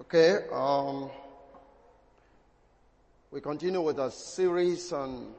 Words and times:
Okay, 0.00 0.38
um, 0.52 1.10
we 3.32 3.40
continue 3.40 3.80
with 3.80 3.98
a 3.98 4.12
series 4.12 4.92
on 4.92 5.34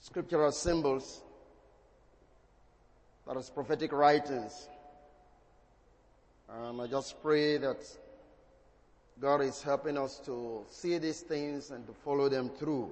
scriptural 0.00 0.50
symbols, 0.52 1.20
that 3.26 3.36
is 3.36 3.50
prophetic 3.50 3.92
writings. 3.92 4.68
And 6.48 6.80
I 6.80 6.86
just 6.86 7.22
pray 7.22 7.58
that 7.58 7.86
God 9.20 9.42
is 9.42 9.62
helping 9.62 9.98
us 9.98 10.20
to 10.24 10.64
see 10.70 10.96
these 10.96 11.20
things 11.20 11.70
and 11.70 11.86
to 11.86 11.92
follow 11.92 12.30
them 12.30 12.48
through. 12.48 12.90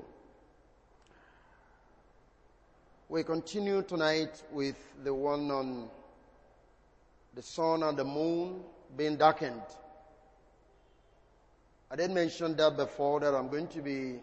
We 3.09 3.25
continue 3.25 3.83
tonight 3.83 4.43
with 4.53 4.77
the 5.03 5.15
one 5.15 5.51
on 5.51 5.89
the 7.35 7.43
sun 7.43 7.83
and 7.83 7.97
the 7.97 8.05
moon 8.05 8.61
being 8.97 9.17
darkened. 9.17 9.63
I 11.91 11.97
didn't 11.97 12.15
mention 12.15 12.57
that 12.57 12.77
before 12.77 13.21
that 13.21 13.35
I'm 13.35 13.49
going 13.49 13.69
to 13.69 13.83
be 13.83 14.21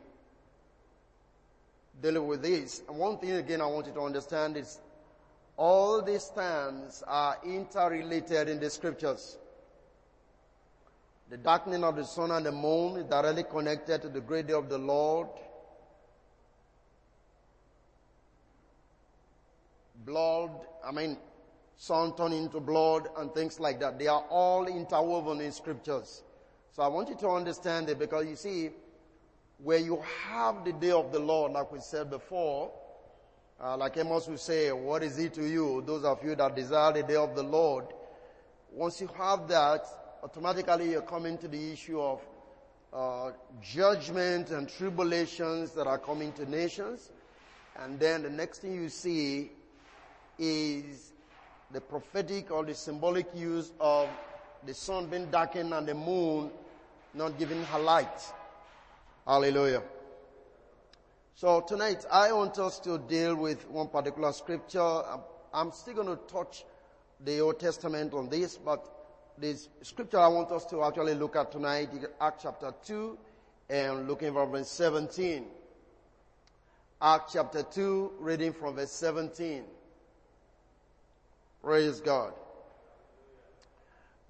dealing 2.01 2.27
with 2.27 2.41
this. 2.41 2.81
And 2.87 2.97
one 2.97 3.17
thing 3.17 3.31
again 3.31 3.61
I 3.61 3.65
want 3.65 3.87
you 3.87 3.93
to 3.93 4.01
understand 4.01 4.57
is 4.57 4.79
all 5.57 6.01
these 6.01 6.29
terms 6.29 7.03
are 7.05 7.37
interrelated 7.45 8.49
in 8.49 8.59
the 8.59 8.69
scriptures. 8.69 9.37
The 11.29 11.37
darkening 11.37 11.83
of 11.83 11.95
the 11.95 12.05
sun 12.05 12.31
and 12.31 12.45
the 12.45 12.51
moon 12.51 12.97
is 12.97 13.05
directly 13.05 13.43
connected 13.43 14.01
to 14.01 14.09
the 14.09 14.21
great 14.21 14.47
day 14.47 14.53
of 14.53 14.67
the 14.67 14.79
Lord. 14.79 15.27
Blood, 20.05 20.51
I 20.83 20.91
mean, 20.91 21.17
sun 21.81 22.13
turning 22.17 22.43
into 22.43 22.59
blood 22.59 23.07
and 23.17 23.33
things 23.33 23.57
like 23.57 23.79
that. 23.79 23.97
They 23.97 24.07
are 24.07 24.25
all 24.29 24.67
interwoven 24.67 25.39
in 25.39 25.53
scriptures. 25.53 26.23
So 26.73 26.83
I 26.83 26.87
want 26.89 27.07
you 27.07 27.15
to 27.15 27.29
understand 27.29 27.89
it 27.89 27.97
because 27.97 28.27
you 28.27 28.35
see, 28.35 28.71
where 29.63 29.77
you 29.77 30.01
have 30.27 30.65
the 30.65 30.73
day 30.73 30.91
of 30.91 31.13
the 31.13 31.19
Lord, 31.19 31.53
like 31.53 31.71
we 31.71 31.79
said 31.79 32.09
before, 32.09 32.69
uh, 33.63 33.77
like 33.77 33.95
Amos 33.95 34.27
would 34.27 34.41
say, 34.41 34.73
what 34.73 35.03
is 35.03 35.17
it 35.19 35.33
to 35.35 35.47
you, 35.47 35.81
those 35.85 36.03
of 36.03 36.21
you 36.21 36.35
that 36.35 36.53
desire 36.53 36.91
the 36.91 37.03
day 37.03 37.15
of 37.15 37.33
the 37.33 37.43
Lord? 37.43 37.85
Once 38.73 38.99
you 38.99 39.07
have 39.17 39.47
that, 39.47 39.85
automatically 40.21 40.91
you're 40.91 41.01
coming 41.01 41.37
to 41.37 41.47
the 41.47 41.71
issue 41.71 42.01
of 42.01 42.21
uh, 42.91 43.31
judgment 43.61 44.51
and 44.51 44.67
tribulations 44.67 45.71
that 45.71 45.87
are 45.87 45.97
coming 45.97 46.33
to 46.33 46.49
nations. 46.49 47.11
And 47.77 47.97
then 47.97 48.23
the 48.23 48.29
next 48.29 48.59
thing 48.59 48.73
you 48.73 48.89
see 48.89 49.51
is 50.37 51.08
the 51.71 51.81
prophetic 51.81 52.51
or 52.51 52.65
the 52.65 52.73
symbolic 52.73 53.27
use 53.35 53.71
of 53.79 54.09
the 54.65 54.73
sun 54.73 55.07
being 55.07 55.29
darkened 55.29 55.73
and 55.73 55.87
the 55.87 55.93
moon 55.93 56.49
not 57.13 57.37
giving 57.37 57.63
her 57.63 57.79
light. 57.79 58.21
Hallelujah. 59.25 59.83
So 61.35 61.61
tonight 61.61 62.05
I 62.11 62.33
want 62.33 62.57
us 62.59 62.79
to 62.79 62.97
deal 62.97 63.35
with 63.35 63.67
one 63.69 63.87
particular 63.87 64.33
scripture. 64.33 65.01
I'm 65.53 65.71
still 65.71 65.93
going 65.93 66.07
to 66.07 66.19
touch 66.27 66.65
the 67.23 67.39
Old 67.39 67.59
Testament 67.59 68.13
on 68.13 68.29
this, 68.29 68.57
but 68.57 68.85
the 69.37 69.55
scripture 69.81 70.19
I 70.19 70.27
want 70.27 70.51
us 70.51 70.65
to 70.65 70.83
actually 70.83 71.15
look 71.15 71.35
at 71.35 71.51
tonight 71.51 71.89
is 71.93 72.05
Acts 72.19 72.43
chapter 72.43 72.73
2 72.85 73.17
and 73.69 74.07
looking 74.07 74.33
from 74.33 74.51
verse 74.51 74.69
17. 74.69 75.45
Acts 77.01 77.33
chapter 77.33 77.63
2, 77.63 78.13
reading 78.19 78.51
from 78.51 78.75
verse 78.75 78.91
17. 78.91 79.63
Praise 81.63 81.99
God. 81.99 82.33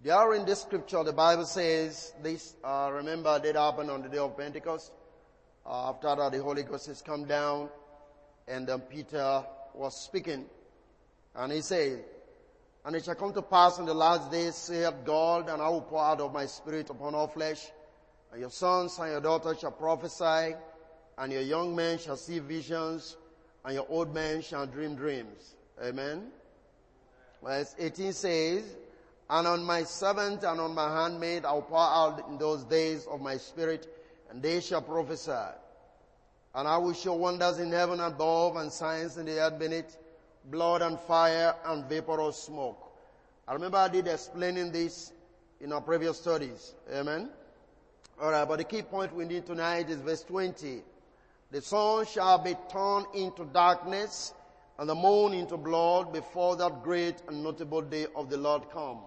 There 0.01 0.33
in 0.33 0.45
this 0.45 0.61
scripture, 0.61 1.03
the 1.03 1.13
Bible 1.13 1.45
says 1.45 2.13
this, 2.23 2.55
uh, 2.63 2.89
remember, 2.91 3.37
did 3.39 3.55
happen 3.55 3.89
on 3.89 4.01
the 4.01 4.09
day 4.09 4.17
of 4.17 4.35
Pentecost. 4.35 4.91
Uh, 5.65 5.89
after 5.89 6.15
that, 6.15 6.31
the 6.31 6.41
Holy 6.41 6.63
Ghost 6.63 6.87
has 6.87 7.01
come 7.01 7.25
down, 7.25 7.69
and 8.47 8.65
then 8.65 8.79
Peter 8.79 9.43
was 9.75 9.95
speaking, 9.95 10.45
and 11.35 11.51
he 11.51 11.61
said, 11.61 12.03
And 12.83 12.95
it 12.95 13.03
shall 13.03 13.15
come 13.15 13.33
to 13.33 13.41
pass 13.41 13.77
in 13.77 13.85
the 13.85 13.93
last 13.93 14.31
days, 14.31 14.55
saith 14.55 14.93
God, 15.05 15.49
and 15.49 15.61
I 15.61 15.69
will 15.69 15.81
pour 15.81 16.03
out 16.03 16.21
of 16.21 16.33
my 16.33 16.45
spirit 16.47 16.89
upon 16.89 17.13
all 17.13 17.27
flesh, 17.27 17.67
and 18.31 18.39
your 18.41 18.49
sons 18.49 18.97
and 18.97 19.11
your 19.11 19.21
daughters 19.21 19.59
shall 19.59 19.71
prophesy, 19.71 20.55
and 21.17 21.31
your 21.31 21.41
young 21.41 21.75
men 21.75 21.99
shall 21.99 22.17
see 22.17 22.39
visions, 22.39 23.17
and 23.65 23.75
your 23.75 23.85
old 23.89 24.13
men 24.13 24.41
shall 24.41 24.65
dream 24.65 24.95
dreams. 24.95 25.55
Amen. 25.83 26.31
Verse 27.43 27.75
18 27.79 28.13
says, 28.13 28.63
And 29.29 29.47
on 29.47 29.63
my 29.63 29.83
servant 29.83 30.43
and 30.43 30.59
on 30.59 30.73
my 30.73 31.03
handmaid 31.03 31.45
I'll 31.45 31.61
pour 31.61 31.79
out 31.79 32.25
in 32.29 32.37
those 32.37 32.63
days 32.63 33.05
of 33.05 33.21
my 33.21 33.37
spirit, 33.37 33.87
and 34.29 34.41
they 34.41 34.59
shall 34.61 34.81
prophesy. 34.81 35.31
And 36.55 36.67
I 36.67 36.77
will 36.77 36.93
show 36.93 37.13
wonders 37.13 37.59
in 37.59 37.71
heaven 37.71 37.99
above 37.99 38.55
and 38.55 38.71
signs 38.71 39.17
in 39.17 39.25
the 39.25 39.39
earth 39.39 39.59
beneath, 39.59 39.97
blood 40.45 40.81
and 40.81 40.99
fire 40.99 41.55
and 41.65 41.85
vapor 41.85 42.19
of 42.21 42.35
smoke. 42.35 42.91
I 43.47 43.53
remember 43.53 43.77
I 43.77 43.87
did 43.87 44.07
explaining 44.07 44.71
this 44.71 45.11
in 45.61 45.71
our 45.71 45.81
previous 45.81 46.19
studies. 46.19 46.73
Amen. 46.93 47.29
Alright, 48.21 48.47
but 48.47 48.57
the 48.57 48.63
key 48.63 48.81
point 48.81 49.15
we 49.15 49.25
need 49.25 49.45
tonight 49.45 49.89
is 49.89 49.97
verse 50.01 50.23
20. 50.23 50.81
The 51.51 51.61
sun 51.61 52.05
shall 52.05 52.37
be 52.37 52.55
turned 52.71 53.05
into 53.15 53.45
darkness 53.45 54.33
and 54.79 54.87
the 54.87 54.95
moon 54.95 55.33
into 55.33 55.57
blood 55.57 56.13
before 56.13 56.55
that 56.55 56.83
great 56.83 57.21
and 57.27 57.43
notable 57.43 57.81
day 57.81 58.07
of 58.15 58.29
the 58.29 58.37
Lord 58.37 58.69
come. 58.71 58.99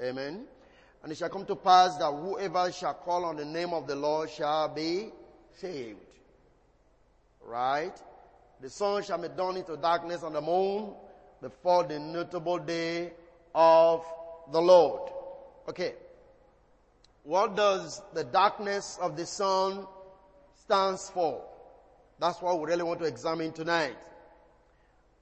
Amen. 0.00 0.44
And 1.02 1.10
it 1.10 1.18
shall 1.18 1.28
come 1.28 1.44
to 1.46 1.56
pass 1.56 1.96
that 1.96 2.12
whoever 2.12 2.70
shall 2.70 2.94
call 2.94 3.24
on 3.24 3.34
the 3.34 3.44
name 3.44 3.72
of 3.72 3.88
the 3.88 3.96
Lord 3.96 4.30
shall 4.30 4.68
be 4.68 5.08
saved. 5.56 5.98
Right? 7.44 8.00
The 8.60 8.70
sun 8.70 9.02
shall 9.02 9.18
be 9.18 9.26
done 9.26 9.56
into 9.56 9.76
darkness 9.76 10.22
and 10.22 10.36
the 10.36 10.40
moon 10.40 10.94
before 11.42 11.82
the 11.82 11.98
notable 11.98 12.58
day 12.58 13.12
of 13.56 14.04
the 14.52 14.60
Lord. 14.60 15.10
Okay. 15.68 15.94
What 17.24 17.56
does 17.56 18.00
the 18.14 18.22
darkness 18.22 18.96
of 19.02 19.16
the 19.16 19.26
sun 19.26 19.84
stands 20.62 21.10
for? 21.10 21.42
That's 22.20 22.40
what 22.40 22.60
we 22.60 22.66
really 22.66 22.84
want 22.84 23.00
to 23.00 23.06
examine 23.06 23.50
tonight 23.50 23.96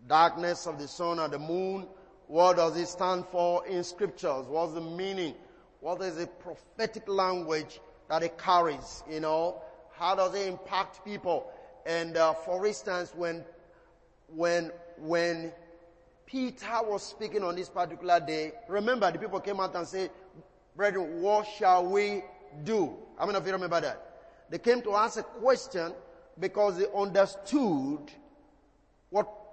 darkness 0.07 0.67
of 0.67 0.79
the 0.79 0.89
sun 0.89 1.19
and 1.19 1.33
the 1.33 1.39
moon. 1.39 1.87
What 2.27 2.57
does 2.57 2.77
it 2.77 2.89
stand 2.89 3.27
for 3.27 3.67
in 3.67 3.85
scriptures? 3.85 4.47
What's 4.49 4.75
the 4.75 4.81
meaning? 4.81 5.35
What 5.81 6.01
is 6.03 6.17
the 6.17 6.27
prophetic 6.27 7.09
language 7.09 7.81
that 8.09 8.23
it 8.23 8.39
carries? 8.39 9.03
You 9.11 9.21
know, 9.21 9.63
how 9.97 10.15
does 10.15 10.35
it 10.35 10.49
impact 10.49 11.05
people? 11.05 11.51
And 11.85 12.17
uh, 12.17 12.35
for 12.35 12.67
instance, 12.67 13.13
when 13.15 13.45
when 14.29 14.73
when 14.99 15.53
Peter 16.27 16.81
was 16.83 17.03
speaking 17.05 17.45
on 17.45 17.55
this 17.55 17.69
particular 17.69 18.19
day, 18.19 18.53
remember 18.69 19.11
the 19.13 19.19
people 19.19 19.39
came 19.41 19.61
out 19.61 19.77
and 19.77 19.87
said, 19.87 20.11
"Brethren, 20.75 21.23
what 21.23 21.47
shall 21.47 21.87
we 21.87 22.25
do?" 22.65 22.97
How 23.19 23.27
many 23.27 23.39
of 23.39 23.47
you 23.47 23.53
remember 23.53 23.81
that? 23.81 24.03
They 24.51 24.59
came 24.59 24.83
to 24.83 24.95
ask 24.95 25.19
a 25.19 25.23
question 25.23 25.93
because 26.39 26.79
they 26.79 26.87
understood 26.95 28.11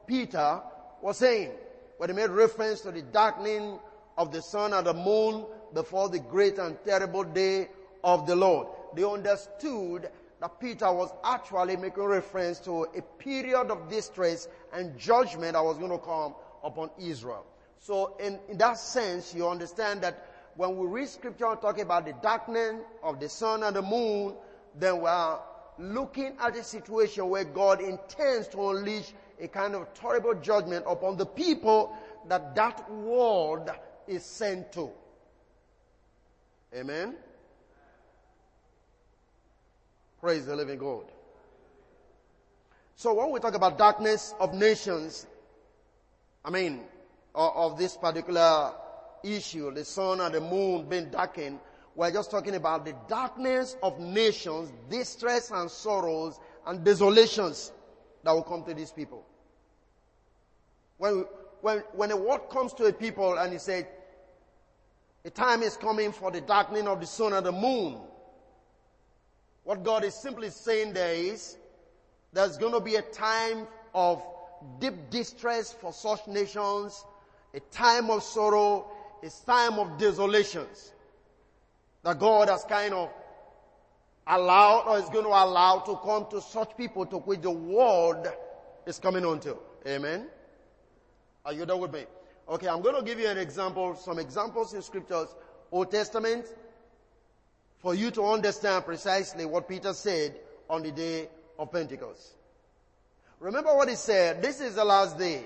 Peter 0.08 0.62
was 1.02 1.18
saying 1.18 1.52
when 1.98 2.10
he 2.10 2.16
made 2.16 2.30
reference 2.30 2.82
to 2.82 2.92
the 2.92 3.02
darkening 3.02 3.80
of 4.18 4.32
the 4.32 4.42
sun 4.42 4.74
and 4.74 4.86
the 4.86 4.94
moon 4.94 5.46
before 5.74 6.10
the 6.10 6.20
great 6.20 6.58
and 6.58 6.78
terrible 6.84 7.24
day 7.24 7.70
of 8.04 8.28
the 8.28 8.36
Lord. 8.36 8.68
They 8.96 9.04
understood 9.04 10.10
that 10.40 10.60
Peter 10.60 10.92
was 10.92 11.14
actually 11.24 11.78
making 11.78 12.04
reference 12.04 12.60
to 12.62 12.84
a 12.96 13.02
period 13.18 13.72
of 13.72 13.90
distress 13.90 14.48
and 14.74 14.98
judgment 14.98 15.54
that 15.54 15.64
was 15.64 15.78
going 15.78 15.92
to 15.92 15.98
come 15.98 16.36
upon 16.64 16.90
Israel. 17.00 17.46
So 17.80 18.16
in, 18.20 18.40
in 18.50 18.58
that 18.58 18.78
sense, 18.78 19.34
you 19.34 19.48
understand 19.48 20.02
that 20.02 20.28
when 20.56 20.78
we 20.78 20.88
read 20.88 21.10
scripture 21.10 21.48
and 21.48 21.60
talk 21.60 21.80
about 21.80 22.06
the 22.06 22.14
darkening 22.22 22.82
of 23.02 23.20
the 23.20 23.30
sun 23.30 23.64
and 23.64 23.76
the 23.76 23.82
moon, 23.82 24.36
then 24.78 25.02
we 25.02 25.08
are 25.08 25.42
looking 25.80 26.36
at 26.40 26.56
a 26.56 26.64
situation 26.64 27.30
where 27.30 27.44
God 27.44 27.82
intends 27.82 28.48
to 28.50 28.70
unleash 28.70 29.12
a 29.40 29.48
kind 29.48 29.76
of 29.76 29.94
terrible 29.94 30.34
judgment 30.36 30.86
upon 30.88 31.18
the 31.18 31.26
people 31.26 31.96
that 32.28 32.56
that 32.56 32.90
world 32.92 33.70
is 34.08 34.24
sent 34.24 34.72
to. 34.74 34.90
Amen. 36.76 37.16
Praise 40.20 40.46
the 40.46 40.56
living 40.56 40.78
God. 40.78 41.06
So 42.96 43.14
when 43.14 43.32
we 43.32 43.40
talk 43.40 43.54
about 43.54 43.78
darkness 43.78 44.34
of 44.40 44.54
nations, 44.54 45.28
I 46.46 46.50
mean, 46.50 46.82
of, 47.36 47.78
this 47.78 47.98
particular 47.98 48.72
issue, 49.24 49.72
the 49.74 49.84
sun 49.84 50.22
and 50.22 50.34
the 50.34 50.42
moon 50.42 50.88
being 50.88 51.10
darkened, 51.10 51.60
we're 51.96 52.12
just 52.12 52.32
talking 52.32 52.56
about 52.56 52.86
the 52.86 52.96
darkness 53.08 53.76
of 53.84 54.00
nations, 54.00 54.72
distress 54.90 55.52
and 55.52 55.70
sorrows 55.70 56.40
and 56.66 56.84
desolations 56.84 57.72
that 58.24 58.32
will 58.32 58.44
come 58.44 58.64
to 58.64 58.74
these 58.74 58.92
people. 58.92 59.26
When, 60.98 61.26
when, 61.62 61.80
when 61.94 62.12
a 62.12 62.18
word 62.18 62.50
comes 62.50 62.74
to 62.74 62.86
a 62.86 62.94
people 62.94 63.38
and 63.38 63.52
he 63.52 63.60
said, 63.60 63.88
the 65.24 65.30
time 65.30 65.64
is 65.64 65.78
coming 65.78 66.12
for 66.12 66.32
the 66.32 66.42
darkening 66.42 66.88
of 66.88 67.00
the 67.00 67.06
sun 67.06 67.34
and 67.34 67.46
the 67.46 67.52
moon. 67.52 67.98
What 69.64 69.84
God 69.84 70.04
is 70.04 70.14
simply 70.14 70.50
saying 70.50 70.94
there 70.94 71.14
is, 71.14 71.58
there's 72.34 72.58
going 72.58 72.74
to 72.74 72.82
be 72.82 72.96
a 72.96 73.02
time 73.02 73.68
of 73.94 74.22
deep 74.80 75.10
distress 75.10 75.72
for 75.72 75.94
such 75.94 76.28
nations, 76.28 77.06
a 77.54 77.60
time 77.72 78.10
of 78.10 78.24
sorrow, 78.24 78.88
a 79.24 79.30
time 79.46 79.80
of 79.80 79.98
desolations 79.98 80.92
that 82.04 82.20
God 82.20 82.50
has 82.50 82.66
kind 82.66 82.94
of 82.94 83.10
allowed 84.28 84.86
or 84.88 85.00
is 85.00 85.10
going 85.10 85.26
to 85.26 85.30
allow 85.30 85.80
to 85.80 85.96
come 85.98 86.28
to 86.32 86.42
such 86.42 86.76
people 86.78 87.06
to 87.06 87.18
which 87.20 87.42
the 87.42 87.52
world 87.52 88.28
is 88.86 89.00
coming 89.00 89.26
unto. 89.26 89.56
Amen. 89.88 90.28
Are 91.46 91.54
you 91.54 91.66
done 91.66 91.80
with 91.80 91.94
me? 91.94 92.06
Okay, 92.48 92.68
I'm 92.68 92.82
going 92.82 92.96
to 92.96 93.04
give 93.04 93.20
you 93.20 93.28
an 93.28 93.38
example, 93.38 93.96
some 93.96 94.20
examples 94.20 94.74
in 94.74 94.82
scriptures, 94.82 95.28
Old 95.72 95.92
Testament, 95.92 96.46
for 97.80 97.96
you 97.96 98.12
to 98.12 98.26
understand 98.26 98.86
precisely 98.86 99.46
what 99.46 99.68
Peter 99.68 99.94
said 99.94 100.40
on 100.70 100.84
the 100.84 100.92
day 100.92 101.30
of 101.60 101.72
Pentecost. 101.72 102.34
Remember 103.40 103.76
what 103.76 103.90
he 103.90 103.96
said, 103.96 104.42
this 104.42 104.62
is 104.62 104.76
the 104.76 104.86
last 104.86 105.18
day. 105.18 105.44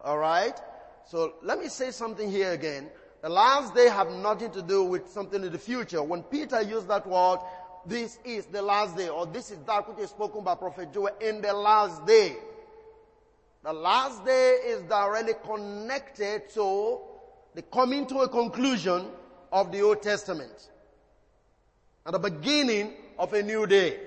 Alright? 0.00 0.60
So 1.06 1.34
let 1.42 1.58
me 1.58 1.68
say 1.68 1.90
something 1.90 2.30
here 2.30 2.52
again. 2.52 2.88
The 3.20 3.28
last 3.28 3.74
day 3.74 3.88
have 3.88 4.10
nothing 4.10 4.50
to 4.52 4.62
do 4.62 4.84
with 4.84 5.08
something 5.10 5.42
in 5.42 5.50
the 5.50 5.58
future. 5.58 6.02
When 6.02 6.22
Peter 6.22 6.62
used 6.62 6.86
that 6.88 7.06
word, 7.06 7.38
this 7.84 8.18
is 8.24 8.46
the 8.46 8.62
last 8.62 8.96
day, 8.96 9.08
or 9.08 9.26
this 9.26 9.50
is 9.50 9.58
that 9.66 9.88
which 9.88 9.98
is 10.04 10.10
spoken 10.10 10.44
by 10.44 10.54
Prophet 10.54 10.92
Joel 10.92 11.10
in 11.20 11.40
the 11.40 11.52
last 11.52 12.06
day. 12.06 12.36
The 13.64 13.72
last 13.72 14.24
day 14.24 14.58
is 14.66 14.82
directly 14.82 15.34
connected 15.44 16.48
to 16.54 16.98
the 17.54 17.62
coming 17.62 18.06
to 18.06 18.18
a 18.20 18.28
conclusion 18.28 19.08
of 19.50 19.72
the 19.72 19.82
Old 19.82 20.02
Testament. 20.02 20.70
And 22.06 22.14
the 22.14 22.18
beginning 22.18 22.92
of 23.18 23.32
a 23.32 23.42
new 23.42 23.66
day. 23.66 23.98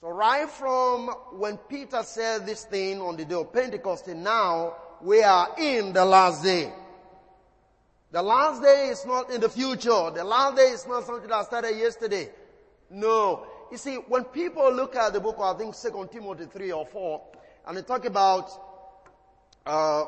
So 0.00 0.08
right 0.08 0.48
from 0.48 1.08
when 1.32 1.58
Peter 1.58 2.02
said 2.02 2.46
this 2.46 2.64
thing 2.64 3.00
on 3.00 3.16
the 3.16 3.24
day 3.24 3.34
of 3.34 3.52
Pentecost 3.52 4.08
and 4.08 4.24
now 4.24 4.74
we 5.00 5.22
are 5.22 5.50
in 5.58 5.92
the 5.92 6.04
last 6.04 6.42
day. 6.42 6.72
The 8.12 8.22
last 8.22 8.62
day 8.62 8.88
is 8.88 9.06
not 9.06 9.30
in 9.30 9.40
the 9.40 9.48
future. 9.48 10.10
The 10.10 10.22
last 10.22 10.56
day 10.56 10.68
is 10.68 10.86
not 10.86 11.06
something 11.06 11.30
that 11.30 11.46
started 11.46 11.78
yesterday. 11.78 12.28
No. 12.90 13.46
You 13.70 13.78
see, 13.78 13.94
when 13.96 14.24
people 14.24 14.70
look 14.70 14.94
at 14.94 15.14
the 15.14 15.20
book 15.20 15.36
of, 15.38 15.56
I 15.56 15.58
think, 15.58 15.74
2 15.74 16.10
Timothy 16.12 16.44
3 16.44 16.72
or 16.72 16.84
4, 16.84 17.22
and 17.66 17.78
they 17.78 17.80
talk 17.80 18.04
about, 18.04 18.50
uh, 19.64 20.04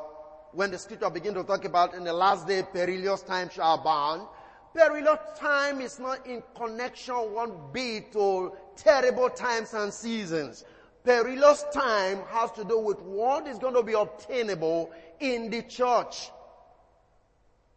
when 0.53 0.71
the 0.71 0.77
scripture 0.77 1.09
begin 1.09 1.33
to 1.33 1.45
talk 1.45 1.65
about 1.65 1.95
in 1.95 2.05
the 2.05 2.13
last 2.13 2.47
day, 2.47 2.63
perilous 2.63 3.23
time 3.23 3.49
shall 3.49 3.81
abound. 3.81 4.29
Perilous 4.75 5.21
time 5.39 5.81
is 5.81 5.99
not 5.99 6.27
in 6.27 6.43
connection 6.55 7.15
one 7.15 7.53
bit 7.73 8.13
to 8.13 8.53
terrible 8.77 9.31
times 9.31 9.73
and 9.73 9.91
seasons. 9.91 10.67
Perilous 11.05 11.65
time 11.73 12.19
has 12.29 12.53
to 12.53 12.65
do 12.65 12.79
with 12.81 13.01
what 13.01 13.47
is 13.47 13.59
going 13.59 13.75
to 13.75 13.83
be 13.83 13.95
obtainable 13.95 14.93
in 15.21 15.49
the 15.49 15.63
church. 15.63 16.29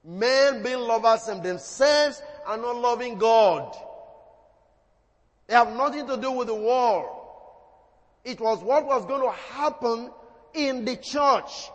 Men 0.07 0.63
being 0.63 0.79
lovers 0.79 1.27
of 1.27 1.43
themselves 1.43 2.21
and 2.47 2.61
not 2.61 2.77
loving 2.77 3.17
God. 3.17 3.75
They 5.47 5.53
have 5.53 5.75
nothing 5.75 6.07
to 6.07 6.15
do 6.15 6.31
with 6.31 6.47
the 6.47 6.55
world. 6.55 7.09
It 8.23 8.39
was 8.39 8.63
what 8.63 8.85
was 8.85 9.05
going 9.05 9.21
to 9.21 9.31
happen 9.53 10.09
in 10.53 10.85
the 10.85 10.95
church. 10.95 11.69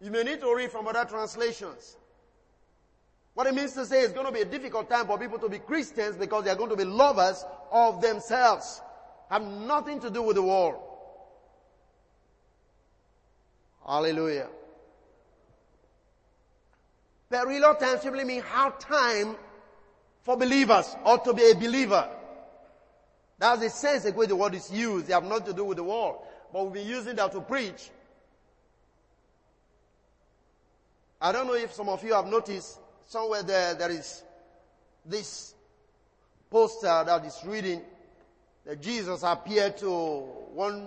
You 0.00 0.10
may 0.10 0.24
need 0.24 0.40
to 0.40 0.52
read 0.52 0.72
from 0.72 0.88
other 0.88 1.04
translations. 1.04 1.96
What 3.34 3.46
it 3.46 3.54
means 3.54 3.72
to 3.74 3.86
say 3.86 4.00
it's 4.00 4.12
going 4.12 4.26
to 4.26 4.32
be 4.32 4.40
a 4.40 4.44
difficult 4.44 4.90
time 4.90 5.06
for 5.06 5.16
people 5.20 5.38
to 5.38 5.48
be 5.48 5.60
Christians 5.60 6.16
because 6.16 6.44
they 6.44 6.50
are 6.50 6.56
going 6.56 6.70
to 6.70 6.76
be 6.76 6.84
lovers 6.84 7.44
of 7.70 8.02
themselves. 8.02 8.82
Have 9.30 9.42
nothing 9.42 10.00
to 10.00 10.10
do 10.10 10.22
with 10.22 10.34
the 10.34 10.42
world. 10.42 10.82
Hallelujah. 13.86 14.48
Perilous 17.32 17.78
time 17.78 17.98
simply 17.98 18.24
means 18.24 18.44
hard 18.44 18.78
time 18.78 19.36
for 20.20 20.36
believers 20.36 20.94
or 21.02 21.16
to 21.20 21.32
be 21.32 21.50
a 21.50 21.54
believer. 21.54 22.06
That's 23.38 23.62
the 23.62 23.70
sense 23.70 24.04
in 24.04 24.14
which 24.14 24.28
the 24.28 24.36
word 24.36 24.54
is 24.54 24.70
used. 24.70 25.06
They 25.06 25.14
have 25.14 25.24
nothing 25.24 25.46
to 25.46 25.52
do 25.54 25.64
with 25.64 25.78
the 25.78 25.82
world. 25.82 26.18
But 26.52 26.64
we've 26.64 26.74
been 26.74 26.86
using 26.86 27.16
that 27.16 27.32
to 27.32 27.40
preach. 27.40 27.90
I 31.22 31.32
don't 31.32 31.46
know 31.46 31.54
if 31.54 31.72
some 31.72 31.88
of 31.88 32.04
you 32.04 32.12
have 32.12 32.26
noticed 32.26 32.78
somewhere 33.06 33.42
there, 33.42 33.74
there 33.76 33.90
is 33.90 34.22
this 35.06 35.54
poster 36.50 37.02
that 37.06 37.24
is 37.24 37.40
reading 37.46 37.80
that 38.66 38.82
Jesus 38.82 39.22
appeared 39.22 39.78
to 39.78 39.88
one 39.88 40.86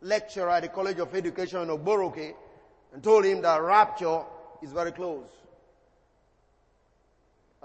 lecturer 0.00 0.48
at 0.48 0.62
the 0.62 0.68
College 0.68 1.00
of 1.00 1.14
Education 1.14 1.60
in 1.60 1.68
Oboroke 1.68 2.34
and 2.94 3.02
told 3.02 3.26
him 3.26 3.42
that 3.42 3.60
rapture 3.60 4.22
is 4.62 4.72
very 4.72 4.92
close. 4.92 5.28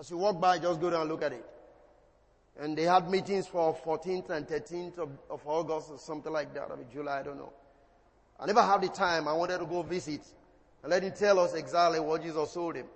As 0.01 0.09
you 0.09 0.17
walk 0.17 0.41
by, 0.41 0.57
just 0.57 0.81
go 0.81 0.89
down 0.89 1.01
and 1.01 1.11
look 1.11 1.21
at 1.21 1.31
it. 1.31 1.45
And 2.59 2.75
they 2.75 2.85
had 2.85 3.07
meetings 3.07 3.45
for 3.45 3.77
14th 3.85 4.31
and 4.31 4.47
13th 4.47 4.97
of, 4.97 5.09
of 5.29 5.41
August 5.45 5.91
or 5.91 5.99
something 5.99 6.33
like 6.33 6.55
that, 6.55 6.69
I 6.71 6.75
mean 6.75 6.87
July, 6.91 7.19
I 7.19 7.23
don't 7.23 7.37
know. 7.37 7.53
I 8.39 8.47
never 8.47 8.63
had 8.63 8.81
the 8.81 8.89
time. 8.89 9.27
I 9.27 9.33
wanted 9.33 9.59
to 9.59 9.65
go 9.67 9.83
visit 9.83 10.21
and 10.81 10.89
let 10.89 11.03
him 11.03 11.11
tell 11.11 11.37
us 11.37 11.53
exactly 11.53 11.99
what 11.99 12.23
Jesus 12.23 12.51
told 12.51 12.77
him. 12.77 12.87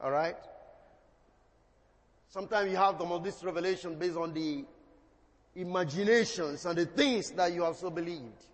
Alright? 0.00 0.36
Sometimes 2.28 2.70
you 2.70 2.76
have 2.76 2.96
the 2.96 3.04
most 3.04 3.42
revelation 3.42 3.98
based 3.98 4.16
on 4.16 4.32
the 4.32 4.64
imaginations 5.56 6.64
and 6.64 6.78
the 6.78 6.86
things 6.86 7.32
that 7.32 7.52
you 7.52 7.64
have 7.64 7.74
so 7.74 7.90
believed. 7.90 8.46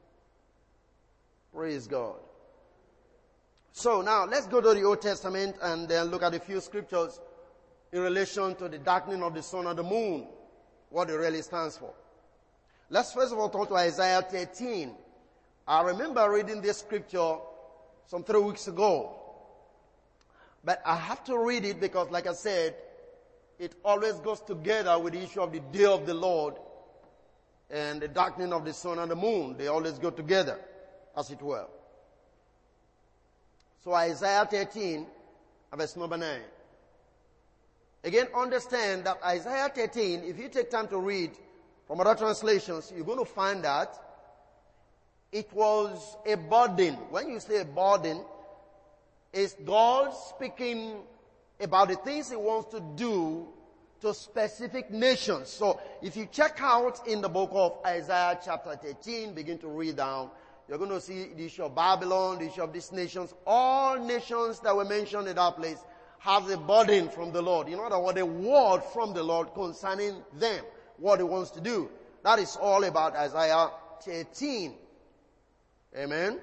Praise 1.55 1.87
God. 1.87 2.17
So 3.73 4.03
now 4.03 4.27
let's 4.27 4.47
go 4.47 4.61
to 4.61 4.75
the 4.75 4.83
Old 4.83 5.01
Testament 5.01 5.57
and 5.63 5.89
then 5.89 6.07
look 6.07 6.23
at 6.23 6.35
a 6.35 6.41
few 6.41 6.61
scriptures 6.61 7.21
in 7.93 8.01
relation 8.01 8.55
to 8.57 8.69
the 8.69 8.79
darkening 8.79 9.23
of 9.23 9.35
the 9.35 9.43
sun 9.43 9.67
and 9.67 9.79
the 9.79 9.83
moon, 9.83 10.27
what 10.91 11.11
it 11.11 11.15
really 11.15 11.43
stands 11.43 11.77
for. 11.77 11.93
Let's 12.89 13.13
first 13.13 13.33
of 13.33 13.39
all 13.39 13.49
turn 13.49 13.67
to 13.67 13.77
Isaiah 13.77 14.23
13. 14.23 14.95
I 15.67 15.83
remember 15.83 16.29
reading 16.31 16.61
this 16.61 16.79
scripture 16.79 17.37
some 18.07 18.25
three 18.25 18.41
weeks 18.41 18.67
ago. 18.67 19.17
But 20.65 20.83
I 20.85 20.97
have 20.97 21.25
to 21.25 21.39
read 21.39 21.65
it 21.65 21.81
because 21.81 22.11
like 22.11 22.27
I 22.27 22.33
said, 22.33 22.75
it 23.59 23.75
always 23.85 24.15
goes 24.15 24.41
together 24.41 24.99
with 24.99 25.12
the 25.12 25.23
issue 25.23 25.41
of 25.41 25.53
the 25.53 25.61
day 25.61 25.85
of 25.85 26.07
the 26.07 26.15
Lord 26.15 26.55
and 27.71 28.00
the 28.00 28.09
darkening 28.09 28.53
of 28.53 28.65
the 28.65 28.73
sun 28.73 28.99
and 28.99 29.11
the 29.11 29.17
moon. 29.17 29.57
They 29.57 29.69
always 29.69 29.99
go 29.99 30.11
together, 30.11 30.59
as 31.17 31.31
it 31.31 31.41
were. 31.41 31.67
So 33.83 33.95
Isaiah 33.95 34.47
13, 34.51 35.07
verse 35.75 35.97
number 35.97 36.17
9. 36.17 36.41
Again, 38.05 38.29
understand 38.35 39.05
that 39.05 39.19
Isaiah 39.25 39.71
13, 39.75 40.25
if 40.25 40.39
you 40.39 40.49
take 40.49 40.71
time 40.71 40.89
to 40.89 40.99
read 40.99 41.31
from 41.87 42.01
other 42.01 42.15
translations, 42.15 42.93
you're 42.95 43.05
going 43.05 43.19
to 43.19 43.25
find 43.25 43.65
that 43.65 43.95
it 45.33 45.53
was 45.53 46.17
a 46.27 46.37
burden. 46.37 46.95
When 47.11 47.31
you 47.31 47.41
say 47.41 47.61
a 47.61 47.65
burden, 47.65 48.23
it's 49.33 49.55
God 49.55 50.13
speaking 50.15 50.97
about 51.61 51.89
the 51.89 51.97
things 51.97 52.31
He 52.31 52.37
wants 52.37 52.71
to 52.73 52.81
do 52.81 53.47
to 54.01 54.15
specific 54.15 54.91
nations. 54.91 55.49
So 55.49 55.81
if 56.03 56.17
you 56.17 56.27
check 56.27 56.59
out 56.61 57.07
in 57.07 57.21
the 57.21 57.29
book 57.29 57.51
of 57.53 57.79
Isaiah 57.87 58.39
chapter 58.45 58.75
13, 58.75 59.35
begin 59.35 59.59
to 59.59 59.69
read 59.69 59.97
down, 59.97 60.31
you're 60.71 60.79
going 60.79 60.91
to 60.91 61.00
see 61.00 61.27
the 61.37 61.47
issue 61.47 61.65
of 61.65 61.75
Babylon, 61.75 62.39
the 62.39 62.47
issue 62.47 62.62
of 62.62 62.73
these 62.73 62.93
nations, 62.93 63.35
all 63.45 63.99
nations 63.99 64.61
that 64.61 64.75
were 64.75 64.85
mentioned 64.85 65.27
in 65.27 65.35
that 65.35 65.57
place 65.57 65.79
have 66.21 66.49
a 66.49 66.57
burden 66.57 67.09
from 67.09 67.33
the 67.33 67.43
Lord. 67.43 67.67
In 67.67 67.81
other 67.81 67.99
words, 67.99 68.21
a 68.21 68.25
word 68.25 68.81
from 68.93 69.12
the 69.12 69.21
Lord 69.21 69.53
concerning 69.53 70.23
them, 70.39 70.65
what 70.97 71.19
He 71.19 71.25
wants 71.25 71.50
to 71.53 71.61
do. 71.61 71.91
That 72.23 72.39
is 72.39 72.57
all 72.57 72.85
about 72.85 73.17
Isaiah 73.17 73.69
13. 74.05 74.75
Amen. 75.99 76.39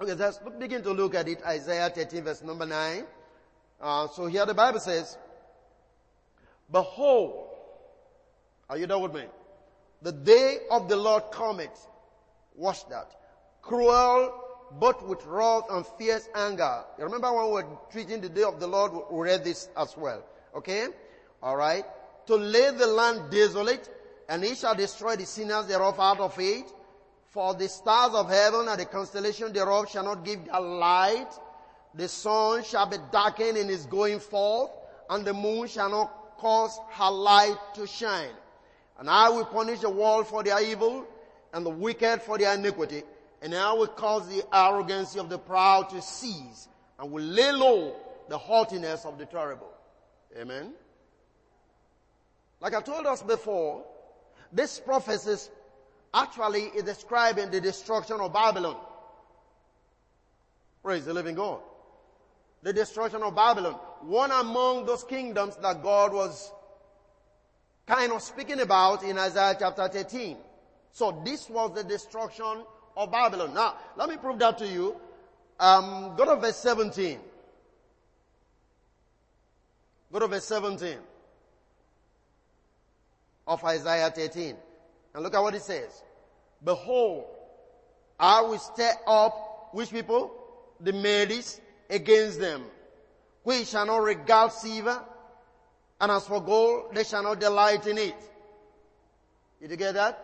Okay, 0.00 0.14
let's 0.14 0.38
begin 0.60 0.84
to 0.84 0.92
look 0.92 1.16
at 1.16 1.26
it. 1.26 1.42
Isaiah 1.44 1.90
13 1.90 2.22
verse 2.22 2.42
number 2.42 2.64
9. 2.64 3.04
Uh, 3.80 4.06
so 4.06 4.26
here 4.26 4.46
the 4.46 4.54
Bible 4.54 4.78
says, 4.78 5.18
Behold, 6.70 7.48
are 8.70 8.78
you 8.78 8.86
done 8.86 9.02
with 9.02 9.14
me? 9.14 9.24
The 10.00 10.12
day 10.12 10.58
of 10.70 10.88
the 10.88 10.96
Lord 10.96 11.24
cometh. 11.32 11.88
Watch 12.54 12.88
that. 12.88 13.16
Cruel 13.62 14.42
but 14.78 15.06
with 15.06 15.24
wrath 15.26 15.64
and 15.70 15.86
fierce 15.86 16.28
anger. 16.34 16.84
You 16.98 17.04
remember 17.04 17.32
when 17.32 17.46
we 17.46 17.52
were 17.52 17.66
treating 17.90 18.20
the 18.20 18.28
day 18.28 18.42
of 18.42 18.58
the 18.58 18.66
Lord, 18.66 18.92
we 19.10 19.24
read 19.24 19.44
this 19.44 19.68
as 19.76 19.96
well. 19.96 20.22
Okay? 20.54 20.88
Alright? 21.42 21.84
To 22.26 22.36
lay 22.36 22.70
the 22.70 22.86
land 22.86 23.30
desolate, 23.30 23.88
and 24.28 24.42
he 24.42 24.54
shall 24.54 24.74
destroy 24.74 25.16
the 25.16 25.26
sinners 25.26 25.66
thereof 25.66 25.98
out 25.98 26.20
of 26.20 26.38
it. 26.38 26.70
For 27.30 27.54
the 27.54 27.68
stars 27.68 28.14
of 28.14 28.28
heaven 28.28 28.68
and 28.68 28.78
the 28.78 28.84
constellation 28.84 29.52
thereof 29.52 29.90
shall 29.90 30.04
not 30.04 30.24
give 30.24 30.44
their 30.44 30.60
light, 30.60 31.28
the 31.94 32.08
sun 32.08 32.62
shall 32.64 32.86
be 32.86 32.96
darkened 33.10 33.56
in 33.56 33.70
its 33.70 33.86
going 33.86 34.20
forth, 34.20 34.70
and 35.10 35.24
the 35.24 35.34
moon 35.34 35.66
shall 35.66 35.90
not 35.90 36.36
cause 36.38 36.78
her 36.90 37.10
light 37.10 37.56
to 37.74 37.86
shine. 37.86 38.34
And 38.98 39.08
I 39.08 39.28
will 39.28 39.44
punish 39.46 39.80
the 39.80 39.90
world 39.90 40.26
for 40.26 40.42
their 40.42 40.62
evil, 40.62 41.06
and 41.52 41.66
the 41.66 41.70
wicked 41.70 42.22
for 42.22 42.38
their 42.38 42.54
iniquity, 42.54 43.02
and 43.42 43.54
I 43.54 43.72
will 43.72 43.88
cause 43.88 44.28
the 44.28 44.44
arrogancy 44.52 45.18
of 45.18 45.28
the 45.28 45.38
proud 45.38 45.90
to 45.90 46.00
cease, 46.00 46.68
and 46.98 47.10
will 47.10 47.24
lay 47.24 47.50
low 47.50 47.96
the 48.28 48.38
haughtiness 48.38 49.04
of 49.04 49.18
the 49.18 49.26
terrible. 49.26 49.68
Amen. 50.40 50.72
Like 52.60 52.74
I 52.74 52.80
told 52.80 53.04
us 53.06 53.20
before, 53.22 53.84
this 54.52 54.78
prophecy 54.78 55.50
actually 56.14 56.62
is 56.62 56.84
describing 56.84 57.50
the 57.50 57.60
destruction 57.60 58.20
of 58.20 58.32
Babylon. 58.32 58.76
Praise 60.82 61.04
the 61.04 61.12
living 61.12 61.34
God. 61.34 61.60
The 62.62 62.72
destruction 62.72 63.22
of 63.22 63.34
Babylon. 63.34 63.74
One 64.02 64.30
among 64.30 64.86
those 64.86 65.02
kingdoms 65.02 65.56
that 65.56 65.82
God 65.82 66.12
was 66.12 66.52
kind 67.86 68.12
of 68.12 68.22
speaking 68.22 68.60
about 68.60 69.02
in 69.02 69.18
Isaiah 69.18 69.56
chapter 69.58 69.88
13. 69.88 70.36
So 70.92 71.20
this 71.24 71.50
was 71.50 71.74
the 71.74 71.82
destruction 71.82 72.64
of 72.96 73.10
Babylon. 73.10 73.54
Now, 73.54 73.76
let 73.96 74.08
me 74.08 74.16
prove 74.16 74.38
that 74.38 74.58
to 74.58 74.66
you. 74.66 74.96
Um, 75.58 76.14
go 76.16 76.24
to 76.24 76.36
verse 76.36 76.56
17. 76.56 77.18
Go 80.12 80.18
to 80.18 80.26
verse 80.26 80.44
17 80.44 80.96
of 83.46 83.64
Isaiah 83.64 84.10
13. 84.10 84.56
And 85.14 85.22
look 85.22 85.34
at 85.34 85.40
what 85.40 85.54
it 85.54 85.62
says. 85.62 86.02
Behold, 86.64 87.24
I 88.18 88.42
will 88.42 88.58
stir 88.58 88.92
up 89.06 89.70
which 89.72 89.90
people? 89.90 90.32
The 90.80 90.92
Medes 90.92 91.60
against 91.88 92.40
them. 92.40 92.64
Which 93.42 93.68
shall 93.68 93.86
not 93.86 94.02
regard 94.02 94.52
silver, 94.52 95.02
and 96.00 96.12
as 96.12 96.26
for 96.26 96.40
gold, 96.40 96.94
they 96.94 97.04
shall 97.04 97.22
not 97.22 97.40
delight 97.40 97.86
in 97.86 97.98
it. 97.98 98.14
Did 99.60 99.70
you 99.70 99.76
get 99.76 99.94
that? 99.94 100.18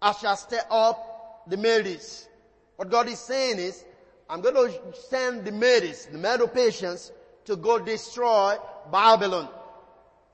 I 0.00 0.12
shall 0.12 0.36
stir 0.36 0.60
up 0.70 1.15
the 1.46 1.56
Medes. 1.56 2.28
What 2.76 2.90
God 2.90 3.08
is 3.08 3.18
saying 3.18 3.58
is, 3.58 3.84
I'm 4.28 4.40
going 4.40 4.54
to 4.54 4.72
send 5.08 5.44
the 5.44 5.52
Medes, 5.52 6.06
the 6.06 6.18
Medo-Persians, 6.18 7.12
to 7.44 7.56
go 7.56 7.78
destroy 7.78 8.56
Babylon. 8.90 9.48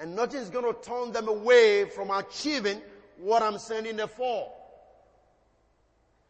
And 0.01 0.17
nothing 0.17 0.41
is 0.41 0.51
going 0.51 0.65
to 0.65 0.81
turn 0.81 1.13
them 1.13 1.29
away 1.29 1.85
from 1.85 2.11
achieving 2.11 2.81
what 3.19 3.43
I'm 3.43 3.59
sending 3.59 3.97
them 3.97 4.09
for. 4.09 4.51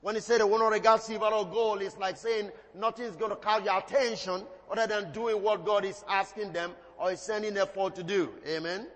When 0.03 0.17
he 0.17 0.21
said 0.21 0.41
they 0.41 0.45
will 0.45 0.59
not 0.59 0.73
regard 0.73 1.01
silver 1.01 1.27
or 1.27 1.47
gold, 1.47 1.81
it's 1.81 1.97
like 1.97 2.17
saying 2.17 2.51
nothing 2.75 3.05
is 3.05 3.15
going 3.15 3.31
to 3.31 3.37
catch 3.37 3.65
your 3.65 3.79
attention 3.79 4.43
other 4.71 4.87
than 4.89 5.12
doing 5.12 5.41
what 5.41 5.65
God 5.65 5.85
is 5.85 6.05
asking 6.09 6.53
them 6.53 6.73
or 6.99 7.12
is 7.12 7.21
sending 7.21 7.55
them 7.55 7.69
for 7.73 7.91
to 7.93 8.03
do. 8.03 8.31
Amen. 8.47 8.89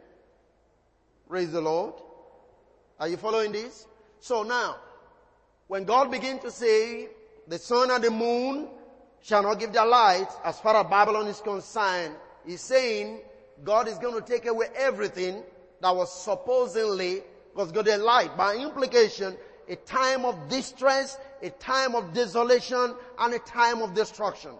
Praise 1.28 1.52
the 1.52 1.60
Lord. 1.60 1.94
Are 2.98 3.08
you 3.08 3.16
following 3.16 3.52
this? 3.52 3.86
So 4.18 4.42
now, 4.42 4.76
when 5.68 5.84
God 5.84 6.10
begins 6.10 6.42
to 6.42 6.50
say, 6.50 7.08
the 7.48 7.58
sun 7.58 7.90
and 7.90 8.02
the 8.02 8.10
moon 8.10 8.68
shall 9.22 9.42
not 9.42 9.58
give 9.58 9.72
their 9.72 9.86
light 9.86 10.28
as 10.44 10.60
far 10.60 10.76
as 10.76 10.88
Babylon 10.88 11.26
is 11.26 11.40
concerned, 11.40 12.14
he's 12.44 12.60
saying 12.60 13.20
God 13.64 13.88
is 13.88 13.98
going 13.98 14.14
to 14.14 14.26
take 14.26 14.46
away 14.46 14.66
everything 14.76 15.42
that 15.80 15.94
was 15.94 16.12
supposedly 16.12 17.22
was 17.54 17.72
going 17.72 17.86
to 17.86 17.96
light. 17.98 18.36
By 18.36 18.56
implication, 18.56 19.36
a 19.68 19.76
time 19.76 20.24
of 20.24 20.48
distress, 20.48 21.18
a 21.42 21.50
time 21.50 21.94
of 21.94 22.12
desolation, 22.14 22.94
and 23.18 23.34
a 23.34 23.38
time 23.40 23.82
of 23.82 23.94
destruction. 23.94 24.52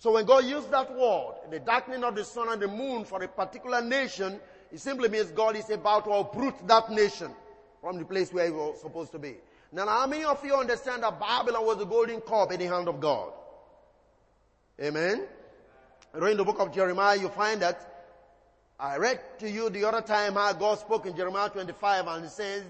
So 0.00 0.12
when 0.12 0.26
God 0.26 0.44
used 0.44 0.70
that 0.70 0.92
word, 0.94 1.34
the 1.50 1.60
darkening 1.60 2.04
of 2.04 2.14
the 2.14 2.24
sun 2.24 2.48
and 2.48 2.62
the 2.62 2.68
moon 2.68 3.04
for 3.04 3.22
a 3.22 3.28
particular 3.28 3.82
nation, 3.82 4.40
it 4.72 4.80
simply 4.80 5.08
means 5.08 5.30
God 5.30 5.56
is 5.56 5.70
about 5.70 6.04
to 6.04 6.10
uproot 6.10 6.54
that 6.66 6.90
nation 6.90 7.32
from 7.80 7.98
the 7.98 8.04
place 8.04 8.32
where 8.32 8.46
it 8.46 8.54
was 8.54 8.80
supposed 8.80 9.12
to 9.12 9.18
be. 9.18 9.36
Now, 9.72 9.86
how 9.86 10.06
many 10.06 10.24
of 10.24 10.44
you 10.44 10.54
understand 10.54 11.02
that 11.02 11.20
Babylon 11.20 11.64
was 11.66 11.80
a 11.80 11.84
golden 11.84 12.20
cup 12.20 12.52
in 12.52 12.60
the 12.60 12.66
hand 12.66 12.88
of 12.88 13.00
God? 13.00 13.32
Amen. 14.80 15.24
Read 16.14 16.36
the 16.36 16.44
book 16.44 16.58
of 16.58 16.74
Jeremiah, 16.74 17.18
you 17.18 17.28
find 17.28 17.60
that 17.62 17.98
I 18.80 18.96
read 18.96 19.20
to 19.40 19.50
you 19.50 19.70
the 19.70 19.84
other 19.84 20.00
time 20.00 20.34
how 20.34 20.52
God 20.52 20.78
spoke 20.78 21.04
in 21.06 21.16
Jeremiah 21.16 21.50
25 21.50 22.06
and 22.06 22.24
he 22.24 22.30
says 22.30 22.62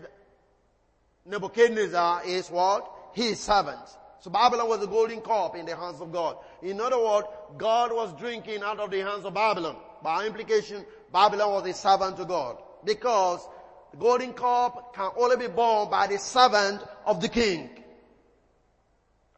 Nebuchadnezzar 1.26 2.22
is 2.24 2.48
what? 2.48 2.90
His 3.12 3.38
servant. 3.38 3.78
So 4.20 4.30
Babylon 4.30 4.68
was 4.68 4.82
a 4.82 4.86
golden 4.86 5.20
cup 5.20 5.54
in 5.54 5.66
the 5.66 5.76
hands 5.76 6.00
of 6.00 6.10
God. 6.10 6.38
In 6.62 6.80
other 6.80 6.98
words, 6.98 7.26
God 7.56 7.92
was 7.92 8.12
drinking 8.18 8.62
out 8.62 8.80
of 8.80 8.90
the 8.90 9.00
hands 9.00 9.24
of 9.24 9.34
Babylon. 9.34 9.76
By 10.02 10.26
implication, 10.26 10.84
Babylon 11.12 11.52
was 11.52 11.66
a 11.68 11.74
servant 11.74 12.16
to 12.16 12.24
God. 12.24 12.58
Because 12.84 13.46
the 13.92 13.96
golden 13.96 14.32
cup 14.32 14.94
can 14.94 15.10
only 15.16 15.36
be 15.36 15.48
borne 15.48 15.90
by 15.90 16.06
the 16.06 16.18
servant 16.18 16.82
of 17.06 17.20
the 17.20 17.28
king. 17.28 17.70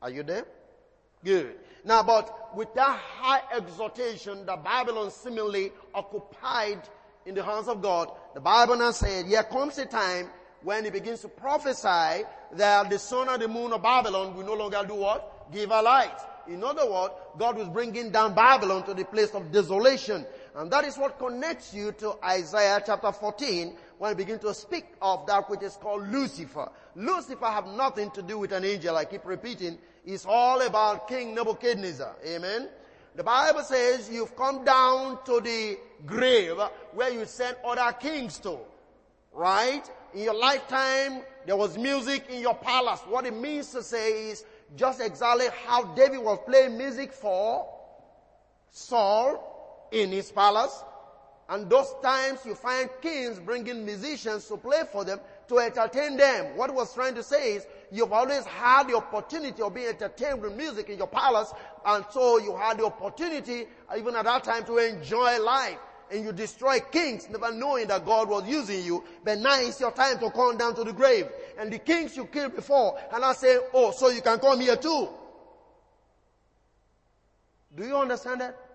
Are 0.03 0.11
you 0.11 0.23
there? 0.23 0.47
Good. 1.25 1.57
Now, 1.85 2.03
but 2.03 2.57
with 2.57 2.73
that 2.75 2.99
high 2.99 3.43
exhortation 3.57 4.45
that 4.47 4.65
Babylon 4.65 5.11
seemingly 5.11 5.73
occupied 5.95 6.81
in 7.27 7.35
the 7.35 7.43
hands 7.43 7.69
of 7.69 7.83
God, 7.83 8.11
the 8.35 8.41
Bible 8.41 8.77
now 8.77 8.91
said, 8.91 9.27
here 9.27 9.43
comes 9.43 9.79
a 9.79 9.87
time 9.87 10.29
when 10.63 10.85
he 10.85 10.91
begins 10.91 11.21
to 11.21 11.29
prophesy 11.29 12.25
that 12.53 12.91
the 12.91 12.99
sun 12.99 13.29
and 13.29 13.41
the 13.41 13.49
moon 13.49 13.73
of 13.73 13.83
Babylon 13.83 14.35
will 14.35 14.45
no 14.45 14.55
longer 14.55 14.85
do 14.87 14.95
what? 14.95 15.51
Give 15.53 15.71
a 15.71 15.81
light. 15.81 16.19
In 16.49 16.65
other 16.65 16.91
words, 16.91 17.15
God 17.39 17.57
was 17.57 17.69
bringing 17.69 18.11
down 18.11 18.35
Babylon 18.35 18.85
to 18.85 18.95
the 18.95 19.05
place 19.05 19.31
of 19.31 19.53
desolation. 19.53 20.27
And 20.55 20.71
that 20.71 20.85
is 20.85 20.99
what 20.99 21.19
connects 21.19 21.73
you 21.73 21.93
to 21.93 22.15
Isaiah 22.25 22.83
chapter 22.85 23.13
14 23.13 23.77
when 24.01 24.11
he 24.11 24.15
begin 24.17 24.39
to 24.41 24.53
speak 24.53 24.87
of 25.01 25.27
that 25.27 25.49
which 25.49 25.63
is 25.63 25.77
called 25.77 26.09
Lucifer. 26.09 26.69
Lucifer 26.97 27.47
have 27.47 27.67
nothing 27.67 28.11
to 28.13 28.23
do 28.23 28.39
with 28.39 28.51
an 28.51 28.65
angel. 28.65 28.97
I 28.97 29.05
keep 29.05 29.25
repeating. 29.25 29.79
It's 30.05 30.27
all 30.27 30.63
about 30.63 31.07
King 31.07 31.35
Nebuchadnezzar. 31.35 32.17
Amen. 32.27 32.69
The 33.15 33.23
Bible 33.23 33.63
says 33.63 34.11
you've 34.11 34.35
come 34.35 34.65
down 34.65 35.19
to 35.27 35.41
the 35.41 35.79
grave 36.07 36.57
where 36.95 37.11
you 37.11 37.25
sent 37.27 37.59
other 37.65 37.93
kings 37.93 38.39
to. 38.39 38.59
Right? 39.33 39.89
in 40.15 40.25
your 40.25 40.35
lifetime, 40.35 41.23
there 41.47 41.57
was 41.57 41.79
music 41.79 42.25
in 42.31 42.41
your 42.41 42.55
palace. 42.55 43.01
What 43.09 43.27
it 43.27 43.37
means 43.37 43.71
to 43.73 43.83
say 43.83 44.31
is 44.31 44.45
just 44.77 45.01
exactly 45.01 45.47
how 45.67 45.85
David 45.95 46.19
was 46.19 46.39
playing 46.47 46.77
music 46.77 47.13
for 47.13 47.69
Saul 48.71 49.89
in 49.93 50.11
his 50.11 50.31
palace. 50.31 50.85
And 51.51 51.69
those 51.69 51.93
times 52.01 52.47
you 52.47 52.55
find 52.55 52.89
kings 53.03 53.41
bringing 53.41 53.85
musicians 53.85 54.47
to 54.47 54.57
play 54.57 54.83
for 54.93 55.05
them 55.05 55.19
to 55.49 55.59
entertain 55.59 56.17
them. 56.17 56.57
What 56.57 56.73
was 56.73 56.95
trying 56.95 57.17
to 57.17 57.25
say 57.25 57.55
is 57.55 57.67
you've 57.91 58.13
always 58.13 58.45
had 58.45 58.85
the 58.85 58.97
opportunity 58.97 59.61
of 59.61 59.75
being 59.75 59.89
entertained 59.89 60.43
with 60.43 60.55
music 60.55 60.89
in 60.91 60.99
your 60.99 61.09
palace 61.09 61.53
and 61.85 62.05
so 62.13 62.39
you 62.39 62.57
had 62.57 62.79
the 62.79 62.85
opportunity 62.85 63.67
uh, 63.93 63.97
even 63.99 64.15
at 64.15 64.27
that 64.27 64.45
time 64.45 64.65
to 64.67 64.79
enjoy 64.79 65.43
life 65.43 65.79
and 66.13 66.25
you 66.25 66.31
destroy 66.31 66.79
kings, 66.79 67.29
never 67.29 67.53
knowing 67.53 67.89
that 67.89 68.07
God 68.07 68.29
was 68.29 68.49
using 68.49 68.85
you. 68.85 69.03
But 69.25 69.39
now 69.39 69.61
it's 69.61 69.81
your 69.81 69.93
time 69.93 70.21
to 70.21 70.31
come 70.31 70.57
down 70.57 70.77
to 70.77 70.85
the 70.85 70.93
grave. 70.93 71.29
And 71.59 71.73
the 71.73 71.79
kings 71.79 72.17
you 72.17 72.27
killed 72.27 72.55
before, 72.55 72.99
and 73.13 73.25
I 73.25 73.33
say, 73.33 73.59
oh, 73.75 73.91
so 73.91 74.09
you 74.09 74.21
can 74.21 74.39
come 74.39 74.61
here 74.61 74.77
too. 74.77 75.09
Do 77.77 77.85
you 77.85 77.97
understand 77.97 78.41
that? 78.41 78.70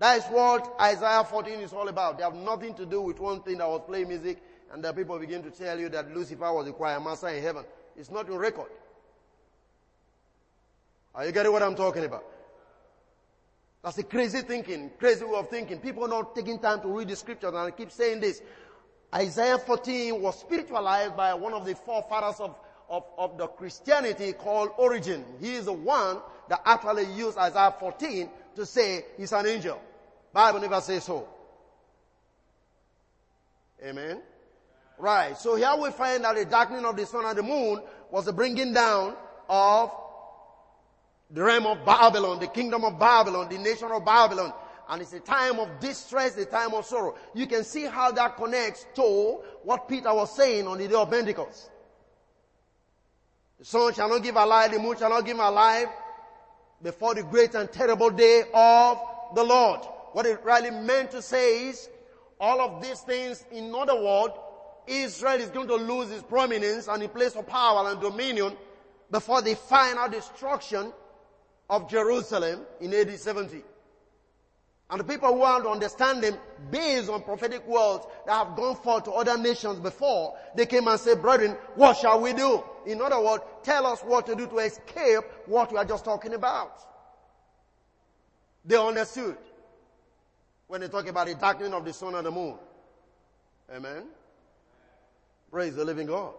That 0.00 0.16
is 0.16 0.24
what 0.24 0.74
Isaiah 0.80 1.22
14 1.22 1.60
is 1.60 1.74
all 1.74 1.86
about. 1.86 2.16
They 2.16 2.24
have 2.24 2.34
nothing 2.34 2.72
to 2.74 2.86
do 2.86 3.02
with 3.02 3.20
one 3.20 3.42
thing 3.42 3.58
that 3.58 3.68
was 3.68 3.82
playing 3.86 4.08
music, 4.08 4.38
and 4.72 4.82
the 4.82 4.94
people 4.94 5.18
begin 5.18 5.42
to 5.42 5.50
tell 5.50 5.78
you 5.78 5.90
that 5.90 6.16
Lucifer 6.16 6.50
was 6.54 6.64
the 6.64 6.72
choir 6.72 6.98
master 6.98 7.28
in 7.28 7.42
heaven. 7.42 7.66
It's 7.98 8.10
not 8.10 8.26
in 8.26 8.34
record. 8.36 8.70
Are 11.14 11.26
you 11.26 11.32
getting 11.32 11.52
what 11.52 11.62
I'm 11.62 11.74
talking 11.74 12.04
about? 12.04 12.24
That's 13.84 13.98
a 13.98 14.02
crazy 14.02 14.40
thinking, 14.40 14.90
crazy 14.98 15.22
way 15.22 15.38
of 15.38 15.50
thinking. 15.50 15.80
People 15.80 16.08
not 16.08 16.34
taking 16.34 16.58
time 16.58 16.80
to 16.80 16.88
read 16.88 17.08
the 17.08 17.16
scriptures 17.16 17.48
and 17.48 17.58
I 17.58 17.70
keep 17.70 17.90
saying 17.90 18.20
this. 18.20 18.40
Isaiah 19.14 19.58
14 19.58 20.22
was 20.22 20.40
spiritualized 20.40 21.14
by 21.14 21.34
one 21.34 21.52
of 21.52 21.66
the 21.66 21.74
forefathers 21.74 22.40
of, 22.40 22.56
of, 22.88 23.04
of 23.18 23.36
the 23.36 23.48
Christianity 23.48 24.32
called 24.32 24.70
Origen. 24.78 25.24
He 25.40 25.54
is 25.54 25.66
the 25.66 25.72
one 25.74 26.18
that 26.48 26.62
actually 26.64 27.12
used 27.12 27.36
Isaiah 27.36 27.74
14 27.78 28.30
to 28.56 28.64
say 28.64 29.04
he's 29.18 29.32
an 29.32 29.46
angel. 29.46 29.80
Bible 30.32 30.60
never 30.60 30.80
says 30.80 31.04
so. 31.04 31.28
Amen. 33.84 34.20
Right. 34.98 35.36
So 35.36 35.56
here 35.56 35.74
we 35.80 35.90
find 35.90 36.24
that 36.24 36.36
the 36.36 36.44
darkening 36.44 36.84
of 36.84 36.96
the 36.96 37.06
sun 37.06 37.24
and 37.24 37.36
the 37.36 37.42
moon 37.42 37.80
was 38.10 38.26
the 38.26 38.32
bringing 38.32 38.72
down 38.72 39.16
of 39.48 39.90
the 41.30 41.42
realm 41.42 41.66
of 41.66 41.84
Babylon, 41.84 42.38
the 42.38 42.48
kingdom 42.48 42.84
of 42.84 42.98
Babylon, 42.98 43.48
the 43.48 43.58
nation 43.58 43.90
of 43.90 44.04
Babylon. 44.04 44.52
And 44.88 45.02
it's 45.02 45.12
a 45.12 45.20
time 45.20 45.60
of 45.60 45.80
distress, 45.80 46.36
a 46.36 46.44
time 46.44 46.74
of 46.74 46.84
sorrow. 46.84 47.14
You 47.34 47.46
can 47.46 47.64
see 47.64 47.84
how 47.84 48.10
that 48.12 48.36
connects 48.36 48.84
to 48.96 49.40
what 49.62 49.88
Peter 49.88 50.12
was 50.12 50.34
saying 50.36 50.66
on 50.66 50.78
the 50.78 50.88
day 50.88 50.94
of 50.94 51.08
Pentecost. 51.08 51.70
The 53.60 53.64
sun 53.64 53.94
shall 53.94 54.08
not 54.08 54.22
give 54.22 54.36
a 54.36 54.44
light, 54.44 54.72
the 54.72 54.78
moon 54.78 54.96
shall 54.98 55.10
not 55.10 55.24
give 55.24 55.38
a 55.38 55.50
light, 55.50 55.86
before 56.82 57.14
the 57.14 57.22
great 57.22 57.54
and 57.54 57.70
terrible 57.70 58.10
day 58.10 58.42
of 58.52 58.98
the 59.34 59.44
Lord. 59.44 59.80
What 60.12 60.26
it 60.26 60.42
really 60.44 60.70
meant 60.70 61.12
to 61.12 61.22
say 61.22 61.68
is, 61.68 61.88
all 62.40 62.60
of 62.60 62.82
these 62.82 63.00
things, 63.00 63.44
in 63.52 63.74
other 63.74 64.00
words, 64.00 64.34
Israel 64.86 65.40
is 65.40 65.50
going 65.50 65.68
to 65.68 65.76
lose 65.76 66.10
its 66.10 66.22
prominence 66.22 66.88
and 66.88 67.02
its 67.02 67.12
place 67.12 67.36
of 67.36 67.46
power 67.46 67.90
and 67.90 68.00
dominion 68.00 68.56
before 69.10 69.42
the 69.42 69.54
final 69.54 70.08
destruction 70.08 70.92
of 71.68 71.88
Jerusalem 71.88 72.62
in 72.80 72.92
AD 72.94 73.18
70. 73.18 73.62
And 74.90 74.98
the 74.98 75.04
people 75.04 75.28
who 75.28 75.38
want 75.38 75.62
to 75.64 75.70
understand 75.70 76.22
them 76.24 76.36
based 76.70 77.08
on 77.08 77.22
prophetic 77.22 77.64
words 77.68 78.04
that 78.26 78.32
have 78.32 78.56
gone 78.56 78.74
forth 78.74 79.04
to 79.04 79.12
other 79.12 79.38
nations 79.38 79.78
before, 79.78 80.36
they 80.56 80.66
came 80.66 80.88
and 80.88 80.98
said, 80.98 81.22
brethren, 81.22 81.56
what 81.76 81.96
shall 81.96 82.20
we 82.20 82.32
do? 82.32 82.64
In 82.86 83.00
other 83.00 83.20
words, 83.20 83.44
tell 83.62 83.86
us 83.86 84.00
what 84.00 84.26
to 84.26 84.34
do 84.34 84.48
to 84.48 84.58
escape 84.58 85.22
what 85.46 85.70
we 85.70 85.78
are 85.78 85.84
just 85.84 86.04
talking 86.04 86.34
about. 86.34 86.80
They 88.64 88.76
understood 88.76 89.36
when 90.70 90.80
they 90.80 90.86
talk 90.86 91.08
about 91.08 91.26
the 91.26 91.34
darkening 91.34 91.74
of 91.74 91.84
the 91.84 91.92
sun 91.92 92.14
and 92.14 92.24
the 92.24 92.30
moon. 92.30 92.54
Amen. 93.74 94.04
Praise 95.50 95.74
the 95.74 95.84
living 95.84 96.06
God. 96.06 96.32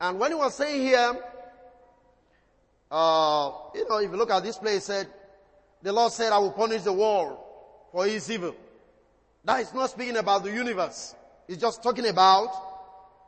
And 0.00 0.18
when 0.18 0.32
he 0.32 0.34
was 0.34 0.52
saying 0.56 0.82
here, 0.82 1.16
uh, 2.90 3.52
you 3.72 3.88
know, 3.88 3.98
if 3.98 4.10
you 4.10 4.16
look 4.16 4.32
at 4.32 4.42
this 4.42 4.58
place, 4.58 4.82
said, 4.82 5.06
the 5.80 5.92
Lord 5.92 6.10
said, 6.10 6.32
I 6.32 6.38
will 6.38 6.50
punish 6.50 6.82
the 6.82 6.92
world 6.92 7.38
for 7.92 8.04
his 8.04 8.28
evil. 8.28 8.56
That 9.44 9.60
is 9.60 9.72
not 9.72 9.90
speaking 9.90 10.16
about 10.16 10.42
the 10.42 10.50
universe. 10.50 11.14
It's 11.46 11.60
just 11.60 11.84
talking 11.84 12.08
about 12.08 12.50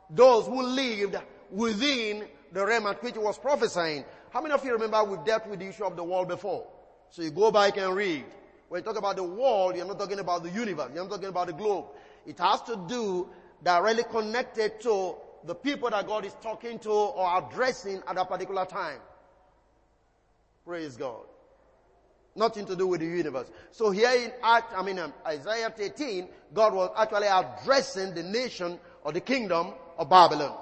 those 0.09 0.47
who 0.47 0.63
lived 0.63 1.15
within 1.49 2.25
the 2.51 2.65
realm 2.65 2.87
at 2.87 3.01
which 3.01 3.13
he 3.13 3.19
was 3.19 3.37
prophesying. 3.37 4.03
How 4.31 4.41
many 4.41 4.53
of 4.53 4.65
you 4.65 4.73
remember 4.73 5.01
we 5.05 5.15
dealt 5.25 5.47
with 5.47 5.59
the 5.59 5.67
issue 5.67 5.85
of 5.85 5.95
the 5.95 6.03
world 6.03 6.27
before? 6.27 6.67
So 7.09 7.21
you 7.21 7.31
go 7.31 7.51
back 7.51 7.77
and 7.77 7.95
read. 7.95 8.25
When 8.73 8.81
you 8.81 8.85
talk 8.85 8.97
about 8.97 9.17
the 9.17 9.23
world, 9.23 9.75
you're 9.75 9.85
not 9.85 9.99
talking 9.99 10.17
about 10.17 10.41
the 10.41 10.49
universe. 10.49 10.89
You're 10.95 11.03
not 11.03 11.11
talking 11.11 11.29
about 11.29 11.45
the 11.45 11.53
globe. 11.53 11.85
It 12.25 12.39
has 12.39 12.59
to 12.63 12.75
do 12.87 13.29
directly 13.63 14.03
connected 14.09 14.81
to 14.81 15.13
the 15.43 15.53
people 15.53 15.91
that 15.91 16.07
God 16.07 16.25
is 16.25 16.33
talking 16.41 16.79
to 16.79 16.89
or 16.89 17.37
addressing 17.37 18.01
at 18.07 18.17
a 18.17 18.25
particular 18.25 18.65
time. 18.65 18.97
Praise 20.65 20.97
God. 20.97 21.21
Nothing 22.35 22.65
to 22.65 22.75
do 22.75 22.87
with 22.87 23.01
the 23.01 23.05
universe. 23.05 23.45
So 23.69 23.91
here 23.91 24.09
in 24.09 24.31
Act, 24.41 24.73
I 24.75 24.81
mean 24.81 24.97
um, 24.97 25.13
Isaiah 25.23 25.69
13, 25.69 26.27
God 26.51 26.73
was 26.73 26.89
actually 26.97 27.27
addressing 27.27 28.15
the 28.15 28.23
nation 28.23 28.79
or 29.03 29.11
the 29.11 29.21
kingdom 29.21 29.75
of 29.99 30.09
Babylon. 30.09 30.57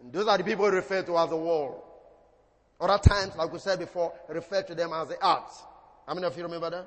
And 0.00 0.12
those 0.12 0.28
are 0.28 0.38
the 0.38 0.44
people 0.44 0.70
referred 0.70 1.06
to 1.06 1.18
as 1.18 1.28
the 1.28 1.36
world. 1.36 1.82
Other 2.80 2.98
times, 2.98 3.34
like 3.34 3.52
we 3.52 3.58
said 3.58 3.80
before, 3.80 4.12
refer 4.28 4.62
to 4.62 4.76
them 4.76 4.92
as 4.92 5.08
the 5.08 5.20
arts. 5.20 5.64
How 6.06 6.14
many 6.14 6.26
of 6.26 6.36
you 6.36 6.42
remember 6.42 6.70
that? 6.70 6.86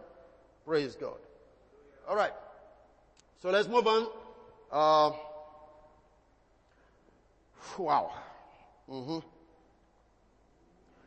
Praise 0.65 0.95
God. 0.95 1.17
All 2.07 2.15
right. 2.15 2.33
So 3.41 3.49
let's 3.49 3.67
move 3.67 3.87
on. 3.87 4.07
Uh, 4.71 5.11
wow. 7.77 8.11
Mm-hmm. 8.89 9.19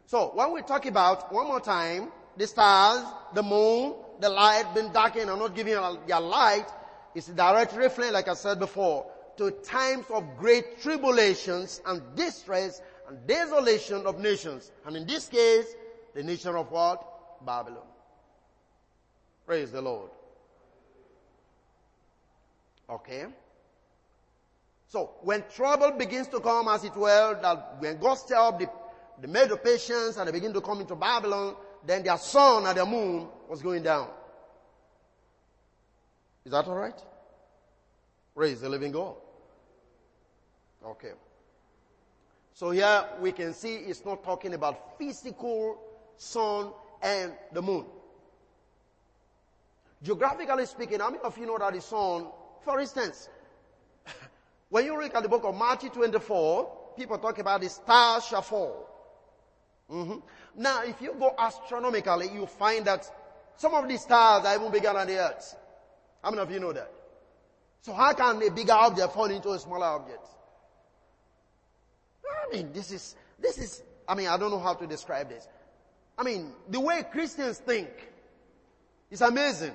So 0.06 0.30
when 0.34 0.52
we 0.52 0.62
talk 0.62 0.86
about 0.86 1.32
one 1.32 1.46
more 1.46 1.60
time, 1.60 2.12
the 2.36 2.46
stars, 2.46 3.04
the 3.34 3.42
moon, 3.42 3.94
the 4.20 4.28
light 4.28 4.64
being 4.74 4.92
darkened 4.92 5.30
and 5.30 5.38
not 5.38 5.54
giving 5.54 5.74
their 6.06 6.20
light, 6.20 6.66
it's 7.14 7.28
a 7.28 7.32
direct 7.32 7.74
reference, 7.74 8.12
like 8.12 8.28
I 8.28 8.34
said 8.34 8.58
before, 8.58 9.06
to 9.38 9.50
times 9.50 10.06
of 10.10 10.36
great 10.38 10.80
tribulations 10.80 11.80
and 11.86 12.02
distress 12.14 12.82
and 13.08 13.26
desolation 13.26 14.06
of 14.06 14.20
nations. 14.20 14.70
And 14.84 14.96
in 14.96 15.06
this 15.06 15.28
case, 15.28 15.74
the 16.14 16.22
nation 16.22 16.54
of 16.54 16.70
what? 16.70 17.44
Babylon. 17.44 17.86
Praise 19.46 19.70
the 19.70 19.80
Lord. 19.80 20.10
Okay. 22.90 23.26
So 24.88 25.12
when 25.22 25.44
trouble 25.54 25.92
begins 25.92 26.28
to 26.28 26.40
come, 26.40 26.68
as 26.68 26.84
it 26.84 26.96
were, 26.96 27.38
that 27.40 27.76
when 27.80 27.98
God 27.98 28.14
stir 28.14 28.36
up 28.36 28.58
the, 28.58 28.68
the 29.20 29.28
Medo-Persians 29.28 30.16
and 30.16 30.28
they 30.28 30.32
begin 30.32 30.52
to 30.52 30.60
come 30.60 30.80
into 30.80 30.96
Babylon, 30.96 31.56
then 31.84 32.02
their 32.02 32.18
sun 32.18 32.66
and 32.66 32.76
their 32.76 32.86
moon 32.86 33.28
was 33.48 33.62
going 33.62 33.82
down. 33.82 34.08
Is 36.44 36.52
that 36.52 36.66
alright? 36.66 37.00
Praise 38.34 38.60
the 38.60 38.68
living 38.68 38.92
God. 38.92 39.14
Okay. 40.84 41.12
So 42.52 42.70
here 42.70 43.04
we 43.20 43.32
can 43.32 43.52
see 43.52 43.74
it's 43.74 44.04
not 44.04 44.22
talking 44.22 44.54
about 44.54 44.98
physical 44.98 45.78
sun 46.16 46.70
and 47.02 47.32
the 47.52 47.62
moon. 47.62 47.86
Geographically 50.02 50.66
speaking, 50.66 51.00
how 51.00 51.10
many 51.10 51.22
of 51.22 51.36
you 51.38 51.46
know 51.46 51.58
that 51.58 51.72
the 51.72 51.80
sun, 51.80 52.26
for 52.62 52.80
instance, 52.80 53.28
when 54.68 54.84
you 54.84 54.98
read 54.98 55.12
at 55.14 55.22
the 55.22 55.28
book 55.28 55.44
of 55.44 55.56
Matthew 55.56 55.90
24, 55.90 56.92
people 56.96 57.18
talk 57.18 57.38
about 57.38 57.60
the 57.60 57.68
stars 57.68 58.26
shall 58.26 58.42
fall. 58.42 58.88
Mm-hmm. 59.90 60.18
Now, 60.56 60.82
if 60.82 61.00
you 61.00 61.14
go 61.18 61.34
astronomically, 61.38 62.30
you 62.32 62.46
find 62.46 62.84
that 62.86 63.10
some 63.56 63.74
of 63.74 63.88
these 63.88 64.02
stars 64.02 64.44
are 64.44 64.54
even 64.54 64.70
bigger 64.70 64.92
than 64.92 65.06
the 65.06 65.18
earth. 65.18 65.56
How 66.22 66.30
many 66.30 66.42
of 66.42 66.50
you 66.50 66.60
know 66.60 66.72
that? 66.72 66.90
So 67.82 67.92
how 67.92 68.12
can 68.14 68.42
a 68.42 68.50
bigger 68.50 68.72
object 68.72 69.12
fall 69.14 69.26
into 69.26 69.50
a 69.50 69.58
smaller 69.58 69.86
object? 69.86 70.26
I 72.24 72.54
mean, 72.54 72.72
this 72.72 72.90
is, 72.90 73.14
this 73.38 73.58
is, 73.58 73.82
I 74.08 74.14
mean, 74.14 74.28
I 74.28 74.36
don't 74.36 74.50
know 74.50 74.58
how 74.58 74.74
to 74.74 74.86
describe 74.86 75.28
this. 75.28 75.46
I 76.18 76.22
mean, 76.22 76.52
the 76.68 76.80
way 76.80 77.04
Christians 77.10 77.58
think 77.58 77.88
is 79.10 79.20
amazing. 79.20 79.74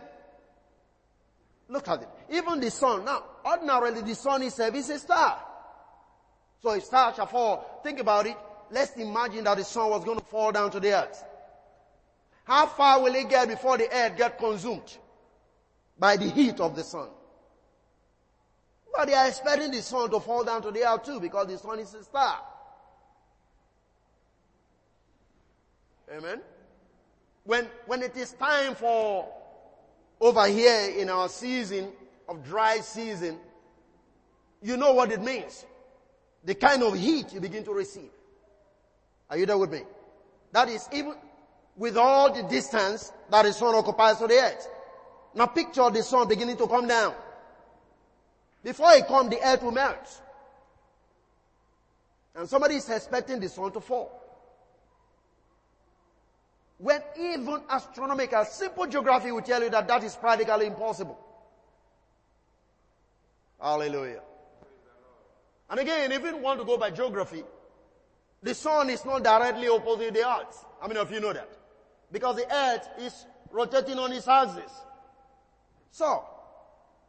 Look 1.72 1.88
at 1.88 2.02
it. 2.02 2.10
Even 2.30 2.60
the 2.60 2.70
sun. 2.70 3.06
Now, 3.06 3.24
ordinarily 3.46 4.02
the 4.02 4.14
sun 4.14 4.44
itself 4.44 4.76
is 4.76 4.90
a 4.90 5.00
star. 5.00 5.40
So 6.62 6.72
a 6.72 6.82
star 6.82 7.14
shall 7.16 7.28
fall. 7.28 7.80
Think 7.82 8.00
about 8.00 8.28
it. 8.28 8.36
Let's 8.70 8.96
imagine 8.98 9.46
that 9.46 9.58
the 9.58 9.64
sun 9.64 9.90
was 9.90 10.04
going 10.04 10.20
to 10.20 10.26
fall 10.26 10.52
down 10.52 10.70
to 10.72 10.82
the 10.82 10.94
earth. 10.94 11.24
How 12.44 12.66
far 12.68 13.02
will 13.02 13.16
it 13.16 13.30
get 13.30 13.48
before 13.48 13.78
the 13.78 13.88
earth 13.90 14.18
get 14.18 14.38
consumed? 14.38 14.98
By 15.98 16.18
the 16.18 16.30
heat 16.30 16.60
of 16.60 16.76
the 16.76 16.84
sun. 16.84 17.08
But 18.94 19.08
they 19.08 19.14
are 19.14 19.30
expecting 19.30 19.72
the 19.72 19.82
sun 19.82 20.10
to 20.12 20.20
fall 20.20 20.44
down 20.44 20.62
to 20.64 20.72
the 20.72 20.86
earth 20.86 21.04
too 21.04 21.22
because 21.22 21.48
the 21.48 21.58
sun 21.58 21.80
is 21.80 21.94
a 21.94 22.04
star. 22.04 22.38
Amen. 26.14 26.42
When, 27.46 27.66
when 27.86 28.04
it 28.04 28.18
is 28.18 28.34
time 28.34 28.76
for 28.76 29.41
over 30.22 30.48
here 30.48 30.94
in 30.98 31.10
our 31.10 31.28
season 31.28 31.90
of 32.30 32.46
dry 32.46 32.80
season, 32.80 33.38
you 34.62 34.78
know 34.78 34.94
what 34.94 35.12
it 35.12 35.22
means. 35.22 35.66
The 36.46 36.54
kind 36.56 36.84
of 36.84 36.96
heat 36.96 37.34
you 37.34 37.42
begin 37.42 37.64
to 37.66 37.74
receive. 37.74 38.12
Are 39.30 39.38
you 39.38 39.48
there 39.48 39.58
with 39.58 39.72
me? 39.72 39.82
That 40.52 40.70
is 40.70 40.88
even 40.94 41.16
with 41.76 41.98
all 41.98 42.32
the 42.32 42.44
distance 42.44 43.12
that 43.32 43.44
the 43.44 43.52
sun 43.54 43.74
occupies 43.74 44.18
to 44.18 44.28
the 44.28 44.36
earth. 44.36 44.68
Now 45.34 45.48
picture 45.48 45.90
the 45.90 46.04
sun 46.04 46.28
beginning 46.28 46.58
to 46.58 46.68
come 46.68 46.88
down. 46.88 47.16
Before 48.64 48.92
it 48.94 49.08
comes, 49.08 49.32
the 49.32 49.40
earth 49.44 49.64
will 49.64 49.72
melt. 49.72 50.22
And 52.36 52.48
somebody 52.48 52.76
is 52.76 52.88
expecting 52.90 53.40
the 53.40 53.50
sun 53.50 53.72
to 53.72 53.82
fall 53.82 54.21
when 56.82 57.00
even 57.20 57.62
astronomical, 57.70 58.44
simple 58.44 58.88
geography 58.88 59.32
will 59.32 59.44
tell 59.44 59.62
you 59.62 59.70
that 59.70 59.88
that 59.88 60.04
is 60.04 60.16
practically 60.16 60.66
impossible. 60.66 61.20
Hallelujah. 63.62 64.22
And 65.70 65.80
again, 65.80 66.12
if 66.12 66.24
you 66.24 66.38
want 66.38 66.60
to 66.60 66.66
go 66.66 66.78
by 66.78 66.90
geography, 66.90 67.44
the 68.42 68.56
sun 68.56 68.90
is 68.90 69.06
not 69.06 69.24
directly 69.24 69.68
opposite 69.68 70.16
the 70.16 70.28
earth. 70.28 70.66
How 70.82 70.88
many 70.88 71.00
of 71.00 71.12
you 71.12 71.20
know 71.20 71.32
that? 71.32 71.56
Because 72.12 72.38
the 72.38 72.52
earth 72.52 72.90
is 73.00 73.28
rotating 73.52 74.00
on 74.00 74.12
its 74.12 74.28
axis. 74.28 74.72
So, 75.92 76.26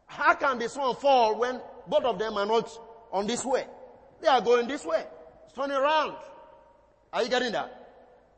how 0.05 0.35
can 0.35 0.59
the 0.59 0.69
sun 0.69 0.95
fall 0.97 1.39
when 1.39 1.59
both 1.87 2.05
of 2.05 2.19
them 2.19 2.37
are 2.37 2.45
not 2.47 2.69
on 3.11 3.27
this 3.27 3.43
way? 3.43 3.65
They 4.21 4.29
are 4.29 4.43
going 4.43 4.69
this 4.69 4.85
way. 4.85 5.03
It's 5.47 5.55
turning 5.55 5.79
around. 5.79 6.17
Are 7.11 7.23
you 7.23 7.31
getting 7.31 7.53
that? 7.53 7.82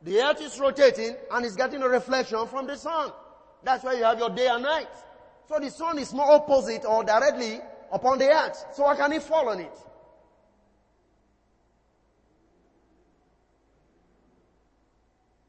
The 0.05 0.21
earth 0.21 0.39
is 0.39 0.59
rotating 0.59 1.15
and 1.31 1.43
is 1.43 1.55
getting 1.55 1.81
a 1.81 1.89
reflection 1.89 2.45
from 2.45 2.67
the 2.67 2.77
sun. 2.77 3.11
That's 3.63 3.83
why 3.83 3.93
you 3.93 4.03
have 4.03 4.19
your 4.19 4.29
day 4.29 4.47
and 4.47 4.61
night. 4.61 4.87
So 5.49 5.57
the 5.59 5.71
sun 5.71 5.97
is 5.97 6.13
more 6.13 6.31
opposite 6.31 6.85
or 6.85 7.03
directly 7.03 7.59
upon 7.91 8.19
the 8.19 8.27
earth. 8.27 8.65
So 8.73 8.85
how 8.85 8.95
can 8.95 9.13
it 9.13 9.23
fall 9.23 9.49
on 9.49 9.61
it? 9.61 9.73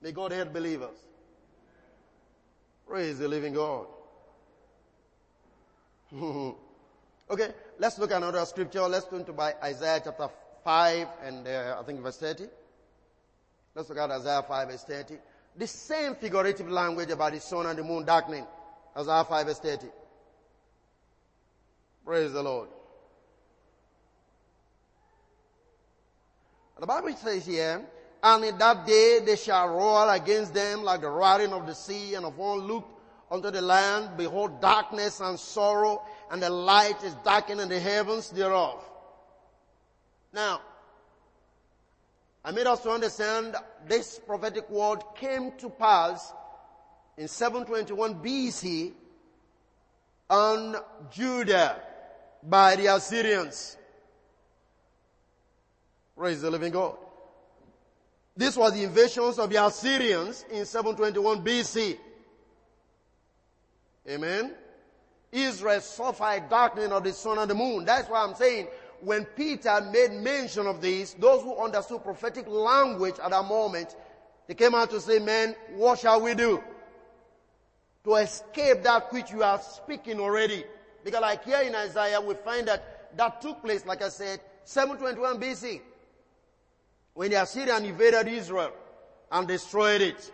May 0.01 0.12
God 0.12 0.33
help 0.33 0.55
believers. 0.55 0.97
Praise 2.88 3.19
the 3.19 3.29
living 3.29 3.53
God. 3.53 3.88
okay, 7.31 7.53
let's 7.79 7.99
look 7.99 8.11
at 8.11 8.16
another 8.16 8.47
scripture. 8.47 8.83
Let's 8.83 9.07
turn 9.07 9.27
to 9.27 9.38
Isaiah 9.62 10.01
chapter 10.03 10.29
5 10.64 11.09
and 11.25 11.47
uh, 11.47 11.77
I 11.79 11.83
think 11.85 12.01
verse 12.01 12.16
30. 12.16 12.45
Let's 13.76 13.90
look 13.90 13.98
at 13.98 14.10
Isaiah 14.10 14.42
5 14.42 14.68
verse 14.68 14.84
30. 14.84 15.18
The 15.54 15.66
same 15.66 16.14
figurative 16.14 16.70
language 16.70 17.10
about 17.10 17.34
the 17.34 17.40
sun 17.40 17.66
and 17.66 17.78
the 17.78 17.84
moon 17.84 18.06
darkening. 18.06 18.46
Isaiah 18.96 19.22
5 19.22 19.46
verse 19.46 19.58
30. 19.58 19.86
Praise 22.02 22.32
the 22.32 22.42
Lord. 22.42 22.70
The 26.80 26.86
Bible 26.86 27.14
says 27.16 27.44
here, 27.44 27.84
and 28.22 28.44
in 28.44 28.56
that 28.56 28.86
day 28.86 29.20
they 29.24 29.36
shall 29.36 29.68
roar 29.68 30.14
against 30.14 30.54
them 30.54 30.82
like 30.82 31.02
the 31.02 31.10
roaring 31.10 31.52
of 31.52 31.66
the 31.66 31.74
sea, 31.74 32.14
and 32.14 32.24
of 32.24 32.38
one 32.38 32.60
look 32.60 32.88
unto 33.30 33.50
the 33.50 33.60
land, 33.60 34.16
behold 34.16 34.60
darkness 34.60 35.20
and 35.20 35.38
sorrow, 35.38 36.02
and 36.30 36.42
the 36.42 36.48
light 36.48 37.02
is 37.04 37.14
darkened 37.24 37.60
in 37.60 37.68
the 37.68 37.80
heavens 37.80 38.30
thereof. 38.30 38.82
Now, 40.32 40.60
I 42.46 42.52
made 42.52 42.68
us 42.68 42.80
to 42.82 42.90
understand 42.90 43.56
this 43.88 44.20
prophetic 44.24 44.70
word 44.70 45.00
came 45.16 45.50
to 45.59 45.68
pass 45.68 46.32
in 47.18 47.26
721 47.26 48.22
BC 48.22 48.92
on 50.30 50.76
Judah 51.11 51.82
by 52.44 52.76
the 52.76 52.87
Assyrians. 52.87 53.76
Praise 56.16 56.40
the 56.40 56.48
living 56.48 56.70
God. 56.70 56.96
This 58.37 58.56
was 58.56 58.74
the 58.74 58.85
invasions 58.85 59.40
of 59.40 59.50
the 59.50 59.66
Assyrians 59.66 60.44
in 60.48 60.64
721 60.66 61.44
BC. 61.44 61.98
Amen. 64.09 64.54
Israel 65.32 65.80
suffered 65.80 66.48
darkening 66.48 66.92
of 66.92 67.02
the 67.02 67.12
sun 67.12 67.38
and 67.38 67.50
the 67.50 67.56
moon. 67.56 67.85
That's 67.85 68.09
why 68.09 68.22
I'm 68.22 68.37
saying 68.37 68.68
when 69.00 69.24
Peter 69.24 69.80
made 69.92 70.12
mention 70.12 70.66
of 70.66 70.80
this, 70.80 71.14
those 71.14 71.42
who 71.42 71.56
understood 71.56 72.02
prophetic 72.02 72.46
language 72.48 73.16
at 73.22 73.30
that 73.30 73.44
moment, 73.44 73.94
they 74.46 74.54
came 74.54 74.74
out 74.74 74.90
to 74.90 75.00
say, 75.00 75.18
man, 75.18 75.54
what 75.74 75.98
shall 75.98 76.20
we 76.20 76.35
do? 76.35 76.62
To 78.04 78.14
escape 78.14 78.82
that 78.85 79.12
which 79.12 79.30
you 79.30 79.42
are 79.42 79.61
speaking 79.61 80.20
already. 80.20 80.64
Because 81.04 81.20
like 81.20 81.44
here 81.44 81.61
in 81.61 81.74
Isaiah, 81.74 82.20
we 82.20 82.35
find 82.35 82.68
that 82.68 83.16
that 83.16 83.40
took 83.40 83.62
place, 83.62 83.85
like 83.87 84.02
I 84.02 84.09
said, 84.09 84.40
721 84.64 85.40
BC. 85.40 85.80
When 87.14 87.30
the 87.30 87.42
Assyrian 87.42 87.85
invaded 87.85 88.28
Israel 88.28 88.72
and 89.30 89.48
destroyed 89.48 90.02
it. 90.02 90.32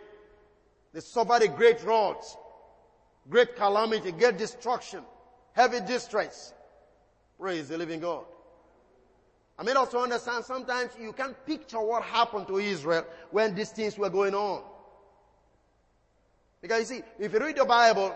They 0.93 1.01
suffered 1.01 1.43
a 1.43 1.49
great 1.49 1.83
wrath, 1.85 2.37
great 3.29 3.57
calamity, 3.57 4.13
great 4.13 4.37
destruction, 4.37 5.03
heavy 5.53 5.81
distress. 5.81 6.53
Praise 7.41 7.69
the 7.69 7.79
living 7.79 8.01
God. 8.01 8.25
I 9.63 9.65
mean 9.65 9.77
also 9.77 10.03
understand 10.03 10.45
sometimes 10.45 10.91
you 11.01 11.13
can't 11.13 11.37
picture 11.47 11.81
what 11.81 12.03
happened 12.03 12.49
to 12.49 12.59
Israel 12.59 13.07
when 13.31 13.55
these 13.55 13.71
things 13.71 13.97
were 13.97 14.11
going 14.11 14.35
on. 14.35 14.61
Because 16.61 16.91
you 16.91 16.97
see, 16.97 17.05
if 17.21 17.33
you 17.33 17.39
read 17.39 17.55
the 17.55 17.65
Bible, 17.65 18.13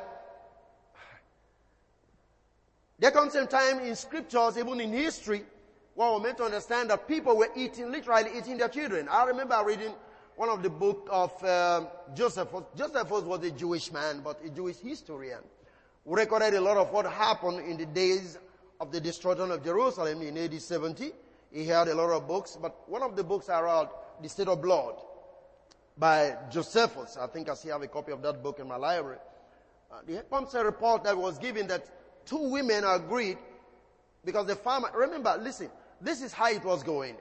there 2.98 3.12
comes 3.12 3.36
a 3.36 3.46
time 3.46 3.78
in 3.78 3.94
scriptures, 3.94 4.58
even 4.58 4.80
in 4.80 4.92
history, 4.92 5.44
where 5.94 6.10
we're 6.10 6.18
meant 6.18 6.38
to 6.38 6.42
understand 6.42 6.90
that 6.90 7.06
people 7.06 7.36
were 7.36 7.50
eating, 7.54 7.92
literally 7.92 8.30
eating 8.36 8.56
their 8.56 8.68
children. 8.68 9.08
I 9.08 9.22
remember 9.26 9.62
reading 9.64 9.92
one 10.34 10.48
of 10.48 10.64
the 10.64 10.70
book 10.70 11.06
of 11.12 11.44
um, 11.44 11.86
Joseph. 12.12 12.48
Josephus 12.76 13.22
was 13.22 13.44
a 13.44 13.52
Jewish 13.52 13.92
man, 13.92 14.20
but 14.24 14.44
a 14.44 14.48
Jewish 14.48 14.78
historian. 14.78 15.42
We 16.04 16.22
recorded 16.22 16.54
a 16.54 16.60
lot 16.60 16.76
of 16.76 16.90
what 16.90 17.06
happened 17.06 17.60
in 17.70 17.76
the 17.76 17.86
days 17.86 18.36
of 18.80 18.90
the 18.90 19.00
destruction 19.00 19.52
of 19.52 19.62
Jerusalem 19.62 20.22
in 20.22 20.36
AD 20.36 20.60
70. 20.60 21.12
He 21.52 21.66
had 21.66 21.88
a 21.88 21.94
lot 21.94 22.10
of 22.10 22.26
books, 22.26 22.58
but 22.60 22.88
one 22.88 23.02
of 23.02 23.16
the 23.16 23.24
books 23.24 23.48
I 23.48 23.60
read, 23.60 23.88
The 24.22 24.28
State 24.28 24.48
of 24.48 24.60
Blood, 24.60 24.96
by 25.96 26.36
Josephus. 26.50 27.16
I 27.16 27.26
think 27.26 27.48
I 27.48 27.54
still 27.54 27.72
have 27.72 27.82
a 27.82 27.88
copy 27.88 28.12
of 28.12 28.22
that 28.22 28.42
book 28.42 28.58
in 28.58 28.68
my 28.68 28.76
library. 28.76 29.18
Uh, 29.90 29.96
there 30.06 30.22
comes 30.22 30.52
report 30.54 31.04
that 31.04 31.16
was 31.16 31.38
given 31.38 31.66
that 31.68 31.86
two 32.26 32.50
women 32.50 32.84
agreed 32.84 33.38
because 34.24 34.46
the 34.46 34.56
farmer, 34.56 34.90
remember, 34.94 35.38
listen, 35.40 35.70
this 36.00 36.22
is 36.22 36.32
how 36.32 36.50
it 36.50 36.64
was 36.64 36.82
going. 36.82 37.16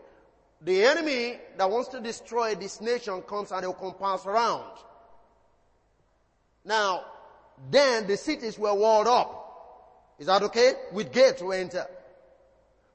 The 0.61 0.83
enemy 0.83 1.37
that 1.57 1.69
wants 1.69 1.89
to 1.89 2.01
destroy 2.01 2.55
this 2.55 2.81
nation 2.81 3.21
comes 3.21 3.51
and 3.51 3.63
they'll 3.63 3.73
compass 3.73 4.25
around. 4.25 4.71
Now, 6.65 7.05
then 7.69 8.07
the 8.07 8.17
cities 8.17 8.57
were 8.57 8.73
walled 8.73 9.07
up. 9.07 9.43
Is 10.17 10.27
that 10.27 10.41
okay? 10.43 10.73
With 10.91 11.11
gates 11.13 11.39
to 11.41 11.51
enter. 11.51 11.85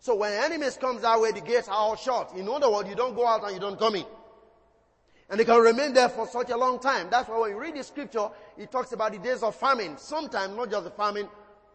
So 0.00 0.14
when 0.14 0.32
enemies 0.32 0.78
comes 0.78 1.02
that 1.02 1.20
way, 1.20 1.30
the 1.30 1.42
gates 1.42 1.68
are 1.68 1.74
all 1.74 1.94
shut. 1.94 2.32
In 2.34 2.48
other 2.48 2.70
words, 2.70 2.88
you 2.88 2.94
don't 2.94 3.14
go 3.14 3.26
out 3.26 3.44
and 3.44 3.52
you 3.52 3.60
don't 3.60 3.78
come 3.78 3.96
in. 3.96 4.06
And 5.28 5.38
they 5.38 5.44
can 5.44 5.60
remain 5.60 5.92
there 5.92 6.08
for 6.08 6.26
such 6.26 6.48
a 6.50 6.56
long 6.56 6.80
time. 6.80 7.08
That's 7.10 7.28
why 7.28 7.38
when 7.38 7.50
you 7.50 7.60
read 7.60 7.76
the 7.76 7.84
scripture, 7.84 8.28
it 8.56 8.72
talks 8.72 8.92
about 8.92 9.12
the 9.12 9.18
days 9.18 9.42
of 9.42 9.54
famine. 9.54 9.98
Sometimes 9.98 10.56
not 10.56 10.70
just 10.70 10.84
the 10.84 10.90
famine, 10.90 11.28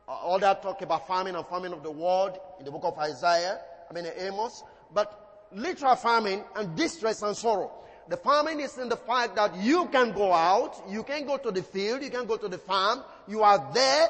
uh, 0.07 0.11
all 0.11 0.39
that 0.39 0.63
talk 0.63 0.81
about 0.81 1.07
famine 1.07 1.35
and 1.35 1.45
famine 1.45 1.71
of 1.71 1.83
the 1.83 1.91
world 1.91 2.37
in 2.57 2.65
the 2.65 2.71
book 2.71 2.83
of 2.83 2.97
Isaiah, 2.97 3.59
I 3.89 3.93
mean 3.93 4.07
Amos, 4.17 4.63
but 4.91 5.47
literal 5.53 5.95
famine 5.95 6.43
and 6.55 6.75
distress 6.75 7.21
and 7.21 7.37
sorrow. 7.37 7.71
The 8.09 8.17
famine 8.17 8.59
is 8.59 8.77
in 8.79 8.89
the 8.89 8.97
fact 8.97 9.35
that 9.35 9.55
you 9.55 9.85
can 9.87 10.11
go 10.11 10.33
out, 10.33 10.83
you 10.89 11.03
can 11.03 11.25
go 11.25 11.37
to 11.37 11.51
the 11.51 11.63
field, 11.63 12.01
you 12.01 12.09
can 12.09 12.25
go 12.25 12.37
to 12.37 12.47
the 12.47 12.57
farm, 12.57 13.03
you 13.27 13.43
are 13.43 13.71
there, 13.73 14.09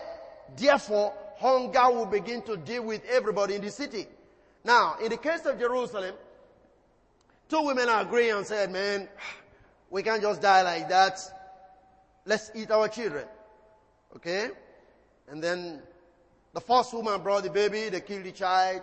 therefore 0.57 1.13
hunger 1.37 1.91
will 1.91 2.05
begin 2.05 2.41
to 2.43 2.57
deal 2.57 2.83
with 2.83 3.03
everybody 3.05 3.55
in 3.55 3.61
the 3.61 3.71
city. 3.71 4.07
Now, 4.63 4.95
in 5.01 5.09
the 5.09 5.17
case 5.17 5.45
of 5.45 5.59
Jerusalem, 5.59 6.15
two 7.49 7.61
women 7.61 7.89
agree 7.89 8.29
and 8.31 8.45
said, 8.45 8.71
man, 8.71 9.07
we 9.89 10.01
can't 10.03 10.21
just 10.21 10.41
die 10.41 10.63
like 10.63 10.89
that. 10.89 11.19
Let's 12.25 12.51
eat 12.55 12.71
our 12.71 12.87
children. 12.87 13.25
Okay? 14.15 14.49
And 15.27 15.43
then 15.43 15.81
the 16.53 16.61
first 16.61 16.93
woman 16.93 17.21
brought 17.21 17.43
the 17.43 17.49
baby, 17.49 17.89
they 17.89 18.01
killed 18.01 18.23
the 18.23 18.31
child, 18.31 18.81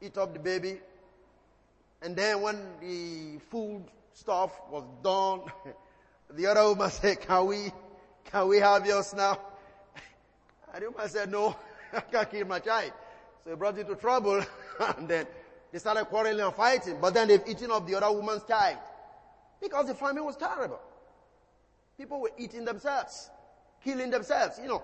eat 0.00 0.16
up 0.18 0.32
the 0.32 0.40
baby. 0.40 0.80
And 2.02 2.16
then 2.16 2.40
when 2.40 2.56
the 2.80 3.38
food 3.50 3.84
stuff 4.14 4.50
was 4.70 4.84
done, 5.02 5.42
the 6.30 6.46
other 6.46 6.68
woman 6.68 6.90
said, 6.90 7.20
can 7.20 7.46
we, 7.46 7.72
can 8.24 8.48
we 8.48 8.58
have 8.58 8.86
yours 8.86 9.14
now? 9.14 9.38
And 10.74 10.84
the 10.84 10.90
woman 10.90 11.08
said, 11.08 11.30
no, 11.30 11.56
I 11.92 12.00
can't 12.00 12.30
kill 12.30 12.46
my 12.46 12.58
child. 12.60 12.92
So 13.44 13.50
he 13.50 13.56
brought 13.56 13.78
it 13.78 13.88
to 13.88 13.96
trouble 13.96 14.44
and 14.96 15.08
then 15.08 15.26
they 15.72 15.78
started 15.78 16.06
quarreling 16.06 16.40
and 16.44 16.54
fighting. 16.54 16.98
But 17.00 17.14
then 17.14 17.28
they've 17.28 17.42
eaten 17.46 17.70
up 17.70 17.86
the 17.86 17.94
other 17.96 18.12
woman's 18.12 18.44
child. 18.44 18.78
Because 19.60 19.86
the 19.86 19.94
famine 19.94 20.24
was 20.24 20.36
terrible. 20.36 20.80
People 21.96 22.20
were 22.20 22.32
eating 22.38 22.64
themselves, 22.64 23.30
killing 23.84 24.10
themselves. 24.10 24.58
You 24.60 24.68
know, 24.68 24.82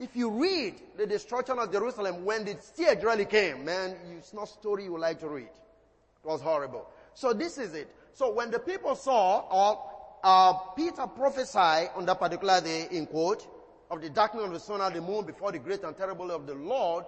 if 0.00 0.16
you 0.16 0.30
read 0.30 0.74
the 0.96 1.06
destruction 1.06 1.58
of 1.58 1.70
Jerusalem 1.70 2.24
when 2.24 2.44
the 2.44 2.56
siege 2.60 3.02
really 3.02 3.26
came, 3.26 3.64
man, 3.64 3.96
it's 4.16 4.32
not 4.32 4.48
story 4.48 4.84
you 4.84 4.98
like 4.98 5.20
to 5.20 5.28
read. 5.28 5.44
It 5.44 6.26
was 6.26 6.40
horrible. 6.40 6.88
So 7.12 7.32
this 7.32 7.58
is 7.58 7.74
it. 7.74 7.94
So 8.14 8.32
when 8.32 8.50
the 8.50 8.58
people 8.58 8.94
saw, 8.96 9.40
or 9.50 9.90
uh, 10.24 10.52
Peter 10.74 11.06
prophesied 11.06 11.90
on 11.94 12.06
that 12.06 12.18
particular 12.18 12.60
day, 12.60 12.88
in 12.90 13.06
quote, 13.06 13.46
of 13.94 14.02
the 14.02 14.10
darkening 14.10 14.46
of 14.46 14.52
the 14.52 14.60
sun 14.60 14.80
and 14.80 14.94
the 14.94 15.00
moon 15.00 15.24
before 15.24 15.52
the 15.52 15.58
great 15.58 15.82
and 15.82 15.96
terrible 15.96 16.30
of 16.30 16.46
the 16.46 16.54
Lord, 16.54 17.04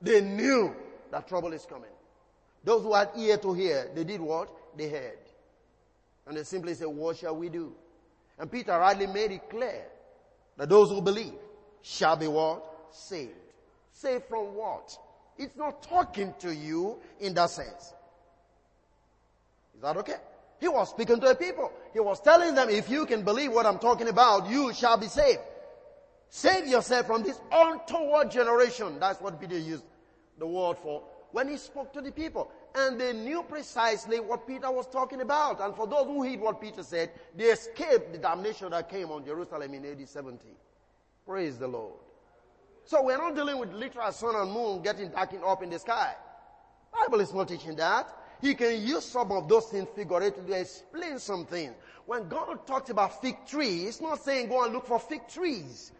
they 0.00 0.20
knew 0.20 0.74
that 1.10 1.28
trouble 1.28 1.52
is 1.52 1.64
coming. 1.66 1.90
Those 2.64 2.82
who 2.82 2.94
had 2.94 3.10
ear 3.16 3.36
to 3.38 3.52
hear, 3.52 3.90
they 3.94 4.04
did 4.04 4.20
what? 4.20 4.48
They 4.76 4.88
heard. 4.88 5.18
And 6.26 6.36
they 6.36 6.42
simply 6.42 6.74
said, 6.74 6.88
what 6.88 7.16
shall 7.16 7.36
we 7.36 7.48
do? 7.48 7.72
And 8.38 8.50
Peter 8.50 8.72
rightly 8.72 9.06
made 9.06 9.30
it 9.30 9.48
clear 9.48 9.84
that 10.56 10.68
those 10.68 10.90
who 10.90 11.00
believe 11.00 11.34
shall 11.82 12.16
be 12.16 12.26
what? 12.26 12.64
Saved. 12.90 13.32
Saved 13.92 14.24
from 14.28 14.54
what? 14.54 14.98
It's 15.38 15.56
not 15.56 15.82
talking 15.82 16.34
to 16.40 16.54
you 16.54 16.96
in 17.20 17.34
that 17.34 17.50
sense. 17.50 17.94
Is 19.74 19.82
that 19.82 19.96
okay? 19.98 20.16
He 20.58 20.68
was 20.68 20.90
speaking 20.90 21.20
to 21.20 21.28
the 21.28 21.34
people. 21.34 21.70
He 21.92 22.00
was 22.00 22.20
telling 22.20 22.54
them, 22.54 22.70
if 22.70 22.88
you 22.88 23.06
can 23.06 23.22
believe 23.22 23.52
what 23.52 23.66
I'm 23.66 23.78
talking 23.78 24.08
about, 24.08 24.48
you 24.48 24.72
shall 24.72 24.96
be 24.96 25.06
saved. 25.06 25.40
Save 26.28 26.66
yourself 26.66 27.06
from 27.06 27.22
this 27.22 27.40
untoward 27.52 28.30
generation. 28.30 28.98
That's 28.98 29.20
what 29.20 29.40
Peter 29.40 29.58
used 29.58 29.84
the 30.38 30.46
word 30.46 30.76
for 30.78 31.02
when 31.32 31.48
he 31.48 31.56
spoke 31.56 31.92
to 31.92 32.00
the 32.00 32.10
people. 32.10 32.50
And 32.74 33.00
they 33.00 33.12
knew 33.12 33.42
precisely 33.42 34.20
what 34.20 34.46
Peter 34.46 34.70
was 34.70 34.86
talking 34.86 35.20
about. 35.20 35.60
And 35.60 35.74
for 35.74 35.86
those 35.86 36.06
who 36.06 36.22
heed 36.22 36.40
what 36.40 36.60
Peter 36.60 36.82
said, 36.82 37.10
they 37.34 37.44
escaped 37.44 38.12
the 38.12 38.18
damnation 38.18 38.70
that 38.70 38.88
came 38.88 39.10
on 39.10 39.24
Jerusalem 39.24 39.74
in 39.74 39.84
AD 39.84 40.08
70. 40.08 40.46
Praise 41.26 41.58
the 41.58 41.68
Lord. 41.68 41.94
So 42.84 43.02
we're 43.02 43.18
not 43.18 43.34
dealing 43.34 43.58
with 43.58 43.72
literal 43.72 44.12
sun 44.12 44.36
and 44.36 44.52
moon 44.52 44.82
getting 44.82 45.10
darkened 45.10 45.42
up 45.44 45.62
in 45.62 45.70
the 45.70 45.78
sky. 45.78 46.14
Bible 46.92 47.20
is 47.20 47.34
not 47.34 47.48
teaching 47.48 47.76
that. 47.76 48.08
He 48.40 48.54
can 48.54 48.80
use 48.80 49.04
some 49.04 49.32
of 49.32 49.48
those 49.48 49.66
things 49.66 49.88
figuratively 49.94 50.52
to 50.52 50.60
explain 50.60 51.18
something. 51.18 51.74
When 52.04 52.28
God 52.28 52.66
talks 52.66 52.90
about 52.90 53.20
fig 53.20 53.46
trees, 53.46 53.88
it's 53.88 54.00
not 54.00 54.22
saying 54.22 54.48
go 54.48 54.64
and 54.64 54.72
look 54.72 54.86
for 54.86 55.00
fig 55.00 55.26
trees. 55.28 55.92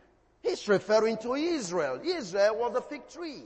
He's 0.46 0.68
referring 0.68 1.16
to 1.18 1.34
Israel. 1.34 2.00
Israel 2.04 2.56
was 2.56 2.76
a 2.76 2.80
fig 2.80 3.08
tree. 3.08 3.42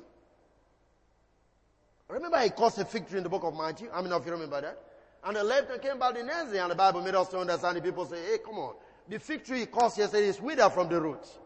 Remember 2.08 2.38
he 2.40 2.50
caused 2.50 2.78
a 2.78 2.84
fig 2.84 3.08
tree 3.08 3.18
in 3.18 3.22
the 3.24 3.30
book 3.30 3.44
of 3.44 3.56
Matthew? 3.56 3.88
How 3.90 4.02
many 4.02 4.12
of 4.14 4.26
you 4.26 4.32
remember 4.32 4.60
that? 4.60 4.78
And 5.24 5.36
the 5.36 5.44
left 5.44 5.68
came 5.80 5.98
back 5.98 6.14
the 6.14 6.22
day, 6.22 6.58
and 6.58 6.70
the 6.70 6.74
Bible 6.74 7.02
made 7.02 7.14
us 7.14 7.28
to 7.28 7.38
understand. 7.38 7.76
The 7.76 7.82
people 7.82 8.04
say, 8.04 8.22
hey, 8.24 8.38
come 8.44 8.58
on. 8.58 8.74
The 9.08 9.18
fig 9.18 9.44
tree 9.44 9.60
he 9.60 9.66
caused 9.66 9.98
yesterday 9.98 10.26
is 10.26 10.40
withered 10.40 10.72
from 10.72 10.88
the 10.88 11.00
roots. 11.00 11.38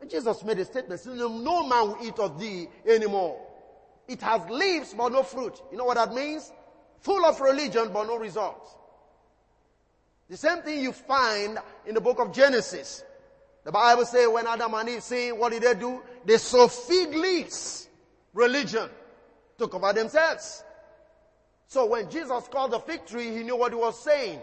And 0.00 0.08
Jesus 0.08 0.42
made 0.44 0.58
a 0.58 0.64
statement, 0.64 1.04
no 1.06 1.66
man 1.66 1.88
will 1.88 1.98
eat 2.02 2.18
of 2.18 2.40
thee 2.40 2.68
anymore. 2.86 3.38
It 4.08 4.22
has 4.22 4.48
leaves, 4.48 4.94
but 4.94 5.12
no 5.12 5.22
fruit. 5.22 5.60
You 5.70 5.76
know 5.76 5.84
what 5.84 5.96
that 5.96 6.14
means? 6.14 6.50
Full 7.00 7.24
of 7.24 7.40
religion, 7.40 7.90
but 7.92 8.04
no 8.04 8.16
results. 8.16 8.74
The 10.28 10.36
same 10.36 10.62
thing 10.62 10.80
you 10.80 10.92
find 10.92 11.58
in 11.86 11.94
the 11.94 12.00
book 12.00 12.18
of 12.18 12.32
Genesis. 12.32 13.04
The 13.64 13.72
Bible 13.72 14.06
says 14.06 14.28
when 14.28 14.46
Adam 14.46 14.72
and 14.74 14.88
Eve 14.88 15.02
sinned, 15.02 15.38
what 15.38 15.52
did 15.52 15.62
they 15.62 15.74
do? 15.74 16.02
They 16.24 16.38
sow 16.38 16.68
fig 16.68 17.14
leaves. 17.14 17.88
Religion. 18.32 18.88
To 19.58 19.68
cover 19.68 19.92
themselves. 19.92 20.64
So 21.66 21.86
when 21.86 22.10
Jesus 22.10 22.48
called 22.48 22.72
the 22.72 22.80
fig 22.80 23.06
tree, 23.06 23.30
he 23.36 23.42
knew 23.42 23.56
what 23.56 23.72
he 23.72 23.78
was 23.78 24.02
saying. 24.02 24.40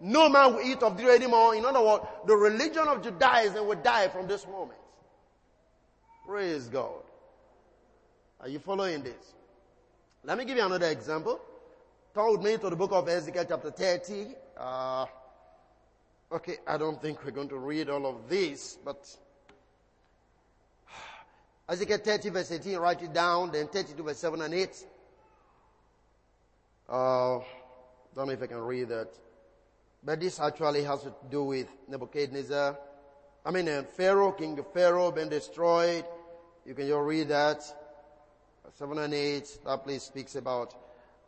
No 0.00 0.28
man 0.28 0.54
will 0.54 0.62
eat 0.62 0.82
of 0.82 0.96
the 0.96 1.08
anymore. 1.08 1.54
In 1.54 1.64
other 1.64 1.80
words, 1.80 2.04
the 2.26 2.36
religion 2.36 2.86
of 2.86 3.02
Judaism 3.02 3.66
will 3.66 3.80
die 3.80 4.08
from 4.08 4.26
this 4.26 4.46
moment. 4.46 4.78
Praise 6.26 6.66
God. 6.66 7.02
Are 8.40 8.48
you 8.48 8.58
following 8.58 9.02
this? 9.02 9.34
Let 10.24 10.36
me 10.36 10.44
give 10.44 10.56
you 10.56 10.66
another 10.66 10.88
example. 10.88 11.40
Turn 12.14 12.32
with 12.32 12.42
me 12.42 12.58
to 12.58 12.68
the 12.68 12.76
book 12.76 12.92
of 12.92 13.08
Ezekiel 13.08 13.44
chapter 13.48 13.70
30. 13.70 14.34
Uh, 14.58 15.06
okay, 16.32 16.56
I 16.66 16.76
don't 16.76 17.00
think 17.00 17.24
we're 17.24 17.30
going 17.30 17.48
to 17.48 17.58
read 17.58 17.88
all 17.88 18.06
of 18.06 18.28
this, 18.28 18.78
but 18.84 19.08
Ezekiel 21.68 21.98
30 21.98 22.30
verse 22.30 22.52
18, 22.52 22.78
write 22.78 23.02
it 23.02 23.12
down, 23.12 23.52
then 23.52 23.68
32 23.68 24.02
verse 24.02 24.18
7 24.18 24.40
and 24.40 24.54
8. 24.54 24.86
Uh, 26.88 27.38
don't 28.14 28.26
know 28.26 28.32
if 28.32 28.42
I 28.42 28.46
can 28.46 28.58
read 28.58 28.88
that. 28.88 29.08
But 30.04 30.20
this 30.20 30.38
actually 30.38 30.84
has 30.84 31.02
to 31.02 31.12
do 31.30 31.44
with 31.44 31.66
Nebuchadnezzar. 31.88 32.78
I 33.44 33.50
mean, 33.50 33.68
uh, 33.68 33.82
Pharaoh, 33.82 34.32
King 34.32 34.58
of 34.58 34.72
Pharaoh, 34.72 35.10
been 35.10 35.28
destroyed. 35.28 36.04
You 36.64 36.74
can 36.74 36.86
just 36.86 37.00
read 37.00 37.28
that. 37.28 37.62
7 38.78 38.98
and 38.98 39.14
8, 39.14 39.58
that 39.64 39.84
place 39.84 40.02
speaks 40.02 40.36
about, 40.36 40.74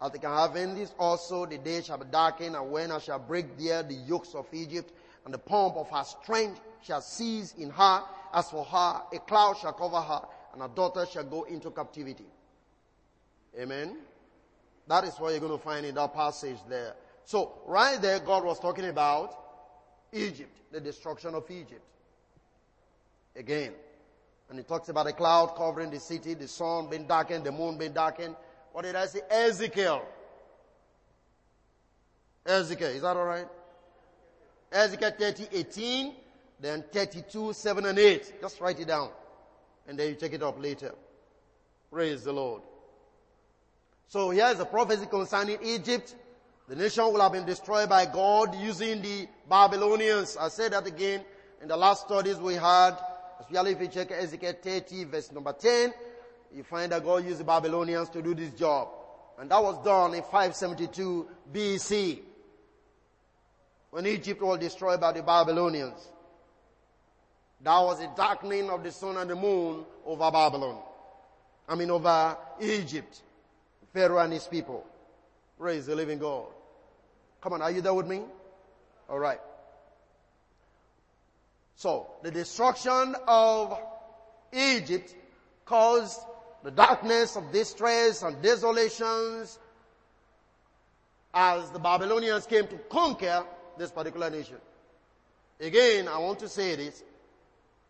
I 0.01 0.09
think 0.09 0.25
I 0.25 0.43
have 0.43 0.55
in 0.57 0.75
this 0.75 0.93
also, 0.99 1.45
the 1.45 1.59
day 1.59 1.83
shall 1.83 1.99
be 1.99 2.07
darkened, 2.11 2.55
and 2.55 2.71
when 2.71 2.93
I 2.93 2.99
shall 2.99 3.19
break 3.19 3.59
there 3.59 3.83
the 3.83 3.95
yokes 3.95 4.35
of 4.35 4.47
Egypt, 4.53 4.93
and 5.25 5.35
the 5.35 5.39
pomp 5.39 5.77
of 5.77 5.91
her 5.91 6.05
strength 6.05 6.61
shall 6.83 7.01
cease 7.01 7.55
in 7.59 7.71
her. 7.71 8.03
As 8.33 8.49
for 8.51 8.65
her, 8.65 9.03
a 9.13 9.19
cloud 9.21 9.57
shall 9.57 9.73
cover 9.73 10.01
her, 10.01 10.23
and 10.53 10.63
her 10.63 10.69
daughter 10.69 11.05
shall 11.11 11.25
go 11.25 11.45
into 11.45 11.71
captivity. 11.71 12.27
Amen. 13.59 13.97
That 14.87 15.05
is 15.05 15.15
what 15.19 15.31
you're 15.31 15.41
going 15.41 15.59
to 15.59 15.65
find 15.65 15.85
in 15.85 15.95
that 15.97 16.15
passage 16.15 16.59
there. 16.69 16.95
So, 17.25 17.61
right 17.67 18.01
there, 18.01 18.21
God 18.21 18.45
was 18.45 18.61
talking 18.61 18.87
about 18.87 19.35
Egypt, 20.13 20.57
the 20.71 20.81
destruction 20.81 21.35
of 21.35 21.51
Egypt. 21.51 21.83
Again. 23.37 23.73
And 24.49 24.59
he 24.59 24.65
talks 24.65 24.89
about 24.89 25.07
a 25.07 25.13
cloud 25.13 25.55
covering 25.57 25.91
the 25.91 26.01
city, 26.01 26.33
the 26.33 26.49
sun 26.49 26.89
being 26.89 27.07
darkened, 27.07 27.45
the 27.45 27.53
moon 27.53 27.77
being 27.77 27.93
darkened. 27.93 28.35
What 28.79 28.85
did 28.85 28.95
I 28.95 29.07
say? 29.07 29.23
Ezekiel. 29.29 30.07
Ezekiel, 32.47 32.91
is 32.91 33.03
that 33.03 33.17
alright? 33.17 33.49
Ezekiel 34.71 35.11
30, 35.19 35.49
18, 35.53 36.15
then 36.61 36.85
32, 36.93 37.55
7 37.55 37.87
and 37.87 37.99
8. 37.99 38.41
Just 38.41 38.61
write 38.61 38.79
it 38.79 38.87
down. 38.87 39.11
And 39.89 39.99
then 39.99 40.11
you 40.11 40.15
take 40.15 40.33
it 40.33 40.45
up 40.45 40.63
later. 40.63 40.95
Praise 41.91 42.23
the 42.23 42.33
Lord. 42.33 42.63
So 44.07 44.31
here 44.31 44.47
is 44.47 44.61
a 44.61 44.65
prophecy 44.65 45.07
concerning 45.07 45.59
Egypt. 45.65 46.15
The 46.69 46.77
nation 46.77 47.03
will 47.03 47.21
have 47.21 47.33
been 47.33 47.47
destroyed 47.47 47.89
by 47.89 48.07
God 48.07 48.55
using 48.55 49.03
the 49.03 49.27
Babylonians. 49.51 50.37
I 50.37 50.51
said 50.51 50.73
that 50.73 50.87
again 50.87 51.25
in 51.61 51.67
the 51.67 51.77
last 51.77 52.07
studies 52.07 52.37
we 52.37 52.55
had, 52.55 52.97
especially 53.41 53.73
if 53.73 53.81
you 53.81 53.89
check 53.89 54.13
Ezekiel 54.13 54.55
30 54.63 55.03
verse 55.03 55.33
number 55.33 55.53
10, 55.53 55.93
you 56.55 56.63
find 56.63 56.93
that 56.93 57.05
God 57.05 57.25
used 57.25 57.41
the 57.41 57.45
Babylonians 57.45 58.09
to 58.11 58.23
do 58.23 58.35
this 58.35 58.51
job. 58.51 58.89
And 59.39 59.51
that 59.51 59.63
was 59.63 59.83
done 59.85 60.15
in 60.15 60.23
572 60.23 61.29
BC. 61.53 62.21
When 63.91 64.07
Egypt 64.07 64.43
was 64.43 64.59
destroyed 64.59 65.01
by 65.01 65.13
the 65.13 65.23
Babylonians. 65.23 66.07
That 67.63 67.79
was 67.81 67.99
the 68.01 68.11
darkening 68.17 68.71
of 68.71 68.83
the 68.83 68.93
sun 68.93 69.17
and 69.17 69.29
the 69.29 69.37
moon 69.37 69.85
over 70.05 70.31
Babylon. 70.31 70.81
I 71.69 71.75
mean 71.75 71.91
over 71.91 72.37
Egypt. 72.61 73.23
Pharaoh 73.93 74.19
and 74.19 74.33
his 74.33 74.47
people. 74.47 74.87
Praise 75.59 75.87
the 75.87 75.95
living 75.95 76.19
God. 76.19 76.47
Come 77.41 77.55
on, 77.55 77.63
are 77.63 77.71
you 77.71 77.81
there 77.81 77.95
with 77.95 78.07
me? 78.07 78.23
Alright. 79.09 79.41
So, 81.77 82.09
the 82.23 82.31
destruction 82.31 83.15
of 83.27 83.79
Egypt 84.53 85.15
caused 85.65 86.21
the 86.63 86.71
darkness 86.71 87.37
of 87.37 87.53
distress 87.53 88.23
and 88.23 88.41
desolations 88.43 89.59
as 91.33 91.71
the 91.71 91.79
Babylonians 91.79 92.47
came 92.47 92.67
to 92.67 92.77
conquer 92.91 93.45
this 93.77 93.91
particular 93.91 94.31
nation. 94.31 94.57
Again, 95.61 96.09
I 96.09 96.19
want 96.19 96.39
to 96.41 96.49
say 96.49 96.77
this. 96.77 97.03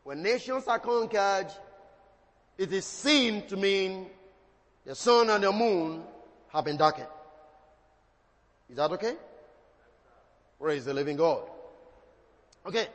When 0.05 0.23
nations 0.23 0.67
are 0.67 0.79
conquered, 0.79 1.49
it 2.57 2.73
is 2.73 2.85
seen 2.85 3.47
to 3.49 3.57
mean 3.57 4.07
the 4.85 4.95
sun 4.95 5.31
and 5.31 5.45
the 5.45 5.53
moon 5.53 6.03
have 6.53 6.65
been 6.65 6.77
darkened. 6.77 7.09
Is 8.71 8.77
that 8.77 8.91
okay? 8.93 9.15
Praise 10.61 10.85
the 10.85 10.93
living 10.95 11.17
God. 11.17 11.43
Okay, 12.67 12.89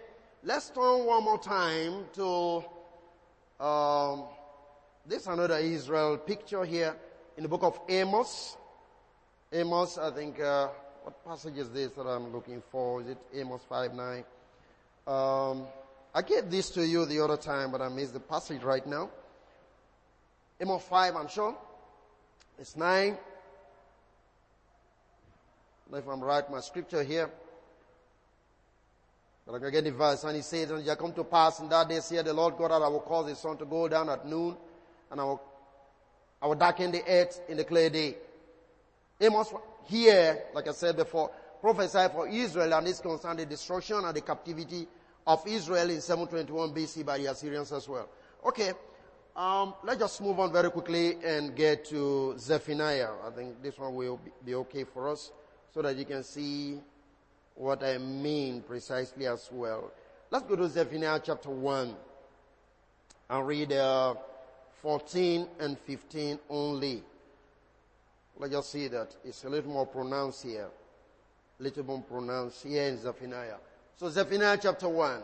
let's 0.44 0.70
turn 0.70 1.06
one 1.06 1.24
more 1.24 1.40
time 1.40 2.06
to 2.14 2.64
um, 3.64 4.26
this 5.06 5.28
another 5.28 5.58
Israel 5.58 6.18
picture 6.18 6.64
here 6.64 6.96
in 7.36 7.44
the 7.44 7.50
book 7.50 7.64
of 7.64 7.78
Amos. 7.90 8.56
Amos, 9.52 9.98
I 9.98 10.12
think, 10.12 10.40
uh, 10.40 10.70
what 11.04 11.26
passage 11.26 11.58
is 11.58 11.70
this 11.72 11.92
that 11.92 12.08
I'm 12.08 12.32
looking 12.32 12.64
for? 12.72 13.02
Is 13.02 13.10
it 13.10 13.18
Amos 13.34 13.62
5 13.68 13.94
9? 13.94 14.24
Um, 15.06 15.68
I 16.16 16.22
gave 16.22 16.50
this 16.50 16.70
to 16.72 16.86
you 16.88 17.06
the 17.06 17.20
other 17.20 17.36
time, 17.36 17.72
but 17.72 17.82
I 17.82 17.90
missed 17.90 18.14
the 18.14 18.22
passage 18.22 18.64
right 18.64 18.86
now. 18.88 19.10
Amos 20.62 20.84
5, 20.84 21.16
I'm 21.16 21.28
sure. 21.28 21.58
It's 22.58 22.78
nine. 22.78 23.18
if 25.92 26.08
I'm 26.08 26.22
right, 26.22 26.50
my 26.50 26.62
scripture 26.62 27.04
here. 27.04 27.30
But 29.46 29.56
I'm 29.56 29.60
going 29.60 29.74
to 29.74 29.82
get 29.82 29.84
the 29.84 29.92
verse. 29.92 30.24
And 30.24 30.38
he 30.38 30.42
says, 30.42 30.72
And 30.72 30.80
it 30.80 30.86
shall 30.86 30.96
come 30.96 31.12
to 31.14 31.26
pass 31.26 31.60
in 31.60 31.68
that 31.70 31.90
day, 31.90 32.00
say 32.00 32.22
the 32.22 32.34
Lord 32.34 32.56
God, 32.58 32.72
that 32.72 32.82
I 32.82 32.88
will 32.88 33.02
cause 33.02 33.28
the 33.28 33.36
sun 33.36 33.58
to 33.58 33.66
go 33.66 33.90
down 33.90 34.10
at 34.10 34.26
noon, 34.26 34.56
and 35.14 35.22
I 35.22 35.26
will, 35.26 35.42
I 36.42 36.48
will 36.48 36.56
darken 36.56 36.92
the 36.92 37.04
earth 37.08 37.40
in 37.48 37.58
the 37.58 37.64
clear 37.64 37.88
day. 37.88 38.18
Amos 39.22 39.54
here, 39.86 40.46
like 40.56 40.68
I 40.68 40.72
said 40.72 40.98
before, 40.98 41.30
prophesied 41.62 42.12
for 42.12 42.28
Israel, 42.28 42.74
and 42.74 42.88
this 42.88 43.00
concerns 43.00 43.38
the 43.38 43.46
destruction 43.46 43.98
and 44.04 44.16
the 44.16 44.22
captivity 44.22 44.88
of 45.28 45.44
Israel 45.48 45.88
in 45.92 46.02
721 46.02 46.74
BC 46.74 47.06
by 47.06 47.20
the 47.20 47.28
Assyrians 47.28 47.72
as 47.72 47.88
well. 47.88 48.10
Okay. 48.44 48.74
Um, 49.36 49.76
let's 49.84 50.00
just 50.00 50.20
move 50.22 50.40
on 50.40 50.52
very 50.52 50.70
quickly 50.72 51.18
and 51.24 51.56
get 51.56 51.86
to 51.86 52.36
Zephaniah. 52.38 53.10
I 53.26 53.30
think 53.30 53.62
this 53.62 53.78
one 53.78 53.94
will 53.96 54.20
be 54.44 54.56
okay 54.56 54.84
for 54.84 55.10
us 55.10 55.32
so 55.74 55.82
that 55.84 55.96
you 55.96 56.06
can 56.06 56.24
see 56.24 56.80
what 57.56 57.84
I 57.84 58.00
mean 58.00 58.62
precisely 58.62 59.28
as 59.28 59.50
well. 59.52 59.92
Let's 60.32 60.46
go 60.46 60.56
to 60.56 60.68
Zephaniah 60.68 61.20
chapter 61.24 61.50
1 61.50 61.96
and 63.30 63.48
read 63.48 63.72
uh, 63.74 64.16
14 64.84 65.48
and 65.62 65.80
15 65.80 66.40
only. 66.50 67.02
Let's 68.38 68.54
just 68.54 68.72
see 68.72 68.90
that. 68.90 69.16
It's 69.24 69.46
a 69.46 69.50
little 69.50 69.72
more 69.72 69.88
pronounced 69.88 70.44
here. 70.44 70.68
A 71.60 71.64
little 71.64 71.86
more 71.86 72.02
pronounced 72.02 72.64
here 72.64 72.84
in 72.84 72.98
Zephaniah. 72.98 73.56
So 73.96 74.10
Zephaniah 74.10 74.60
chapter 74.62 74.90
1. 74.90 75.24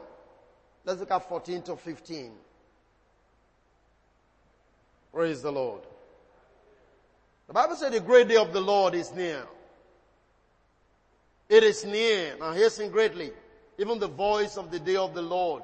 Let's 0.85 1.01
look 1.01 1.11
at 1.11 1.27
14 1.27 1.61
to 1.63 1.75
15. 1.75 2.31
Praise 5.13 5.41
the 5.41 5.51
Lord. 5.51 5.81
The 7.47 7.53
Bible 7.53 7.75
said 7.75 7.91
the 7.91 7.99
great 7.99 8.29
day 8.29 8.37
of 8.37 8.53
the 8.53 8.61
Lord 8.61 8.93
is 8.93 9.13
near. 9.13 9.43
It 11.49 11.63
is 11.63 11.83
near. 11.83 12.37
Now 12.39 12.53
hasten 12.53 12.89
greatly. 12.91 13.31
Even 13.77 13.99
the 13.99 14.07
voice 14.07 14.55
of 14.55 14.71
the 14.71 14.79
day 14.79 14.95
of 14.95 15.13
the 15.13 15.21
Lord. 15.21 15.63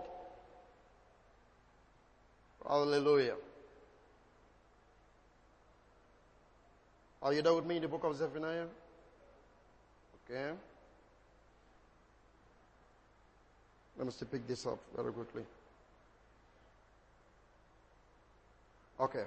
Hallelujah. 2.68 3.36
Are 7.26 7.34
you 7.34 7.42
there 7.42 7.56
with 7.56 7.66
me 7.66 7.78
in 7.78 7.82
the 7.82 7.88
book 7.88 8.04
of 8.04 8.16
Zephaniah? 8.16 8.68
Okay. 10.30 10.52
Let 13.98 14.06
me 14.06 14.12
still 14.12 14.28
pick 14.28 14.48
this 14.48 14.68
up 14.68 14.78
very 14.96 15.12
quickly. 15.12 15.42
Okay. 19.00 19.24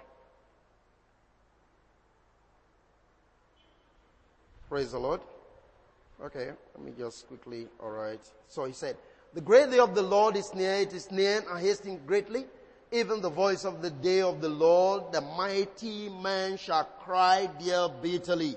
Praise 4.68 4.92
the 4.92 4.98
Lord. 5.00 5.20
Okay, 6.24 6.50
let 6.76 6.84
me 6.84 6.92
just 6.96 7.26
quickly, 7.26 7.66
alright. 7.82 8.20
So 8.46 8.64
he 8.64 8.72
said, 8.74 8.96
the 9.34 9.40
great 9.40 9.72
day 9.72 9.80
of 9.80 9.96
the 9.96 10.02
Lord 10.02 10.36
is 10.36 10.54
near, 10.54 10.74
it 10.74 10.92
is 10.92 11.10
near 11.10 11.42
and 11.50 11.58
hastening 11.58 12.00
greatly. 12.06 12.44
Even 12.90 13.20
the 13.20 13.30
voice 13.30 13.64
of 13.64 13.82
the 13.82 13.90
day 13.90 14.22
of 14.22 14.40
the 14.40 14.48
Lord, 14.48 15.12
the 15.12 15.20
mighty 15.20 16.08
man 16.08 16.56
shall 16.56 16.84
cry 16.84 17.50
there 17.60 17.88
bitterly. 17.88 18.56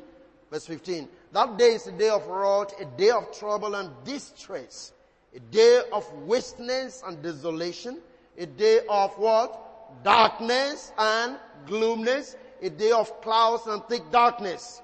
Verse 0.50 0.66
15. 0.68 1.08
That 1.34 1.58
day 1.58 1.74
is 1.74 1.88
a 1.88 1.92
day 1.92 2.10
of 2.10 2.26
wrath, 2.28 2.74
a 2.80 2.86
day 2.86 3.10
of 3.10 3.38
trouble 3.38 3.76
and 3.76 3.90
distress, 4.06 4.94
a 5.36 5.40
day 5.40 5.82
of 5.92 6.12
wasteness 6.26 7.04
and 7.06 7.22
desolation, 7.22 8.00
a 8.38 8.46
day 8.46 8.82
of 8.90 9.12
what? 9.18 10.04
Darkness 10.04 10.94
and 10.98 11.38
gloomness, 11.66 12.38
a 12.62 12.70
day 12.70 12.92
of 12.92 13.22
clouds 13.22 13.68
and 13.68 13.84
thick 13.86 14.10
darkness. 14.12 14.82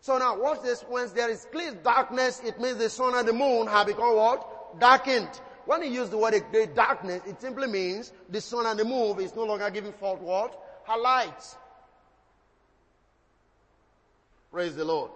So 0.00 0.18
now 0.18 0.38
watch 0.38 0.62
this. 0.62 0.82
When 0.82 1.08
there 1.14 1.30
is 1.30 1.46
clear 1.50 1.72
darkness, 1.72 2.40
it 2.44 2.60
means 2.60 2.76
the 2.76 2.90
sun 2.90 3.14
and 3.14 3.26
the 3.26 3.32
moon 3.32 3.66
have 3.66 3.86
become 3.86 4.14
what? 4.14 4.78
Darkened. 4.78 5.40
When 5.66 5.82
he 5.82 5.88
used 5.88 6.10
the 6.10 6.18
word 6.18 6.34
great 6.50 6.74
darkness, 6.74 7.22
it 7.26 7.40
simply 7.40 7.66
means 7.66 8.12
the 8.28 8.40
sun 8.40 8.66
and 8.66 8.78
the 8.78 8.84
moon 8.84 9.18
is 9.20 9.34
no 9.34 9.44
longer 9.44 9.70
giving 9.70 9.92
forth 9.92 10.20
what? 10.20 10.60
Her 10.86 10.98
light. 10.98 11.56
Praise 14.52 14.76
the 14.76 14.84
Lord. 14.84 15.10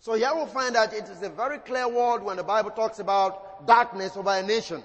So 0.00 0.14
here 0.14 0.30
we'll 0.34 0.46
find 0.46 0.74
that 0.74 0.92
it 0.92 1.04
is 1.04 1.22
a 1.22 1.28
very 1.28 1.58
clear 1.58 1.88
word 1.88 2.22
when 2.22 2.36
the 2.36 2.42
Bible 2.42 2.70
talks 2.70 2.98
about 2.98 3.66
darkness 3.66 4.16
over 4.16 4.30
a 4.30 4.42
nation. 4.42 4.82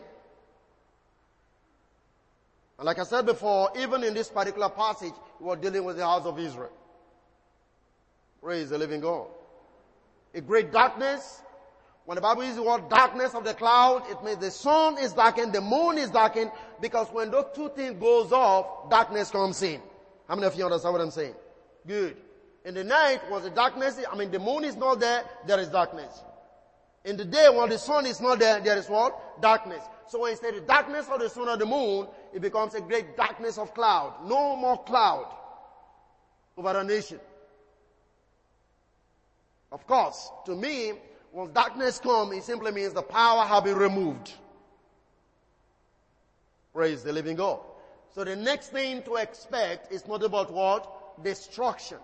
And 2.78 2.86
like 2.86 3.00
I 3.00 3.04
said 3.04 3.26
before, 3.26 3.72
even 3.80 4.04
in 4.04 4.14
this 4.14 4.30
particular 4.30 4.70
passage, 4.70 5.14
we're 5.40 5.56
dealing 5.56 5.86
with 5.86 5.98
the 5.98 6.06
house 6.06 6.26
of 6.26 6.38
Israel. 6.38 6.72
Praise 8.42 8.70
the 8.70 8.78
living 8.78 9.00
God. 9.00 9.28
A 10.34 10.42
great 10.42 10.72
darkness. 10.72 11.42
When 12.06 12.16
the 12.16 12.22
Bible 12.22 12.44
uses 12.44 12.58
the 12.58 12.64
word 12.64 12.88
darkness 12.88 13.34
of 13.34 13.44
the 13.44 13.56
cloud, 13.56 14.04
it 14.10 14.24
means 14.24 14.38
the 14.38 14.52
sun 14.52 15.00
is 15.00 15.14
darkened, 15.14 15.54
the 15.54 15.62
moon 15.62 15.98
is 15.98 16.12
darkened, 16.12 16.52
because 16.80 17.08
when 17.12 17.32
those 17.32 17.46
two 17.56 17.70
things 17.70 18.00
goes 18.00 18.32
off, 18.32 18.90
darkness 18.92 19.32
comes 19.32 19.62
in. 19.64 19.82
How 20.28 20.36
many 20.36 20.46
of 20.46 20.56
you 20.56 20.66
understand 20.66 20.94
what 20.94 21.02
I'm 21.02 21.12
saying? 21.12 21.34
Good. 21.88 22.18
In 22.64 22.76
the 22.76 22.84
night 22.84 23.22
was 23.30 23.44
the 23.44 23.50
darkness, 23.50 24.00
I 24.12 24.16
mean 24.16 24.32
the 24.32 24.40
moon 24.40 24.64
is 24.64 24.76
not 24.76 25.00
there, 25.00 25.24
there 25.48 25.60
is 25.60 25.70
darkness. 25.70 26.24
In 27.06 27.18
the 27.18 27.26
day 27.26 27.50
when 27.50 27.70
the 27.70 27.78
sun 27.78 28.06
is 28.06 28.22
not 28.22 28.40
there, 28.40 28.60
there 28.60 28.78
is 28.78 28.88
what? 28.88 29.42
Darkness. 29.42 29.84
So 30.08 30.22
when 30.22 30.36
say 30.38 30.52
the 30.52 30.62
darkness 30.62 31.08
of 31.12 31.20
the 31.20 31.30
sun 31.30 31.48
or 31.48 31.58
the 31.58 31.66
moon, 31.66 32.08
it 32.34 32.42
becomes 32.42 32.76
a 32.76 32.82
great 32.82 33.18
darkness 33.18 33.58
of 33.58 33.74
cloud. 33.74 34.14
No 34.28 34.56
more 34.56 34.84
cloud 34.84 35.32
over 36.58 36.74
the 36.74 36.84
nation. 36.84 37.20
Of 39.72 39.86
course, 39.88 40.30
to 40.46 40.56
me, 40.56 40.94
when 41.36 41.52
darkness 41.52 42.00
comes, 42.00 42.32
it 42.38 42.44
simply 42.46 42.72
means 42.72 42.94
the 42.94 43.02
power 43.02 43.44
has 43.46 43.62
been 43.62 43.76
removed. 43.76 44.32
Praise 46.74 47.04
the 47.04 47.12
living 47.12 47.36
God. 47.36 47.60
So 48.14 48.24
the 48.24 48.38
next 48.38 48.70
thing 48.70 49.04
to 49.04 49.16
expect 49.16 49.92
is 49.92 50.08
not 50.08 50.24
about 50.24 50.54
what? 50.54 51.22
Destruction. 51.22 51.98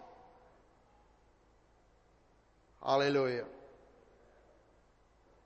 Hallelujah. 2.85 3.45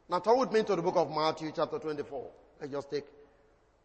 Now 0.09 0.17
turn 0.17 0.39
with 0.39 0.51
me 0.51 0.63
to 0.63 0.75
the 0.75 0.81
book 0.81 0.95
of 0.95 1.11
Matthew 1.13 1.51
chapter 1.55 1.77
24. 1.77 2.27
Let's 2.59 2.73
just 2.73 2.89
take 2.89 3.05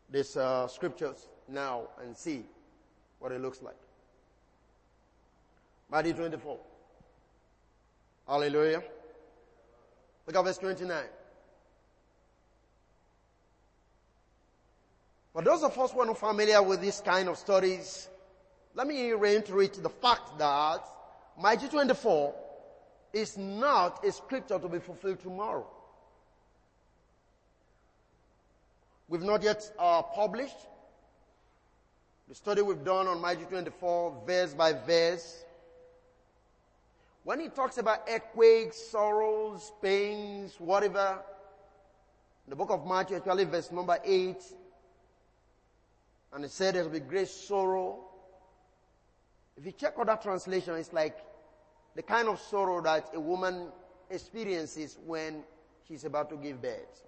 these 0.08 0.34
uh, 0.34 0.66
scriptures 0.66 1.28
now 1.46 1.88
and 2.02 2.16
see 2.16 2.46
what 3.18 3.32
it 3.32 3.42
looks 3.42 3.60
like. 3.60 3.76
Matthew 5.90 6.14
24. 6.14 6.58
Hallelujah. 8.26 8.82
Look 10.26 10.36
at 10.36 10.44
verse 10.44 10.58
29. 10.58 11.04
For 15.32 15.42
those 15.42 15.62
of 15.62 15.78
us 15.78 15.92
who 15.92 16.00
are 16.00 16.06
not 16.06 16.18
familiar 16.18 16.62
with 16.62 16.80
this 16.80 17.00
kind 17.00 17.28
of 17.28 17.38
stories, 17.38 18.08
let 18.74 18.86
me 18.86 19.12
reiterate 19.12 19.74
the 19.74 19.88
fact 19.88 20.38
that 20.38 20.80
Matthew 21.40 21.68
24 21.68 22.34
is 23.12 23.36
not 23.38 24.04
a 24.04 24.12
scripture 24.12 24.58
to 24.58 24.68
be 24.68 24.78
fulfilled 24.78 25.20
tomorrow. 25.20 25.66
We've 29.08 29.22
not 29.22 29.42
yet 29.42 29.68
uh, 29.78 30.02
published 30.02 30.56
the 32.28 32.34
study 32.36 32.62
we've 32.62 32.84
done 32.84 33.08
on 33.08 33.20
Matthew 33.20 33.46
24, 33.46 34.22
verse 34.24 34.54
by 34.54 34.72
verse. 34.72 35.44
When 37.30 37.38
he 37.38 37.48
talks 37.48 37.78
about 37.78 38.08
earthquakes, 38.08 38.76
sorrows, 38.90 39.70
pains, 39.80 40.56
whatever, 40.58 41.20
the 42.48 42.56
book 42.56 42.70
of 42.72 42.84
Matthew, 42.84 43.18
actually 43.18 43.44
verse 43.44 43.70
number 43.70 43.96
8, 44.04 44.36
and 46.32 46.44
it 46.44 46.50
said 46.50 46.74
there 46.74 46.82
will 46.82 46.90
be 46.90 46.98
great 46.98 47.28
sorrow. 47.28 48.00
If 49.56 49.64
you 49.64 49.70
check 49.70 49.94
other 49.96 50.18
translation, 50.20 50.74
it's 50.74 50.92
like 50.92 51.18
the 51.94 52.02
kind 52.02 52.26
of 52.26 52.40
sorrow 52.40 52.82
that 52.82 53.10
a 53.14 53.20
woman 53.20 53.68
experiences 54.10 54.98
when 55.06 55.44
she's 55.86 56.04
about 56.04 56.30
to 56.30 56.36
give 56.36 56.60
birth. 56.60 57.06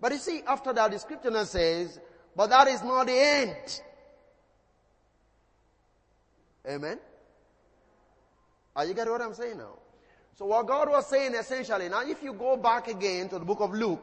But 0.00 0.10
you 0.10 0.18
see, 0.18 0.42
after 0.48 0.72
that, 0.72 0.90
the 0.90 0.98
scripture 0.98 1.44
says, 1.44 2.00
but 2.34 2.48
that 2.48 2.66
is 2.66 2.82
not 2.82 3.06
the 3.06 3.20
end. 3.20 3.80
Amen? 6.68 6.98
Are 8.76 8.84
you 8.84 8.94
getting 8.94 9.12
what 9.12 9.22
I'm 9.22 9.34
saying 9.34 9.58
now? 9.58 9.78
So 10.34 10.46
what 10.46 10.66
God 10.66 10.88
was 10.88 11.08
saying 11.08 11.34
essentially, 11.34 11.88
now 11.88 12.06
if 12.06 12.22
you 12.22 12.32
go 12.34 12.56
back 12.56 12.86
again 12.86 13.28
to 13.30 13.38
the 13.38 13.44
book 13.44 13.60
of 13.60 13.72
Luke, 13.72 14.02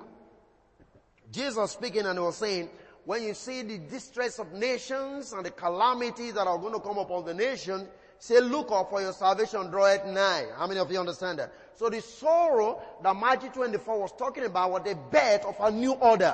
Jesus 1.31 1.71
speaking 1.71 2.05
and 2.05 2.17
he 2.17 2.23
was 2.25 2.35
saying, 2.35 2.69
when 3.05 3.23
you 3.23 3.33
see 3.33 3.61
the 3.61 3.77
distress 3.77 4.39
of 4.39 4.51
nations 4.51 5.31
and 5.31 5.45
the 5.45 5.51
calamities 5.51 6.33
that 6.33 6.47
are 6.47 6.57
going 6.57 6.73
to 6.73 6.79
come 6.79 6.97
upon 6.97 7.25
the 7.25 7.33
nation, 7.33 7.87
Say, 8.23 8.39
look 8.39 8.71
up 8.71 8.89
for 8.89 9.01
your 9.01 9.11
salvation 9.11 9.69
draweth 9.69 10.05
nigh. 10.05 10.45
How 10.57 10.65
many 10.65 10.79
of 10.79 10.89
you 10.89 10.97
understand 10.97 11.39
that? 11.39 11.51
So 11.75 11.89
the 11.89 12.01
sorrow 12.01 12.81
that 13.03 13.13
Matthew 13.17 13.49
24 13.49 13.99
was 13.99 14.13
talking 14.13 14.45
about 14.45 14.71
was 14.71 14.83
the 14.83 14.95
birth 14.95 15.43
of 15.43 15.57
a 15.59 15.69
new 15.69 15.91
order. 15.91 16.33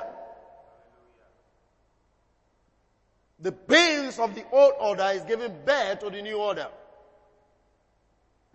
The 3.39 3.51
pains 3.51 4.19
of 4.19 4.35
the 4.35 4.43
old 4.51 4.73
order 4.79 5.09
is 5.15 5.23
giving 5.23 5.51
birth 5.65 6.01
to 6.01 6.11
the 6.11 6.21
new 6.21 6.37
order. 6.37 6.67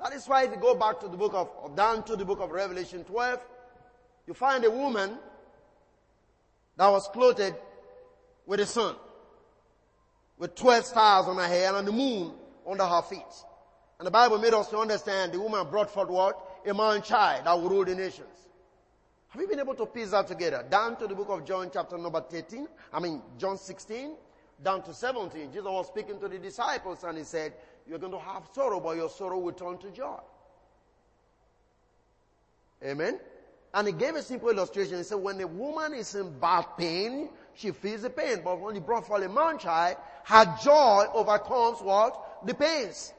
That 0.05 0.13
is 0.13 0.29
why 0.29 0.45
if 0.45 0.51
you 0.51 0.59
go 0.59 0.75
back 0.75 1.01
to 1.01 1.09
the 1.09 1.17
book 1.17 1.33
of, 1.33 1.75
down 1.75 2.05
to 2.05 2.15
the 2.15 2.27
book 2.27 2.39
of 2.41 2.51
Revelation 2.51 3.05
12, 3.05 3.41
you 4.27 4.35
find 4.35 4.63
a 4.63 4.71
woman 4.71 5.17
that 6.77 6.89
was 6.89 7.09
clothed 7.09 7.55
with 8.45 8.61
the 8.61 8.67
sun, 8.67 8.97
with 10.37 10.55
12 10.57 10.85
stars 10.85 11.27
on 11.27 11.39
her 11.39 11.47
hair 11.47 11.75
and 11.75 11.89
the 11.89 11.93
moon 11.93 12.35
under 12.69 12.85
her 12.85 13.01
feet. 13.01 13.23
And 13.99 14.07
the 14.07 14.11
Bible 14.11 14.37
made 14.37 14.53
us 14.53 14.69
to 14.69 14.79
understand 14.79 15.33
the 15.33 15.41
woman 15.41 15.67
brought 15.71 15.91
forth 15.91 16.11
what? 16.11 16.61
A 16.67 16.75
man 16.75 17.01
child 17.01 17.47
that 17.47 17.59
will 17.59 17.71
rule 17.71 17.85
the 17.87 17.95
nations. 17.95 18.29
Have 19.29 19.41
you 19.41 19.49
been 19.49 19.61
able 19.61 19.75
to 19.75 19.87
piece 19.87 20.11
that 20.11 20.27
together? 20.27 20.67
Down 20.69 20.97
to 20.97 21.07
the 21.07 21.15
book 21.15 21.31
of 21.31 21.47
John 21.47 21.71
chapter 21.73 21.97
number 21.97 22.21
13, 22.21 22.69
I 22.93 23.01
mean 23.01 23.23
John 23.39 23.57
16, 23.57 24.17
down 24.63 24.83
to 24.83 24.93
17. 24.93 25.51
Jesus 25.51 25.65
was 25.65 25.89
speaking 25.89 26.21
to 26.21 26.29
the 26.29 26.39
disciples 26.39 27.05
and 27.05 27.17
he 27.17 27.25
said, 27.25 27.55
you're 27.89 27.99
going 27.99 28.13
to 28.13 28.19
have 28.19 28.45
sorrow, 28.53 28.81
but 28.81 28.97
your 28.97 29.11
sorrow 29.11 29.39
will 29.39 29.53
turn 29.53 29.79
to 29.79 29.91
joy. 29.91 30.19
Amen? 32.83 33.19
And 33.73 33.87
he 33.89 33.93
gave 33.93 34.15
a 34.15 34.23
simple 34.23 34.51
illustration. 34.51 34.99
He 34.99 35.03
said, 35.03 35.17
when 35.17 35.41
a 35.41 35.47
woman 35.47 35.95
is 35.95 36.15
in 36.15 36.39
bad 36.39 36.67
pain, 36.79 37.29
she 37.55 37.73
feels 37.73 38.03
the 38.03 38.11
pain. 38.11 38.41
But 38.45 38.61
when 38.61 38.75
he 38.75 38.81
brought 38.81 39.07
forth 39.07 39.25
a 39.25 39.29
man 39.29 39.59
child, 39.59 39.97
her 40.25 40.57
joy 40.63 41.07
overcomes 41.13 41.81
what? 41.81 42.25
the 42.45 42.55
pains. 42.55 43.13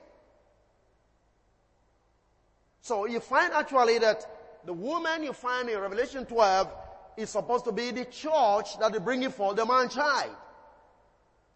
So 2.82 3.06
you 3.06 3.20
find 3.20 3.52
actually 3.54 3.98
that 4.00 4.26
the 4.66 4.74
woman 4.74 5.24
you 5.24 5.34
find 5.34 5.70
in 5.70 5.80
Revelation 5.80 6.26
12 6.26 6.72
is 7.18 7.30
supposed 7.30 7.66
to 7.66 7.72
be 7.72 7.92
the 7.92 8.06
church 8.06 8.78
that 8.80 8.94
is 8.94 9.02
bringing 9.02 9.32
forth 9.32 9.56
the 9.56 9.66
man 9.66 9.90
child. 9.90 10.32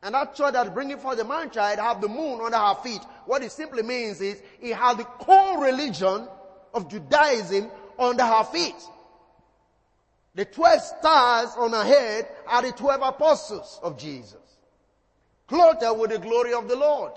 And 0.01 0.15
that 0.15 0.35
church 0.35 0.53
that 0.53 0.73
bringing 0.73 0.97
forth 0.97 1.17
the 1.17 1.25
man 1.25 1.49
child 1.49 1.79
have 1.79 1.99
the 1.99 2.07
moon 2.07 2.39
under 2.41 2.57
her 2.57 2.75
feet. 2.75 3.01
What 3.25 3.43
it 3.43 3.51
simply 3.51 3.83
means 3.83 4.21
is 4.21 4.41
it 4.61 4.75
has 4.75 4.97
the 4.97 5.03
core 5.03 5.63
religion 5.63 6.27
of 6.73 6.89
Judaism 6.89 7.69
under 7.97 8.23
her 8.25 8.43
feet. 8.45 8.81
The 10.35 10.45
12 10.45 10.81
stars 10.81 11.49
on 11.57 11.73
her 11.73 11.83
head 11.83 12.29
are 12.47 12.61
the 12.61 12.71
12 12.71 13.01
apostles 13.03 13.79
of 13.83 13.97
Jesus. 13.97 14.37
Clothed 15.47 15.99
with 15.99 16.11
the 16.11 16.19
glory 16.19 16.53
of 16.53 16.69
the 16.69 16.75
Lord. 16.75 17.11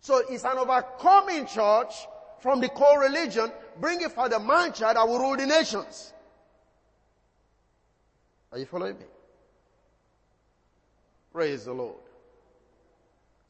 So 0.00 0.22
it's 0.28 0.44
an 0.44 0.56
overcoming 0.58 1.46
church 1.46 1.92
from 2.40 2.60
the 2.60 2.68
core 2.68 3.00
religion, 3.00 3.50
bringing 3.80 4.08
for 4.08 4.28
the 4.28 4.38
man 4.38 4.72
child 4.72 4.96
that 4.96 5.08
will 5.08 5.18
rule 5.18 5.36
the 5.36 5.46
nations. 5.46 6.12
Are 8.52 8.58
you 8.58 8.66
following 8.66 8.98
me? 8.98 9.04
Praise 11.32 11.64
the 11.64 11.72
Lord. 11.72 11.96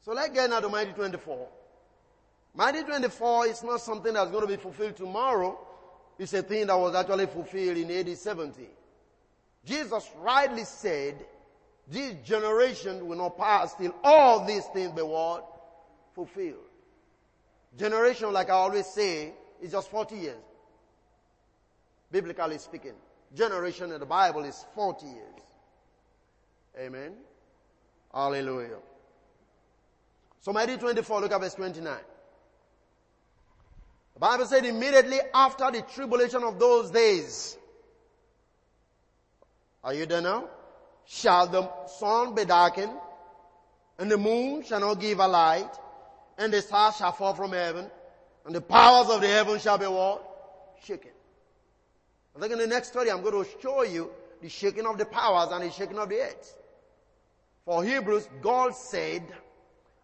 So 0.03 0.13
let's 0.13 0.33
get 0.33 0.49
now 0.49 0.59
to 0.59 0.69
Matthew 0.69 0.93
24. 0.93 1.47
Matthew 2.55 2.83
24 2.83 3.47
is 3.47 3.63
not 3.63 3.81
something 3.81 4.13
that's 4.13 4.31
going 4.31 4.41
to 4.41 4.47
be 4.47 4.61
fulfilled 4.61 4.95
tomorrow. 4.95 5.57
It's 6.19 6.33
a 6.33 6.41
thing 6.41 6.67
that 6.67 6.77
was 6.77 6.93
actually 6.95 7.27
fulfilled 7.27 7.77
in 7.77 7.89
AD 7.91 8.17
70. 8.17 8.67
Jesus 9.65 10.09
rightly 10.19 10.65
said, 10.65 11.25
this 11.87 12.13
generation 12.25 13.07
will 13.07 13.17
not 13.17 13.37
pass 13.37 13.75
till 13.75 13.93
all 14.03 14.45
these 14.45 14.65
things 14.67 14.91
be 14.91 15.01
what? 15.01 15.45
Fulfilled. 16.13 16.57
Generation, 17.77 18.31
like 18.33 18.49
I 18.49 18.53
always 18.53 18.85
say, 18.87 19.33
is 19.61 19.71
just 19.71 19.89
40 19.89 20.15
years. 20.15 20.37
Biblically 22.11 22.57
speaking. 22.57 22.93
Generation 23.33 23.91
in 23.91 23.99
the 23.99 24.05
Bible 24.05 24.43
is 24.43 24.65
40 24.75 25.05
years. 25.05 25.41
Amen. 26.77 27.13
Hallelujah. 28.13 28.77
So 30.41 30.51
Matthew 30.51 30.77
24, 30.77 31.21
look 31.21 31.31
at 31.31 31.39
verse 31.39 31.53
29. 31.53 31.97
The 34.13 34.19
Bible 34.19 34.45
said 34.45 34.65
immediately 34.65 35.19
after 35.33 35.71
the 35.71 35.81
tribulation 35.81 36.43
of 36.43 36.59
those 36.59 36.91
days. 36.91 37.57
Are 39.83 39.93
you 39.93 40.05
there 40.05 40.21
now? 40.21 40.49
Shall 41.05 41.47
the 41.47 41.69
sun 41.87 42.35
be 42.35 42.45
darkened, 42.45 42.93
and 43.97 44.11
the 44.11 44.17
moon 44.17 44.63
shall 44.63 44.79
not 44.79 44.99
give 44.99 45.19
a 45.19 45.27
light, 45.27 45.71
and 46.37 46.53
the 46.53 46.61
stars 46.61 46.97
shall 46.97 47.11
fall 47.11 47.33
from 47.33 47.51
heaven, 47.51 47.89
and 48.45 48.55
the 48.55 48.61
powers 48.61 49.09
of 49.09 49.21
the 49.21 49.27
heavens 49.27 49.61
shall 49.63 49.77
be 49.77 49.85
what? 49.85 50.27
Shaken. 50.83 51.11
I 52.35 52.39
think 52.39 52.53
in 52.53 52.59
the 52.59 52.67
next 52.67 52.89
study 52.89 53.11
I'm 53.11 53.21
going 53.21 53.43
to 53.43 53.49
show 53.61 53.83
you 53.83 54.09
the 54.41 54.49
shaking 54.49 54.85
of 54.85 54.97
the 54.97 55.05
powers 55.05 55.49
and 55.51 55.63
the 55.63 55.71
shaking 55.71 55.97
of 55.97 56.09
the 56.09 56.19
earth. 56.19 56.57
For 57.65 57.83
Hebrews, 57.83 58.27
God 58.41 58.75
said, 58.75 59.23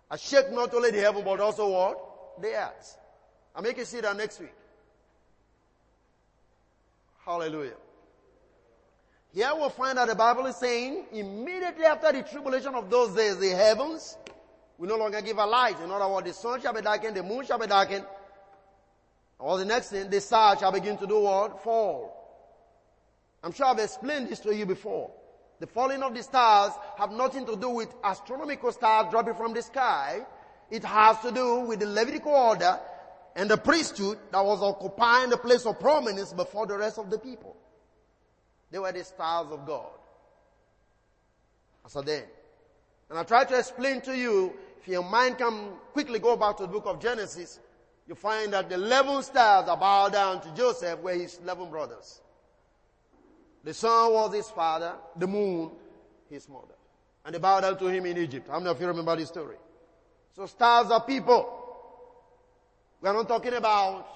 I 0.09 0.17
shake 0.17 0.51
not 0.51 0.73
only 0.73 0.91
the 0.91 0.99
heaven 0.99 1.23
but 1.23 1.39
also 1.39 1.69
what? 1.69 2.41
The 2.41 2.53
earth. 2.53 2.97
I'll 3.55 3.63
make 3.63 3.77
you 3.77 3.85
see 3.85 4.01
that 4.01 4.15
next 4.15 4.39
week. 4.39 4.53
Hallelujah. 7.25 7.73
Here 9.33 9.51
we'll 9.53 9.69
find 9.69 9.97
that 9.97 10.07
the 10.07 10.15
Bible 10.15 10.45
is 10.45 10.55
saying 10.55 11.05
immediately 11.11 11.85
after 11.85 12.11
the 12.11 12.23
tribulation 12.23 12.73
of 12.73 12.89
those 12.89 13.15
days, 13.15 13.37
the 13.37 13.49
heavens 13.49 14.17
will 14.77 14.87
no 14.87 14.95
longer 14.95 15.21
give 15.21 15.37
a 15.37 15.45
light. 15.45 15.79
In 15.81 15.91
other 15.91 16.07
words, 16.07 16.27
the 16.27 16.33
sun 16.33 16.61
shall 16.61 16.73
be 16.73 16.81
darkened, 16.81 17.17
the 17.17 17.23
moon 17.23 17.45
shall 17.45 17.59
be 17.59 17.67
darkened. 17.67 18.05
Or 19.39 19.57
the 19.57 19.65
next 19.65 19.89
thing, 19.89 20.09
the 20.09 20.21
stars 20.21 20.59
shall 20.59 20.71
begin 20.71 20.97
to 20.97 21.07
do 21.07 21.19
what? 21.19 21.63
Fall. 21.63 22.13
I'm 23.43 23.51
sure 23.51 23.67
I've 23.67 23.79
explained 23.79 24.29
this 24.29 24.39
to 24.39 24.55
you 24.55 24.65
before. 24.65 25.11
The 25.59 25.67
falling 25.67 26.03
of 26.03 26.13
the 26.13 26.21
stars 26.21 26.73
have 26.97 27.11
nothing 27.11 27.45
to 27.47 27.55
do 27.55 27.69
with 27.69 27.93
astronomical 28.03 28.71
stars 28.71 29.07
dropping 29.09 29.33
from 29.33 29.53
the 29.53 29.61
sky. 29.61 30.25
It 30.69 30.83
has 30.83 31.19
to 31.21 31.31
do 31.31 31.61
with 31.61 31.79
the 31.79 31.87
Levitical 31.87 32.31
order 32.31 32.79
and 33.35 33.49
the 33.49 33.57
priesthood 33.57 34.19
that 34.31 34.43
was 34.43 34.61
occupying 34.61 35.29
the 35.29 35.37
place 35.37 35.65
of 35.65 35.79
prominence 35.79 36.33
before 36.33 36.67
the 36.67 36.77
rest 36.77 36.99
of 36.99 37.09
the 37.09 37.17
people. 37.17 37.55
They 38.69 38.79
were 38.79 38.91
the 38.91 39.03
stars 39.03 39.47
of 39.51 39.65
God. 39.65 39.91
So 41.87 42.01
then, 42.01 42.23
and 43.09 43.17
I 43.17 43.23
try 43.23 43.45
to 43.45 43.57
explain 43.57 44.01
to 44.01 44.15
you, 44.15 44.53
if 44.81 44.87
your 44.87 45.03
mind 45.03 45.37
can 45.37 45.69
quickly 45.93 46.19
go 46.19 46.35
back 46.35 46.57
to 46.57 46.63
the 46.63 46.69
book 46.69 46.85
of 46.85 46.99
Genesis, 46.99 47.59
you 48.07 48.15
find 48.15 48.51
that 48.53 48.69
the 48.69 48.75
11 48.75 49.23
stars 49.23 49.69
are 49.69 49.77
bowed 49.77 50.11
down 50.11 50.41
to 50.41 50.53
Joseph 50.53 50.99
were 50.99 51.13
his 51.13 51.39
11 51.41 51.69
brothers. 51.69 52.21
The 53.63 53.73
sun 53.73 54.13
was 54.13 54.33
his 54.33 54.49
father, 54.49 54.93
the 55.15 55.27
moon 55.27 55.71
his 56.29 56.47
mother. 56.49 56.75
And 57.25 57.35
they 57.35 57.39
bowed 57.39 57.61
down 57.61 57.77
to 57.77 57.87
him 57.87 58.05
in 58.05 58.17
Egypt. 58.17 58.47
How 58.49 58.59
many 58.59 58.69
of 58.69 58.79
you 58.79 58.87
remember 58.87 59.15
this 59.15 59.29
story? 59.29 59.57
So 60.35 60.45
stars 60.45 60.91
are 60.91 61.03
people. 61.03 61.53
We 63.01 63.09
are 63.09 63.13
not 63.13 63.27
talking 63.27 63.53
about 63.53 64.07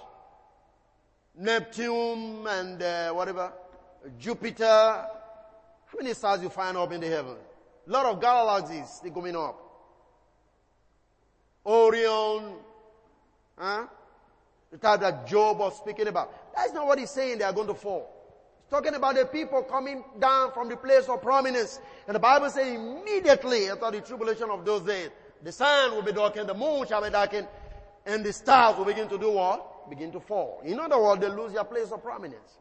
Neptune 1.36 2.46
and 2.48 2.82
uh, 2.82 3.12
whatever, 3.12 3.52
Jupiter. 4.18 4.66
How 4.66 5.98
many 5.98 6.14
stars 6.14 6.42
you 6.42 6.50
find 6.50 6.78
up 6.78 6.92
in 6.92 7.02
the 7.02 7.08
heaven? 7.08 7.36
A 7.88 7.92
lot 7.92 8.06
of 8.06 8.22
galaxies, 8.22 9.00
they're 9.04 9.12
coming 9.12 9.36
up. 9.36 9.58
Orion, 11.66 12.56
huh? 13.58 13.86
The 14.72 14.78
type 14.78 15.02
that 15.02 15.28
Job 15.28 15.60
was 15.60 15.78
speaking 15.78 16.08
about. 16.08 16.56
That's 16.56 16.74
not 16.74 16.88
what 16.88 16.98
he's 16.98 17.10
saying 17.10 17.40
they 17.40 17.44
are 17.44 17.54
going 17.54 17.68
to 17.68 17.74
fall. 17.74 18.21
Talking 18.72 18.96
about 18.96 19.16
the 19.16 19.26
people 19.26 19.64
coming 19.64 20.02
down 20.18 20.54
from 20.54 20.70
the 20.70 20.78
place 20.78 21.10
of 21.10 21.22
prominence. 21.22 21.82
And 22.08 22.16
the 22.16 22.20
Bible 22.20 22.50
says 22.50 22.74
immediately 22.74 23.70
after 23.70 23.92
the 23.92 24.00
tribulation 24.00 24.50
of 24.50 24.64
those 24.64 24.84
days, 24.84 25.10
the 25.44 25.52
sun 25.52 25.92
will 25.92 26.04
be 26.04 26.14
darkened, 26.14 26.48
the 26.48 26.54
moon 26.54 26.88
shall 26.88 27.04
be 27.04 27.10
darkened, 27.10 27.50
and 28.06 28.24
the 28.24 28.32
stars 28.32 28.78
will 28.78 28.86
begin 28.86 29.10
to 29.10 29.18
do 29.18 29.32
what? 29.32 29.90
Begin 29.90 30.10
to 30.14 30.22
fall. 30.22 30.62
In 30.64 30.80
other 30.80 30.98
words, 30.98 31.20
they 31.20 31.28
lose 31.28 31.52
their 31.52 31.66
place 31.66 31.92
of 31.92 32.02
prominence. 32.02 32.60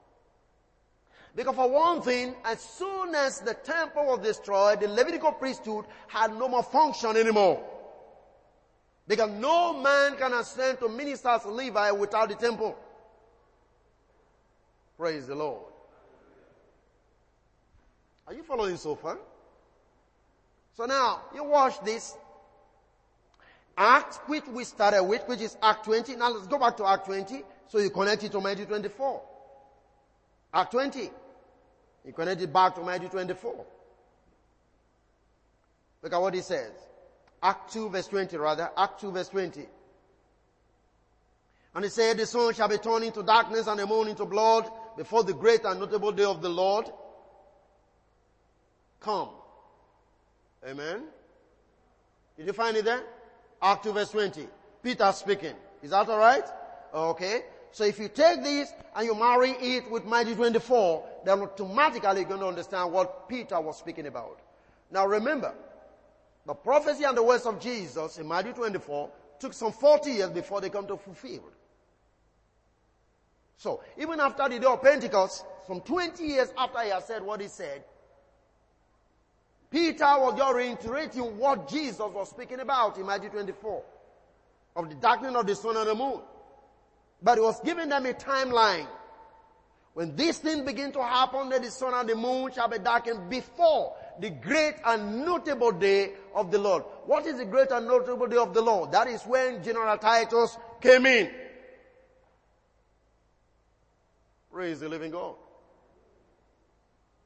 Because 1.37 1.55
for 1.55 1.71
one 1.71 2.03
thing, 2.03 2.35
as 2.45 2.59
soon 2.59 3.15
as 3.15 3.39
the 3.41 3.55
temple 3.55 4.05
was 4.07 4.19
destroyed, 4.19 4.81
the 4.81 4.89
Levitical 4.89 5.31
priesthood 5.31 5.85
had 6.09 6.37
no 6.37 6.49
more 6.49 6.65
function 6.65 7.17
anymore. 7.17 7.65
Because 9.07 9.31
no 9.31 9.81
man 9.81 10.17
can 10.17 10.35
ascend 10.35 10.81
to 10.81 10.89
minister 10.89 11.29
as 11.29 11.47
Levi 11.47 11.93
without 11.93 12.31
the 12.31 12.35
temple. 12.35 12.77
Praise 14.99 15.29
the 15.29 15.37
Lord. 15.37 15.70
Are 18.27 18.35
you 18.35 18.43
following 18.43 18.77
so 18.77 18.95
far? 18.95 19.19
So 20.77 20.87
now, 20.87 21.23
you 21.35 21.45
watch 21.45 21.81
this. 21.85 22.17
Act, 23.77 24.21
which 24.27 24.47
we 24.47 24.65
started 24.65 25.03
with, 25.05 25.27
which 25.27 25.41
is 25.41 25.57
Act 25.63 25.85
20. 25.85 26.17
Now 26.17 26.31
let's 26.31 26.47
go 26.47 26.59
back 26.59 26.77
to 26.77 26.87
Act 26.87 27.07
20. 27.07 27.43
So 27.69 27.79
you 27.79 27.91
connect 27.91 28.23
it 28.25 28.33
to 28.33 28.41
Matthew 28.41 28.67
24. 28.67 29.23
Act 30.53 30.73
20. 30.73 31.11
You 32.05 32.13
connect 32.13 32.43
it 32.43 32.53
back 32.53 32.75
to 32.75 32.83
Matthew 32.83 33.09
24. 33.09 33.65
Look 36.03 36.13
at 36.13 36.21
what 36.21 36.35
he 36.35 36.41
says. 36.41 36.73
Act 37.43 37.73
2 37.73 37.89
verse 37.89 38.07
20 38.09 38.37
rather. 38.37 38.71
Act 38.77 39.01
2 39.01 39.13
verse 39.13 39.29
20. 39.29 39.67
And 41.75 41.85
he 41.85 41.91
said, 41.91 42.19
the 42.19 42.27
sun 42.27 42.53
shall 42.53 42.69
be 42.69 42.79
turned 42.79 43.05
into 43.05 43.23
darkness 43.23 43.67
and 43.67 43.79
the 43.79 43.87
moon 43.87 44.09
into 44.09 44.25
blood 44.25 44.69
before 44.97 45.23
the 45.23 45.33
great 45.33 45.65
and 45.65 45.79
notable 45.79 46.11
day 46.11 46.25
of 46.25 46.43
the 46.43 46.49
Lord 46.49 46.91
come. 49.01 49.31
Amen. 50.69 51.03
Did 52.37 52.47
you 52.47 52.53
find 52.53 52.77
it 52.77 52.85
there? 52.85 53.03
Act 53.61 53.85
2 53.85 53.93
verse 53.93 54.11
20. 54.11 54.47
Peter 54.83 55.13
speaking. 55.13 55.55
Is 55.83 55.91
that 55.91 56.09
alright? 56.09 56.45
Okay. 56.93 57.43
So 57.73 57.85
if 57.85 57.99
you 57.99 58.09
take 58.09 58.43
this 58.43 58.73
and 58.97 59.07
you 59.07 59.15
marry 59.15 59.51
it 59.51 59.91
with 59.91 60.05
Matthew 60.05 60.35
24, 60.35 61.09
then 61.25 61.41
automatically 61.41 62.21
you're 62.21 62.29
going 62.29 62.41
to 62.41 62.47
understand 62.47 62.93
what 62.93 63.29
Peter 63.29 63.61
was 63.61 63.79
speaking 63.79 64.07
about. 64.07 64.41
Now 64.91 65.07
remember, 65.07 65.55
the 66.47 66.55
prophecy 66.55 67.05
and 67.05 67.17
the 67.17 67.23
words 67.23 67.47
of 67.47 67.61
Jesus 67.61 68.19
in 68.19 68.27
Matthew 68.27 68.53
24 68.53 69.11
took 69.39 69.53
some 69.53 69.73
40 69.73 70.11
years 70.11 70.31
before 70.31 70.61
they 70.61 70.69
come 70.69 70.87
to 70.87 70.97
fulfilled. 70.97 71.53
So 73.57 73.83
even 73.99 74.21
after 74.21 74.49
the 74.49 74.59
day 74.59 74.67
of 74.67 74.83
Pentecost, 74.83 75.45
some 75.67 75.81
20 75.81 76.25
years 76.25 76.53
after 76.57 76.81
he 76.81 76.91
had 76.91 77.05
said 77.05 77.23
what 77.23 77.41
he 77.41 77.49
said, 77.49 77.85
Peter 79.71 80.05
was 80.19 80.35
just 80.37 80.55
reiterating 80.55 81.39
what 81.39 81.69
Jesus 81.69 82.01
was 82.01 82.31
speaking 82.31 82.61
about 82.61 82.99
in 82.99 83.07
Matthew 83.07 83.31
24 83.31 83.83
of 84.77 84.89
the 84.89 84.97
darkening 84.97 85.37
of 85.37 85.47
the 85.47 85.55
sun 85.55 85.77
and 85.77 85.89
the 85.89 85.95
moon. 85.95 86.21
But 87.23 87.39
he 87.39 87.41
was 87.41 87.61
giving 87.61 87.89
them 87.89 88.07
a 88.07 88.13
timeline. 88.13 88.87
When 89.95 90.17
these 90.17 90.39
things 90.39 90.63
begin 90.63 90.93
to 90.93 91.03
happen, 91.03 91.51
that 91.51 91.63
the 91.63 91.71
sun 91.71 91.95
and 91.95 92.09
the 92.09 92.15
moon 92.17 92.53
shall 92.53 92.69
be 92.69 92.79
darkened 92.79 93.29
before 93.29 93.95
the 94.19 94.31
great 94.31 94.75
and 94.85 95.25
notable 95.25 95.73
day 95.73 96.13
of 96.35 96.51
the 96.51 96.59
Lord. 96.59 96.85
What 97.07 97.27
is 97.27 97.39
the 97.39 97.45
great 97.45 97.71
and 97.71 97.87
notable 97.87 98.27
day 98.27 98.37
of 98.37 98.55
the 98.55 98.63
Lord? 98.63 98.93
That 98.93 99.09
is 99.09 99.23
when 99.23 99.63
General 99.63 99.99
Titus 99.99 100.57
came 100.81 101.07
in. 101.07 101.31
Praise 104.53 104.81
the 104.81 104.89
living 104.89 105.13
God. 105.13 105.35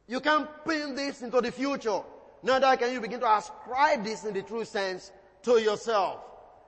You 0.06 0.20
can 0.20 0.46
pin 0.66 0.94
this 0.94 1.22
into 1.22 1.40
the 1.40 1.50
future. 1.50 2.02
Neither 2.44 2.76
can 2.76 2.92
you 2.92 3.00
begin 3.00 3.20
to 3.20 3.36
ascribe 3.36 4.04
this 4.04 4.24
in 4.24 4.34
the 4.34 4.42
true 4.42 4.66
sense 4.66 5.10
to 5.44 5.58
yourself. 5.58 6.20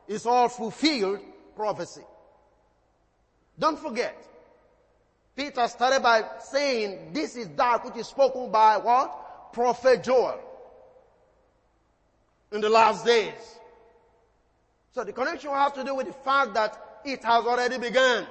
It's 0.09 0.25
all 0.25 0.49
fulfilled 0.49 1.21
prophecy. 1.55 2.01
Don't 3.59 3.79
forget, 3.79 4.17
Peter 5.37 5.69
started 5.69 6.03
by 6.03 6.25
saying, 6.41 7.13
this 7.13 7.37
is 7.37 7.49
that 7.57 7.85
which 7.85 7.97
is 7.97 8.07
spoken 8.07 8.51
by 8.51 8.79
what? 8.79 9.53
Prophet 9.53 10.03
Joel. 10.03 10.41
In 12.53 12.63
the 12.63 12.71
last 12.71 13.05
days. 13.05 13.35
So 14.93 15.05
the 15.05 15.13
connection 15.13 15.51
has 15.51 15.73
to 15.73 15.85
do 15.85 15.95
with 15.95 16.07
the 16.07 16.15
fact 16.15 16.55
that 16.55 17.01
it 17.05 17.23
has 17.23 17.45
already 17.45 17.77
begun. 17.77 18.27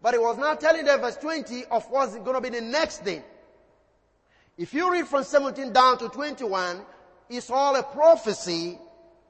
But 0.00 0.14
it 0.14 0.22
was 0.22 0.38
not 0.38 0.58
telling 0.58 0.86
them 0.86 1.02
verse 1.02 1.18
20 1.18 1.66
of 1.66 1.84
what's 1.90 2.14
going 2.16 2.34
to 2.34 2.40
be 2.40 2.48
the 2.48 2.64
next 2.64 3.04
thing. 3.04 3.22
If 4.58 4.74
you 4.74 4.90
read 4.92 5.06
from 5.06 5.22
17 5.22 5.72
down 5.72 5.98
to 5.98 6.08
21, 6.08 6.80
it's 7.30 7.48
all 7.48 7.76
a 7.76 7.82
prophecy 7.84 8.76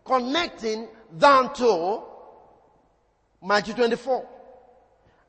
connecting 0.03 0.89
down 1.19 1.53
to 1.55 2.03
Matthew 3.43 3.75
24. 3.75 4.27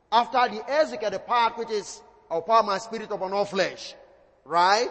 After 0.09 0.55
the 0.55 0.71
Ezekiel, 0.71 1.11
the 1.11 1.19
part 1.19 1.57
which 1.57 1.69
is, 1.69 2.01
I'll 2.31 2.63
my 2.63 2.77
spirit 2.77 3.11
upon 3.11 3.33
all 3.33 3.43
flesh. 3.43 3.93
Right? 4.45 4.89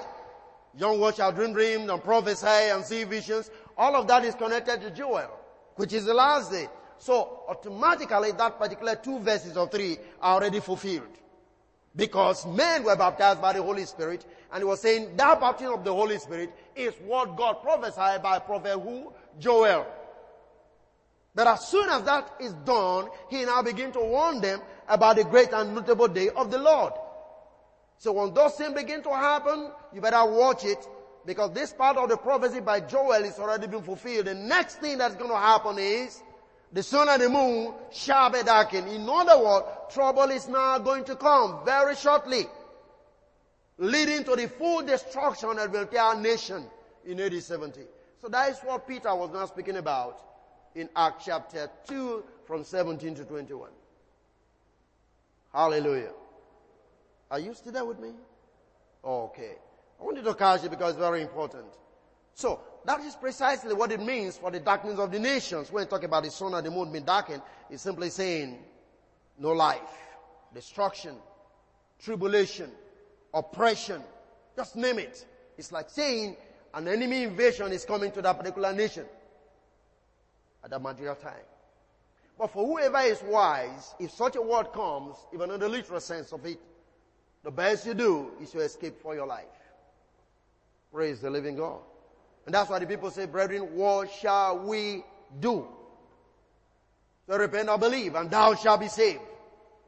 Young 0.76 1.00
watch 1.00 1.16
shall 1.16 1.32
dream 1.32 1.54
dreams 1.54 1.88
and 1.88 2.04
prophesy 2.04 2.46
and 2.46 2.84
see 2.84 3.04
visions. 3.04 3.50
All 3.78 3.96
of 3.96 4.06
that 4.08 4.26
is 4.26 4.34
connected 4.34 4.82
to 4.82 4.90
Joel, 4.90 5.30
which 5.76 5.94
is 5.94 6.04
the 6.04 6.12
last 6.14 6.52
day. 6.52 6.68
So 6.98 7.44
automatically 7.48 8.32
that 8.32 8.58
particular 8.58 8.94
two 8.96 9.20
verses 9.20 9.56
or 9.56 9.68
three 9.68 9.96
are 10.20 10.34
already 10.34 10.60
fulfilled. 10.60 11.08
Because 11.98 12.46
men 12.46 12.84
were 12.84 12.94
baptized 12.94 13.42
by 13.42 13.52
the 13.54 13.60
Holy 13.60 13.84
Spirit 13.84 14.24
and 14.52 14.60
he 14.60 14.64
was 14.64 14.80
saying 14.80 15.16
that 15.16 15.40
baptism 15.40 15.74
of 15.74 15.84
the 15.84 15.92
Holy 15.92 16.16
Spirit 16.18 16.54
is 16.76 16.94
what 17.04 17.36
God 17.36 17.54
prophesied 17.60 18.22
by 18.22 18.38
prophet 18.38 18.78
who? 18.78 19.12
Joel. 19.40 19.84
But 21.34 21.48
as 21.48 21.66
soon 21.66 21.88
as 21.90 22.04
that 22.04 22.36
is 22.38 22.52
done, 22.64 23.08
he 23.28 23.44
now 23.44 23.62
begins 23.62 23.94
to 23.94 24.00
warn 24.00 24.40
them 24.40 24.60
about 24.88 25.16
the 25.16 25.24
great 25.24 25.52
and 25.52 25.74
notable 25.74 26.06
day 26.06 26.28
of 26.30 26.52
the 26.52 26.58
Lord. 26.58 26.92
So 27.98 28.12
when 28.12 28.32
those 28.32 28.54
things 28.54 28.74
begin 28.74 29.02
to 29.02 29.10
happen, 29.10 29.72
you 29.92 30.00
better 30.00 30.24
watch 30.24 30.64
it 30.64 30.78
because 31.26 31.50
this 31.52 31.72
part 31.72 31.96
of 31.96 32.08
the 32.08 32.16
prophecy 32.16 32.60
by 32.60 32.78
Joel 32.78 33.24
is 33.24 33.40
already 33.40 33.66
been 33.66 33.82
fulfilled. 33.82 34.26
The 34.26 34.34
next 34.34 34.76
thing 34.76 34.98
that's 34.98 35.16
going 35.16 35.30
to 35.30 35.36
happen 35.36 35.78
is 35.80 36.22
the 36.72 36.82
sun 36.82 37.08
and 37.08 37.22
the 37.22 37.28
moon 37.28 37.74
shall 37.90 38.30
be 38.30 38.42
darkened. 38.42 38.88
In 38.88 39.08
other 39.08 39.42
words, 39.42 39.66
trouble 39.92 40.30
is 40.30 40.48
now 40.48 40.78
going 40.78 41.04
to 41.04 41.16
come 41.16 41.60
very 41.64 41.96
shortly, 41.96 42.46
leading 43.78 44.24
to 44.24 44.36
the 44.36 44.48
full 44.48 44.82
destruction 44.82 45.58
of 45.58 45.72
the 45.72 45.80
entire 45.80 46.20
nation 46.20 46.64
in 47.06 47.20
AD 47.20 47.42
70. 47.42 47.80
So 48.20 48.28
that 48.28 48.50
is 48.50 48.58
what 48.58 48.86
Peter 48.86 49.14
was 49.14 49.30
now 49.32 49.46
speaking 49.46 49.76
about 49.76 50.20
in 50.74 50.88
Acts 50.94 51.24
chapter 51.24 51.70
2 51.86 52.24
from 52.46 52.64
17 52.64 53.14
to 53.14 53.24
21. 53.24 53.70
Hallelujah. 55.52 56.12
Are 57.30 57.38
you 57.38 57.54
still 57.54 57.72
there 57.72 57.84
with 57.84 57.98
me? 57.98 58.10
Okay. 59.04 59.54
I 60.00 60.04
want 60.04 60.16
you 60.16 60.22
to 60.22 60.34
catch 60.34 60.64
it 60.64 60.70
because 60.70 60.90
it's 60.90 60.98
very 60.98 61.22
important. 61.22 61.66
So, 62.34 62.60
that 62.84 63.00
is 63.00 63.14
precisely 63.14 63.74
what 63.74 63.92
it 63.92 64.00
means 64.00 64.36
for 64.36 64.50
the 64.50 64.60
darkness 64.60 64.98
of 64.98 65.10
the 65.10 65.18
nations. 65.18 65.70
When 65.70 65.84
you 65.84 65.88
talk 65.88 66.04
about 66.04 66.24
the 66.24 66.30
sun 66.30 66.54
and 66.54 66.64
the 66.64 66.70
moon 66.70 66.90
being 66.90 67.04
darkened, 67.04 67.42
it's 67.70 67.82
simply 67.82 68.10
saying 68.10 68.58
no 69.38 69.52
life, 69.52 69.80
destruction, 70.54 71.16
tribulation, 72.02 72.70
oppression. 73.34 74.02
Just 74.56 74.76
name 74.76 74.98
it. 74.98 75.26
It's 75.56 75.72
like 75.72 75.90
saying 75.90 76.36
an 76.74 76.88
enemy 76.88 77.24
invasion 77.24 77.72
is 77.72 77.84
coming 77.84 78.10
to 78.12 78.22
that 78.22 78.38
particular 78.38 78.72
nation 78.72 79.04
at 80.64 80.70
that 80.70 80.82
material 80.82 81.14
time. 81.14 81.34
But 82.38 82.52
for 82.52 82.64
whoever 82.64 82.98
is 82.98 83.20
wise, 83.22 83.94
if 83.98 84.12
such 84.12 84.36
a 84.36 84.42
word 84.42 84.72
comes, 84.72 85.16
even 85.34 85.50
in 85.50 85.58
the 85.58 85.68
literal 85.68 86.00
sense 86.00 86.32
of 86.32 86.46
it, 86.46 86.60
the 87.42 87.50
best 87.50 87.86
you 87.86 87.94
do 87.94 88.30
is 88.40 88.50
to 88.52 88.60
escape 88.60 89.00
for 89.00 89.14
your 89.14 89.26
life. 89.26 89.44
Praise 90.92 91.20
the 91.20 91.30
living 91.30 91.56
God. 91.56 91.80
And 92.48 92.54
that's 92.54 92.70
why 92.70 92.78
the 92.78 92.86
people 92.86 93.10
say, 93.10 93.26
brethren, 93.26 93.74
what 93.74 94.10
shall 94.10 94.60
we 94.60 95.04
do? 95.38 95.68
So 97.26 97.36
repent 97.36 97.68
or 97.68 97.76
believe, 97.76 98.14
and 98.14 98.30
thou 98.30 98.54
shalt 98.54 98.80
be 98.80 98.88
saved. 98.88 99.20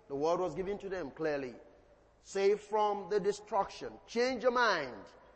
The 0.08 0.14
word 0.14 0.40
was 0.40 0.54
given 0.54 0.76
to 0.80 0.90
them 0.90 1.11
clearly. 1.16 1.54
Save 2.22 2.61
from 2.61 3.06
the 3.08 3.18
destruction. 3.18 3.88
Change 4.06 4.42
your 4.42 4.52
mind. 4.52 4.90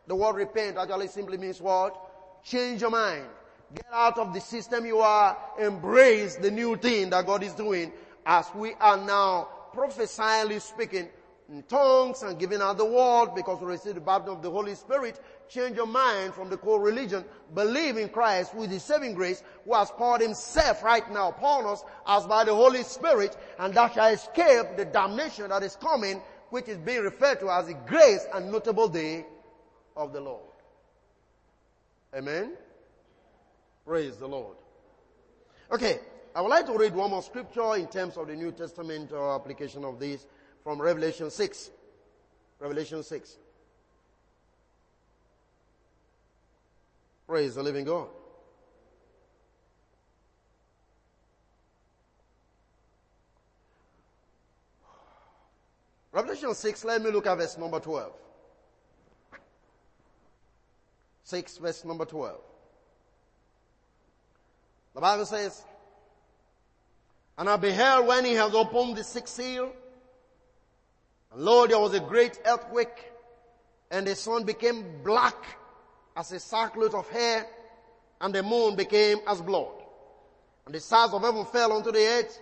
The 0.05 0.13
word 0.15 0.35
repent 0.35 0.77
actually 0.77 1.07
simply 1.07 1.39
means 1.39 1.59
what? 1.59 2.43
Change 2.43 2.81
your 2.81 2.91
mind. 2.91 3.25
Get 3.73 3.87
out 3.91 4.19
of 4.19 4.31
the 4.31 4.39
system 4.39 4.85
you 4.85 4.99
are. 4.99 5.35
Embrace 5.59 6.35
the 6.35 6.51
new 6.51 6.77
thing 6.77 7.09
that 7.09 7.25
God 7.25 7.41
is 7.41 7.53
doing 7.53 7.91
as 8.23 8.45
we 8.53 8.75
are 8.75 8.97
now 8.97 9.47
prophesyingly 9.73 10.61
speaking 10.61 11.09
in 11.49 11.63
tongues 11.63 12.23
and 12.23 12.39
giving 12.39 12.61
out 12.61 12.77
the 12.77 12.85
word 12.85 13.35
because 13.35 13.61
we 13.61 13.67
receive 13.67 13.95
the 13.95 14.01
baptism 14.01 14.37
of 14.37 14.41
the 14.41 14.49
Holy 14.49 14.73
Spirit. 14.75 15.19
Change 15.47 15.75
your 15.75 15.85
mind 15.85 16.33
from 16.33 16.49
the 16.49 16.57
core 16.57 16.79
religion. 16.79 17.23
Believe 17.53 17.97
in 17.97 18.09
Christ 18.09 18.55
with 18.55 18.71
the 18.71 18.79
saving 18.79 19.13
grace 19.13 19.43
who 19.63 19.73
has 19.73 19.91
poured 19.91 20.21
himself 20.21 20.83
right 20.83 21.09
now 21.11 21.29
upon 21.29 21.65
us 21.65 21.83
as 22.07 22.25
by 22.25 22.43
the 22.43 22.53
Holy 22.53 22.83
Spirit 22.83 23.37
and 23.59 23.73
that 23.75 23.93
shall 23.93 24.11
escape 24.11 24.75
the 24.75 24.85
damnation 24.85 25.49
that 25.49 25.61
is 25.61 25.75
coming 25.75 26.21
which 26.49 26.67
is 26.67 26.77
being 26.77 27.01
referred 27.01 27.39
to 27.39 27.49
as 27.49 27.67
the 27.67 27.73
grace 27.85 28.25
and 28.33 28.51
notable 28.51 28.87
day 28.87 29.25
of 29.95 30.13
the 30.13 30.21
Lord. 30.21 30.41
Amen. 32.15 32.53
Praise 33.85 34.17
the 34.17 34.27
Lord. 34.27 34.55
Okay, 35.71 35.99
I 36.33 36.41
would 36.41 36.49
like 36.49 36.65
to 36.67 36.77
read 36.77 36.93
one 36.95 37.11
more 37.11 37.21
scripture 37.21 37.75
in 37.75 37.87
terms 37.87 38.17
of 38.17 38.27
the 38.27 38.35
New 38.35 38.51
Testament 38.51 39.11
uh, 39.11 39.35
application 39.35 39.83
of 39.83 39.99
this 39.99 40.25
from 40.65 40.81
Revelation 40.81 41.29
6. 41.29 41.69
Revelation 42.59 43.03
6. 43.03 43.37
Praise 47.27 47.53
the 47.53 47.61
living 47.61 47.85
God. 47.85 48.07
Revelation 56.11 56.55
6, 56.55 56.85
let 56.85 57.03
me 57.03 57.11
look 57.11 57.27
at 57.27 57.37
verse 57.37 57.57
number 57.59 57.79
12. 57.79 58.11
6 61.25 61.57
verse 61.57 61.85
number 61.85 62.05
12. 62.05 62.39
The 64.95 65.01
Bible 65.01 65.25
says, 65.27 65.63
And 67.37 67.49
I 67.49 67.57
beheld 67.57 68.07
when 68.07 68.25
he 68.25 68.33
had 68.33 68.55
opened 68.55 68.97
the 68.97 69.03
sixth 69.03 69.35
seal, 69.35 69.71
lo, 71.35 71.67
there 71.67 71.79
was 71.79 71.93
a 71.93 71.99
great 71.99 72.39
earthquake, 72.45 73.11
and 73.91 74.07
the 74.07 74.15
sun 74.15 74.43
became 74.43 75.03
black 75.03 75.35
as 76.15 76.31
a 76.31 76.39
sackcloth 76.39 76.93
of 76.93 77.09
hair, 77.09 77.45
and 78.21 78.33
the 78.33 78.41
moon 78.41 78.75
became 78.75 79.19
as 79.27 79.41
blood. 79.41 79.71
And 80.65 80.73
the 80.73 80.79
stars 80.79 81.13
of 81.13 81.21
heaven 81.21 81.45
fell 81.45 81.73
onto 81.73 81.91
the 81.91 82.05
earth, 82.05 82.39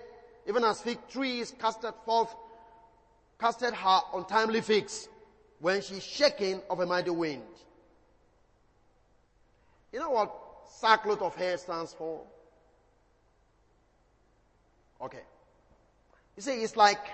even 0.47 0.63
as 0.63 0.81
fig 0.81 0.99
trees 1.09 1.53
casted 1.59 1.93
forth, 2.05 2.33
casted 3.39 3.73
her 3.73 3.99
untimely 4.13 4.61
figs, 4.61 5.09
when 5.59 5.81
she 5.81 5.99
shaken 5.99 6.61
of 6.69 6.79
a 6.79 6.85
mighty 6.85 7.09
wind. 7.09 7.41
You 9.91 9.99
know 9.99 10.09
what 10.09 10.33
sackcloth 10.79 11.21
of 11.21 11.35
hair 11.35 11.57
stands 11.57 11.93
for? 11.93 12.21
Okay. 15.01 15.21
You 16.35 16.41
see, 16.41 16.63
it's 16.63 16.75
like, 16.75 17.05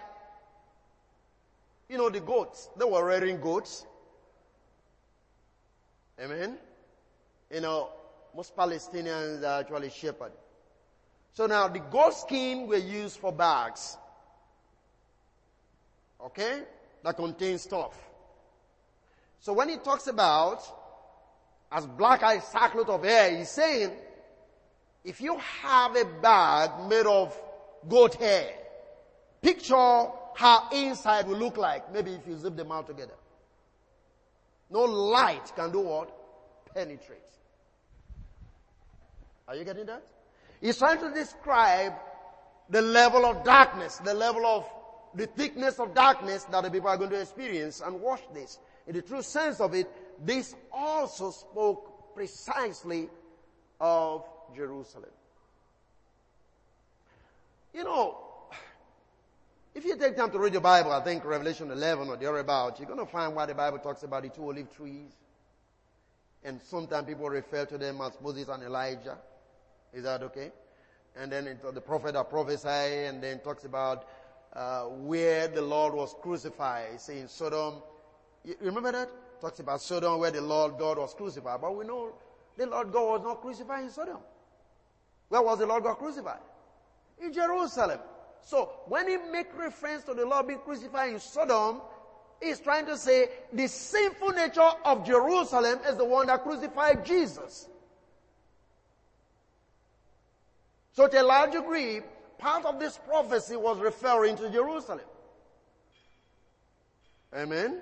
you 1.89 1.97
know, 1.97 2.09
the 2.09 2.19
goats. 2.19 2.69
They 2.77 2.85
were 2.85 3.03
rearing 3.03 3.41
goats. 3.41 3.85
Amen. 6.21 6.57
You 7.51 7.61
know, 7.61 7.89
most 8.35 8.55
Palestinians 8.55 9.43
are 9.43 9.61
actually 9.61 9.89
shepherd. 9.89 10.31
So 11.33 11.47
now 11.47 11.67
the 11.67 11.79
goat 11.79 12.13
skin 12.13 12.67
were 12.67 12.77
used 12.77 13.17
for 13.17 13.31
bags. 13.31 13.97
Okay? 16.23 16.61
That 17.03 17.15
contains 17.15 17.63
stuff. 17.63 17.97
So 19.39 19.53
when 19.53 19.69
he 19.69 19.77
talks 19.77 20.07
about 20.07 20.61
as 21.71 21.85
black 21.85 22.21
as 22.23 22.43
sackcloth 22.45 22.89
of 22.89 23.03
hair, 23.03 23.35
he's 23.37 23.49
saying, 23.49 23.91
if 25.03 25.21
you 25.21 25.37
have 25.61 25.95
a 25.95 26.05
bag 26.05 26.89
made 26.89 27.05
of 27.05 27.35
goat 27.87 28.15
hair. 28.15 28.53
Picture 29.41 30.07
how 30.39 30.69
inside 30.71 31.27
will 31.27 31.35
look 31.35 31.57
like, 31.57 31.91
maybe 31.91 32.13
if 32.13 32.25
you 32.25 32.37
zip 32.37 32.55
them 32.55 32.71
out 32.71 32.87
together. 32.87 33.15
No 34.69 34.83
light 34.83 35.51
can 35.53 35.69
do 35.69 35.81
what? 35.81 36.15
Penetrate. 36.73 37.19
Are 39.49 39.55
you 39.57 39.65
getting 39.65 39.85
that? 39.87 40.01
He's 40.61 40.77
trying 40.77 40.99
to 41.01 41.11
describe 41.13 41.91
the 42.69 42.81
level 42.81 43.25
of 43.25 43.43
darkness, 43.43 43.97
the 43.97 44.13
level 44.13 44.45
of 44.45 44.65
the 45.13 45.27
thickness 45.27 45.77
of 45.77 45.93
darkness 45.93 46.45
that 46.45 46.63
the 46.63 46.71
people 46.71 46.87
are 46.87 46.95
going 46.95 47.09
to 47.09 47.19
experience 47.19 47.81
and 47.85 47.99
watch 47.99 48.21
this. 48.33 48.59
In 48.87 48.95
the 48.95 49.01
true 49.01 49.21
sense 49.21 49.59
of 49.59 49.73
it, 49.73 49.89
this 50.25 50.55
also 50.71 51.31
spoke 51.31 52.15
precisely 52.15 53.09
of 53.81 54.23
Jerusalem. 54.55 55.11
You 57.73 57.83
know, 57.83 58.28
if 59.75 59.85
you 59.85 59.95
take 59.97 60.15
time 60.15 60.31
to 60.31 60.39
read 60.39 60.53
the 60.53 60.59
Bible, 60.59 60.91
I 60.91 61.01
think 61.03 61.23
Revelation 61.25 61.71
11 61.71 62.09
or 62.09 62.17
thereabout, 62.17 62.79
you're 62.79 62.87
going 62.87 62.99
to 62.99 63.05
find 63.05 63.35
why 63.35 63.45
the 63.45 63.53
Bible 63.53 63.79
talks 63.79 64.03
about 64.03 64.23
the 64.23 64.29
two 64.29 64.43
olive 64.43 64.75
trees. 64.75 65.11
And 66.43 66.61
sometimes 66.61 67.07
people 67.07 67.29
refer 67.29 67.65
to 67.65 67.77
them 67.77 68.01
as 68.01 68.13
Moses 68.21 68.47
and 68.47 68.63
Elijah. 68.63 69.17
Is 69.93 70.03
that 70.03 70.23
okay? 70.23 70.51
And 71.15 71.31
then 71.31 71.47
it, 71.47 71.73
the 71.73 71.81
prophet 71.81 72.13
that 72.13 72.29
prophesied 72.29 72.91
and 72.91 73.21
then 73.21 73.39
talks 73.39 73.65
about 73.65 74.07
uh, 74.53 74.83
where 74.83 75.47
the 75.47 75.61
Lord 75.61 75.93
was 75.93 76.15
crucified, 76.21 76.99
saying 77.01 77.27
Sodom. 77.27 77.81
You 78.45 78.55
remember 78.61 78.91
that? 78.93 79.09
Talks 79.41 79.59
about 79.59 79.81
Sodom 79.81 80.19
where 80.19 80.31
the 80.31 80.41
Lord 80.41 80.77
God 80.77 80.97
was 80.97 81.13
crucified. 81.13 81.59
But 81.61 81.75
we 81.75 81.85
know 81.85 82.13
the 82.57 82.67
Lord 82.67 82.91
God 82.91 83.11
was 83.11 83.21
not 83.23 83.41
crucified 83.41 83.83
in 83.83 83.89
Sodom. 83.89 84.19
Where 85.27 85.41
was 85.41 85.59
the 85.59 85.65
Lord 85.65 85.83
God 85.83 85.95
crucified? 85.95 86.39
in 87.21 87.33
Jerusalem. 87.33 87.99
So 88.43 88.71
when 88.87 89.07
he 89.07 89.17
make 89.31 89.55
reference 89.57 90.03
to 90.05 90.13
the 90.13 90.25
Lord 90.25 90.47
being 90.47 90.59
crucified 90.59 91.13
in 91.13 91.19
Sodom, 91.19 91.81
he's 92.41 92.59
trying 92.59 92.85
to 92.87 92.97
say 92.97 93.29
the 93.53 93.67
sinful 93.67 94.29
nature 94.29 94.69
of 94.85 95.05
Jerusalem 95.05 95.79
is 95.87 95.97
the 95.97 96.05
one 96.05 96.27
that 96.27 96.43
crucified 96.43 97.05
Jesus. 97.05 97.67
So 100.93 101.07
to 101.07 101.21
a 101.21 101.23
large 101.23 101.51
degree, 101.51 102.01
part 102.37 102.65
of 102.65 102.79
this 102.79 102.97
prophecy 102.97 103.55
was 103.55 103.79
referring 103.79 104.35
to 104.37 104.49
Jerusalem. 104.49 105.05
Amen. 107.33 107.81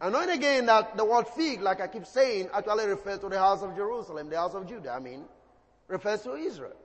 And 0.00 0.12
knowing 0.12 0.30
again 0.30 0.66
that 0.66 0.96
the 0.96 1.04
word 1.04 1.26
fig, 1.26 1.60
like 1.60 1.80
I 1.80 1.88
keep 1.88 2.06
saying, 2.06 2.48
actually 2.54 2.86
refers 2.86 3.18
to 3.18 3.28
the 3.28 3.38
house 3.38 3.62
of 3.62 3.74
Jerusalem, 3.74 4.28
the 4.30 4.36
house 4.36 4.54
of 4.54 4.68
Judah, 4.68 4.92
I 4.92 5.00
mean, 5.00 5.24
refers 5.88 6.22
to 6.22 6.34
Israel. 6.34 6.76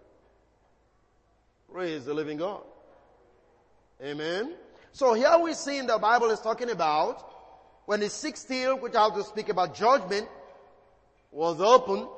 Praise 1.71 2.05
the 2.05 2.13
living 2.13 2.37
God. 2.37 2.63
Amen. 4.03 4.51
So 4.91 5.13
here 5.13 5.37
we 5.41 5.53
see 5.53 5.77
in 5.77 5.87
the 5.87 5.97
Bible 5.97 6.29
is 6.31 6.41
talking 6.41 6.69
about 6.69 7.25
when 7.85 8.01
the 8.01 8.09
sixth 8.09 8.49
seal, 8.49 8.77
which 8.77 8.95
I 8.95 9.03
have 9.03 9.15
to 9.15 9.23
speak 9.23 9.47
about 9.47 9.73
judgment, 9.73 10.27
was 11.31 11.61
opened. 11.61 12.09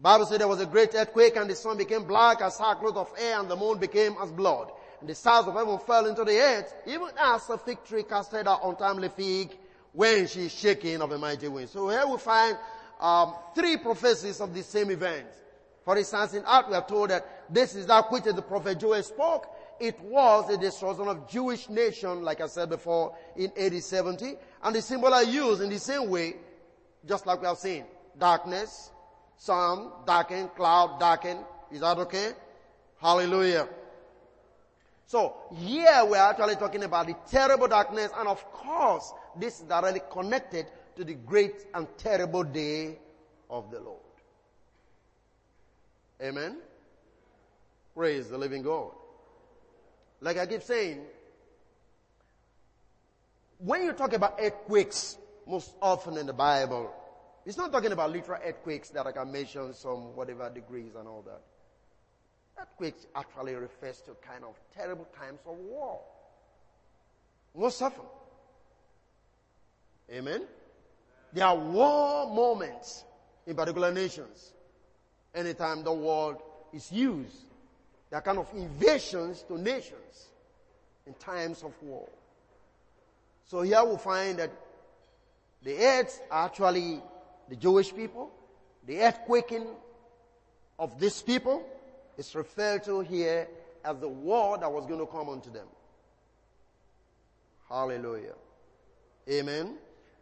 Bible 0.00 0.26
said 0.26 0.40
there 0.40 0.46
was 0.46 0.60
a 0.60 0.66
great 0.66 0.94
earthquake 0.94 1.34
and 1.34 1.50
the 1.50 1.56
sun 1.56 1.78
became 1.78 2.04
black 2.04 2.40
as 2.42 2.56
sackcloth 2.56 2.96
of 2.96 3.12
air 3.18 3.40
and 3.40 3.50
the 3.50 3.56
moon 3.56 3.78
became 3.78 4.14
as 4.22 4.30
blood. 4.30 4.70
And 5.00 5.08
the 5.08 5.16
stars 5.16 5.46
of 5.46 5.54
heaven 5.54 5.78
fell 5.80 6.06
into 6.06 6.24
the 6.24 6.38
earth, 6.38 6.72
even 6.86 7.08
as 7.18 7.50
a 7.50 7.58
fig 7.58 7.84
tree 7.84 8.04
casted 8.04 8.46
out 8.46 8.60
untimely 8.62 9.08
fig 9.08 9.56
when 9.92 10.28
she 10.28 10.42
is 10.42 10.52
shaking 10.52 11.02
of 11.02 11.10
a 11.10 11.18
mighty 11.18 11.48
wind. 11.48 11.70
So 11.70 11.88
here 11.88 12.06
we 12.06 12.18
find 12.18 12.56
um, 13.00 13.34
three 13.54 13.78
prophecies 13.78 14.40
of 14.40 14.54
the 14.54 14.62
same 14.62 14.90
event. 14.92 15.26
For 15.84 15.98
instance, 15.98 16.34
in 16.34 16.44
Acts 16.46 16.68
we 16.68 16.74
are 16.76 16.86
told 16.86 17.10
that 17.10 17.52
this 17.52 17.74
is 17.74 17.86
that 17.86 18.10
which 18.12 18.24
the 18.24 18.42
prophet 18.42 18.78
Joel 18.78 19.02
spoke. 19.02 19.48
It 19.84 20.00
was 20.00 20.48
the 20.48 20.56
destruction 20.56 21.08
of 21.08 21.28
Jewish 21.28 21.68
nation, 21.68 22.22
like 22.22 22.40
I 22.40 22.46
said 22.46 22.70
before, 22.70 23.14
in 23.36 23.52
AD 23.54 23.82
70. 23.82 24.34
And 24.62 24.74
the 24.74 24.80
symbol 24.80 25.12
are 25.12 25.22
used 25.22 25.60
in 25.60 25.68
the 25.68 25.78
same 25.78 26.08
way, 26.08 26.36
just 27.06 27.26
like 27.26 27.42
we 27.42 27.46
have 27.46 27.58
seen. 27.58 27.84
Darkness, 28.18 28.90
sun, 29.36 29.90
darken, 30.06 30.48
cloud, 30.56 30.98
darken. 30.98 31.36
Is 31.70 31.80
that 31.80 31.98
okay? 31.98 32.30
Hallelujah. 32.98 33.68
So 35.06 35.36
here 35.54 36.06
we 36.06 36.16
are 36.16 36.30
actually 36.30 36.56
talking 36.56 36.84
about 36.84 37.06
the 37.06 37.16
terrible 37.30 37.68
darkness 37.68 38.10
and 38.16 38.26
of 38.26 38.42
course 38.52 39.12
this 39.36 39.60
is 39.60 39.66
directly 39.66 40.00
connected 40.10 40.64
to 40.96 41.04
the 41.04 41.12
great 41.12 41.66
and 41.74 41.86
terrible 41.98 42.42
day 42.42 42.96
of 43.50 43.70
the 43.70 43.80
Lord. 43.80 44.00
Amen. 46.22 46.56
Praise 47.94 48.30
the 48.30 48.38
living 48.38 48.62
God. 48.62 48.92
Like 50.24 50.38
I 50.38 50.46
keep 50.46 50.62
saying, 50.62 51.02
when 53.58 53.82
you 53.84 53.92
talk 53.92 54.14
about 54.14 54.38
earthquakes, 54.40 55.18
most 55.46 55.74
often 55.82 56.16
in 56.16 56.24
the 56.24 56.32
Bible, 56.32 56.90
it's 57.44 57.58
not 57.58 57.70
talking 57.70 57.92
about 57.92 58.10
literal 58.10 58.40
earthquakes 58.42 58.88
that 58.90 59.06
I 59.06 59.12
can 59.12 59.30
mention 59.30 59.74
some 59.74 60.16
whatever 60.16 60.48
degrees 60.48 60.92
and 60.98 61.06
all 61.06 61.22
that. 61.26 61.42
Earthquakes 62.58 63.06
actually 63.14 63.54
refers 63.54 64.00
to 64.06 64.12
kind 64.26 64.44
of 64.44 64.58
terrible 64.74 65.06
times 65.14 65.40
of 65.46 65.58
war. 65.58 66.00
Most 67.54 67.82
often. 67.82 68.06
Amen? 70.10 70.44
There 71.34 71.44
are 71.44 71.56
war 71.56 72.34
moments 72.34 73.04
in 73.46 73.54
particular 73.54 73.92
nations. 73.92 74.54
Anytime 75.34 75.84
the 75.84 75.92
world 75.92 76.36
is 76.72 76.90
used, 76.90 77.44
there 78.14 78.20
are 78.20 78.22
kind 78.22 78.38
of 78.38 78.48
invasions 78.54 79.42
to 79.48 79.60
nations 79.60 80.28
in 81.04 81.14
times 81.14 81.64
of 81.64 81.72
war. 81.82 82.08
So 83.44 83.62
here 83.62 83.84
we 83.84 83.96
find 83.96 84.38
that 84.38 84.52
the 85.64 85.76
earth 85.76 86.22
are 86.30 86.44
actually 86.44 87.02
the 87.48 87.56
Jewish 87.56 87.92
people, 87.92 88.30
the 88.86 88.98
earthquaking 88.98 89.66
of 90.78 91.00
these 91.00 91.22
people 91.22 91.66
is 92.16 92.32
referred 92.36 92.84
to 92.84 93.00
here 93.00 93.48
as 93.84 93.98
the 93.98 94.08
war 94.08 94.58
that 94.58 94.70
was 94.70 94.86
going 94.86 95.00
to 95.00 95.06
come 95.06 95.28
unto 95.28 95.50
them. 95.50 95.66
Hallelujah. 97.68 98.36
Amen. 99.28 99.74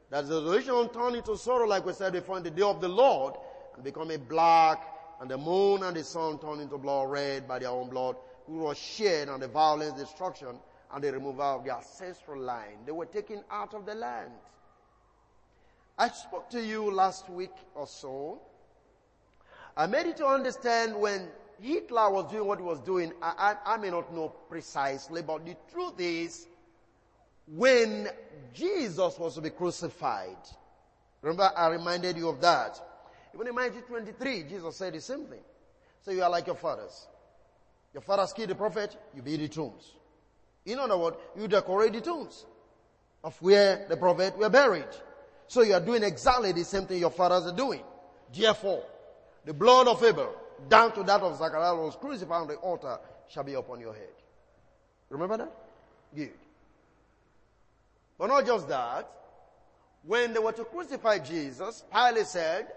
That 0.09 0.29
the 0.29 0.43
resurrection 0.43 0.89
turned 0.95 1.17
into 1.17 1.37
sorrow, 1.37 1.67
like 1.67 1.85
we 1.85 1.93
said 1.93 2.15
before, 2.15 2.39
in 2.39 2.43
the 2.43 2.51
day 2.51 2.63
of 2.63 2.81
the 2.81 2.89
Lord, 2.89 3.35
and 3.75 3.85
become 3.85 4.11
a 4.11 4.17
black, 4.17 4.92
and 5.23 5.31
the 5.31 5.39
moon 5.39 5.85
and 5.85 5.97
the 5.97 6.03
sun 6.03 6.37
turned 6.41 6.61
into 6.63 6.77
blood 6.77 7.09
red 7.09 7.47
by 7.47 7.61
their 7.61 7.69
own 7.69 7.89
blood, 7.89 8.17
who 8.45 8.59
was 8.59 8.77
shed 8.77 9.29
on 9.29 9.39
the 9.39 9.47
violence, 9.47 9.93
destruction, 9.93 10.59
and 10.93 11.05
the 11.05 11.13
removal 11.13 11.43
of 11.43 11.65
their 11.65 11.77
ancestral 11.77 12.43
line. 12.43 12.79
They 12.85 12.91
were 12.91 13.07
taken 13.07 13.45
out 13.49 13.73
of 13.73 13.87
the 13.87 13.95
land. 13.95 14.33
I 15.97 16.09
spoke 16.09 16.51
to 16.51 16.61
you 16.61 16.91
last 16.91 17.31
week 17.31 17.53
or 17.77 17.87
so. 17.87 18.41
I 19.77 19.87
made 19.87 20.07
it 20.07 20.17
to 20.17 20.27
understand 20.27 20.97
when 20.97 21.29
Hitler 21.61 22.11
was 22.11 22.29
doing 22.29 22.45
what 22.45 22.59
he 22.59 22.65
was 22.65 22.81
doing, 22.81 23.13
I, 23.23 23.55
I, 23.65 23.75
I 23.75 23.77
may 23.77 23.91
not 23.91 24.13
know 24.13 24.31
precisely, 24.49 25.23
but 25.23 25.47
the 25.47 25.55
truth 25.73 26.01
is, 26.01 26.49
when 27.47 28.09
Jesus 28.53 29.17
was 29.21 29.37
to 29.37 29.41
be 29.41 29.51
crucified, 29.51 30.37
remember 31.21 31.49
I 31.57 31.69
reminded 31.69 32.17
you 32.17 32.29
of 32.29 32.41
that. 32.41 32.81
Even 33.35 33.47
in 33.47 33.55
Matthew 33.55 33.81
23, 33.83 34.45
Jesus 34.45 34.77
said 34.77 34.93
the 34.93 35.01
same 35.01 35.25
thing. 35.25 35.41
So 36.03 36.11
you 36.11 36.23
are 36.23 36.31
like 36.31 36.47
your 36.47 36.57
fathers. 36.57 37.07
Your 37.95 38.03
fathers 38.03 38.33
killed 38.33 38.51
the 38.51 38.55
prophet, 38.55 38.97
you 39.15 39.23
build 39.23 39.41
the 39.41 39.49
tombs. 39.49 39.93
In 40.65 40.79
other 40.79 40.97
words, 40.97 41.17
you 41.37 41.49
decorate 41.49 41.93
the 41.93 42.01
tombs 42.01 42.47
of 43.25 43.41
where 43.43 43.87
the 43.89 43.97
prophet 43.97 44.37
were 44.39 44.49
buried. 44.49 44.85
So 45.47 45.63
you 45.63 45.75
are 45.75 45.81
doing 45.81 46.03
exactly 46.03 46.53
the 46.53 46.65
same 46.65 46.87
thing 46.87 46.99
your 46.99 47.11
fathers 47.11 47.47
are 47.47 47.57
doing. 47.57 47.83
Therefore, 48.35 48.85
the 49.45 49.53
blood 49.53 49.89
of 49.89 50.03
Abel, 50.03 50.35
down 50.69 50.93
to 50.95 51.03
that 51.03 51.21
of 51.21 51.37
Zachariah 51.37 51.75
was 51.75 51.97
crucified 51.97 52.43
on 52.43 52.49
the 52.49 52.55
altar, 52.57 52.99
shall 53.29 53.45
be 53.45 53.55
upon 53.55 53.81
your 53.81 53.93
head. 53.93 54.13
Remember 55.11 55.37
that? 55.37 55.53
Good. 56.15 56.33
But 58.19 58.29
not 58.29 58.47
just 58.47 58.69
that. 58.69 59.11
When 60.05 60.33
they 60.33 60.39
were 60.39 60.53
to 60.53 60.65
crucify 60.65 61.19
Jesus, 61.19 61.85
Pilate 61.93 62.27
said, 62.27 62.69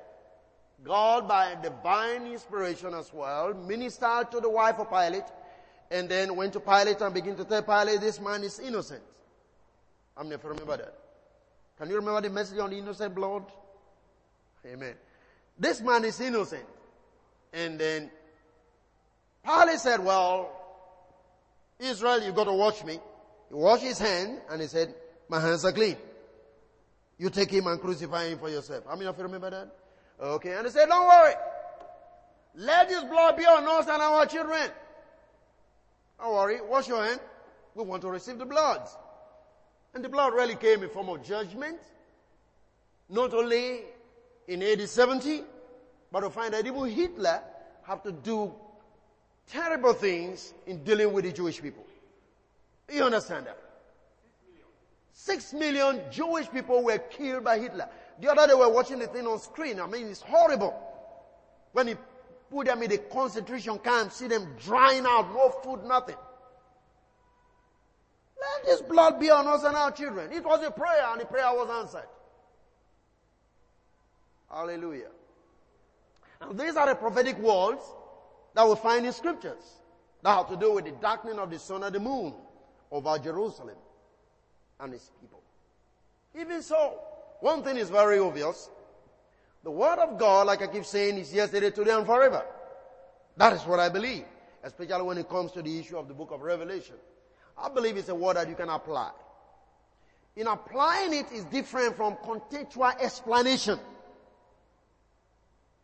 God 0.86 1.27
by 1.27 1.55
divine 1.61 2.27
inspiration 2.27 2.93
as 2.93 3.11
well, 3.11 3.53
ministered 3.53 4.31
to 4.31 4.39
the 4.39 4.49
wife 4.49 4.79
of 4.79 4.89
Pilate, 4.89 5.23
and 5.89 6.07
then 6.07 6.36
went 6.36 6.53
to 6.53 6.59
Pilate 6.59 7.01
and 7.01 7.13
began 7.13 7.36
to 7.36 7.43
tell 7.43 7.63
Pilate, 7.63 8.01
this 8.01 8.21
man 8.21 8.43
is 8.43 8.59
innocent. 8.59 9.01
I'm 10.15 10.29
never 10.29 10.49
remember 10.49 10.77
that. 10.77 10.93
Can 11.77 11.89
you 11.89 11.95
remember 11.95 12.21
the 12.21 12.29
message 12.29 12.59
on 12.59 12.69
the 12.69 12.77
innocent 12.77 13.13
blood? 13.15 13.43
Amen. 14.65 14.93
This 15.57 15.81
man 15.81 16.05
is 16.05 16.19
innocent. 16.21 16.65
And 17.51 17.79
then 17.79 18.11
Pilate 19.43 19.79
said, 19.79 20.03
well, 20.03 20.51
Israel, 21.79 22.21
you've 22.23 22.36
got 22.36 22.45
to 22.45 22.53
watch 22.53 22.83
me. 22.83 22.99
He 23.49 23.53
washed 23.53 23.83
his 23.83 23.99
hand 23.99 24.39
and 24.49 24.61
he 24.61 24.67
said, 24.67 24.93
my 25.29 25.39
hands 25.39 25.65
are 25.65 25.71
clean. 25.71 25.97
You 27.17 27.29
take 27.29 27.49
him 27.49 27.67
and 27.67 27.79
crucify 27.79 28.27
him 28.27 28.38
for 28.39 28.49
yourself. 28.49 28.83
How 28.86 28.95
many 28.95 29.07
of 29.07 29.17
you 29.17 29.23
remember 29.23 29.49
that? 29.49 29.75
Okay. 30.22 30.53
And 30.53 30.66
he 30.66 30.72
said, 30.72 30.88
don't 30.88 31.07
worry. 31.07 31.34
Let 32.55 32.89
this 32.89 33.03
blood 33.03 33.38
be 33.38 33.45
on 33.45 33.66
us 33.66 33.88
and 33.88 34.01
our 34.01 34.26
children. 34.26 34.70
Don't 36.20 36.34
worry. 36.34 36.61
Wash 36.61 36.88
your 36.88 37.03
hand. 37.03 37.20
We 37.74 37.84
want 37.84 38.01
to 38.03 38.09
receive 38.09 38.38
the 38.38 38.45
blood. 38.45 38.88
And 39.93 40.03
the 40.03 40.09
blood 40.09 40.34
really 40.34 40.55
came 40.55 40.84
in 40.84 40.89
form 40.89 41.09
of 41.09 41.24
judgment. 41.24 41.80
Not 43.09 43.34
only 43.34 43.82
in 44.47 44.63
AD 44.63 44.88
70, 44.88 45.43
but 46.11 46.24
we 46.24 46.30
find 46.30 46.53
that 46.53 46.66
even 46.66 46.89
Hitler 46.89 47.41
had 47.84 48.03
to 48.03 48.11
do 48.11 48.53
terrible 49.47 49.93
things 49.93 50.53
in 50.66 50.84
dealing 50.84 51.11
with 51.13 51.26
the 51.26 51.32
Jewish 51.32 51.61
people. 51.61 51.86
You 52.91 53.03
understand 53.03 53.47
that? 53.47 53.59
Six 55.11 55.53
million 55.53 56.01
Jewish 56.11 56.49
people 56.51 56.84
were 56.84 56.97
killed 56.97 57.43
by 57.43 57.59
Hitler. 57.59 57.89
The 58.20 58.32
other 58.32 58.47
day 58.47 58.53
we 58.53 58.61
were 58.61 58.70
watching 58.70 58.99
the 58.99 59.07
thing 59.07 59.28
on 59.28 59.39
screen. 59.39 59.80
I 59.80 59.88
mean, 59.88 60.07
it's 60.07 60.22
horrible. 60.22 60.74
When 61.74 61.88
he 61.89 61.95
put 62.49 62.68
them 62.68 62.82
in 62.84 62.89
the 62.89 62.97
concentration 62.97 63.78
camp, 63.80 64.11
see 64.11 64.28
them 64.28 64.55
drying 64.63 65.05
out, 65.05 65.34
no 65.34 65.49
food, 65.49 65.84
nothing. 65.86 66.16
Let 68.39 68.66
this 68.66 68.82
blood 68.82 69.20
be 69.20 69.30
on 69.30 69.47
us 69.47 69.63
and 69.63 69.76
our 69.76 69.91
children. 69.91 70.32
It 70.32 70.45
was 70.45 70.63
a 70.63 70.72
prayer 70.72 71.07
and 71.11 71.22
the 71.22 71.26
prayer 71.26 71.51
was 71.51 71.70
answered. 71.70 72.07
Hallelujah. 74.49 75.09
And 76.41 76.57
these 76.59 76.76
are 76.76 76.88
the 76.88 76.95
prophetic 76.95 77.38
words 77.39 77.82
that 78.53 78.68
we 78.68 78.76
find 78.76 79.05
in 79.05 79.11
scriptures 79.11 79.82
that 80.24 80.36
have 80.36 80.49
to 80.49 80.57
do 80.57 80.74
with 80.74 80.86
the 80.86 80.91
darkening 80.91 81.39
of 81.39 81.49
the 81.49 81.59
sun 81.59 81.84
and 81.84 81.93
the 81.93 81.99
moon 81.99 82.34
over 82.91 83.18
Jerusalem 83.20 83.76
and 84.80 84.93
its 84.93 85.11
people. 85.20 85.41
Even 86.39 86.61
so, 86.61 86.99
one 87.39 87.63
thing 87.63 87.77
is 87.77 87.89
very 87.89 88.19
obvious. 88.19 88.69
The 89.63 89.71
word 89.71 89.99
of 89.99 90.19
God, 90.19 90.47
like 90.47 90.61
I 90.61 90.67
keep 90.67 90.86
saying, 90.86 91.17
is 91.17 91.33
yesterday, 91.33 91.71
today, 91.71 91.91
and 91.91 92.05
forever. 92.05 92.43
That 93.38 93.53
is 93.53 93.61
what 93.63 93.79
I 93.79 93.89
believe. 93.89 94.25
especially 94.65 95.03
when 95.03 95.17
it 95.17 95.29
comes 95.29 95.51
to 95.51 95.61
the 95.61 95.79
issue 95.79 95.97
of 95.97 96.07
the 96.07 96.13
book 96.13 96.31
of 96.31 96.41
Revelation. 96.41 96.95
I 97.57 97.69
believe 97.69 97.97
it's 97.97 98.09
a 98.09 98.15
word 98.15 98.36
that 98.36 98.49
you 98.49 98.55
can 98.55 98.69
apply. 98.69 99.11
In 100.36 100.47
applying 100.47 101.13
it 101.13 101.31
is 101.31 101.45
different 101.45 101.95
from 101.95 102.15
contextual 102.17 102.99
explanation. 102.99 103.79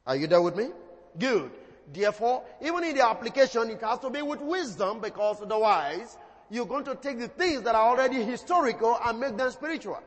Are 0.06 0.16
you 0.16 0.28
there 0.28 0.42
with 0.42 0.56
me? 0.56 0.70
Good. 1.18 1.52
Therefore, 1.94 2.44
even 2.62 2.84
in 2.84 2.96
the 2.96 3.06
application, 3.06 3.70
it 3.70 3.82
has 3.82 4.00
to 4.00 4.10
be 4.10 4.22
with 4.22 4.42
wisdom 4.42 5.00
because 5.00 5.42
otherwise, 5.42 6.18
you're 6.50 6.66
going 6.66 6.84
to 6.86 6.96
take 6.96 7.20
the 7.20 7.28
things 7.28 7.62
that 7.62 7.76
are 7.76 7.90
already 7.90 8.24
historical 8.24 8.98
and 9.06 9.20
make 9.20 9.38
them 9.38 9.52
spiritual. 9.52 10.00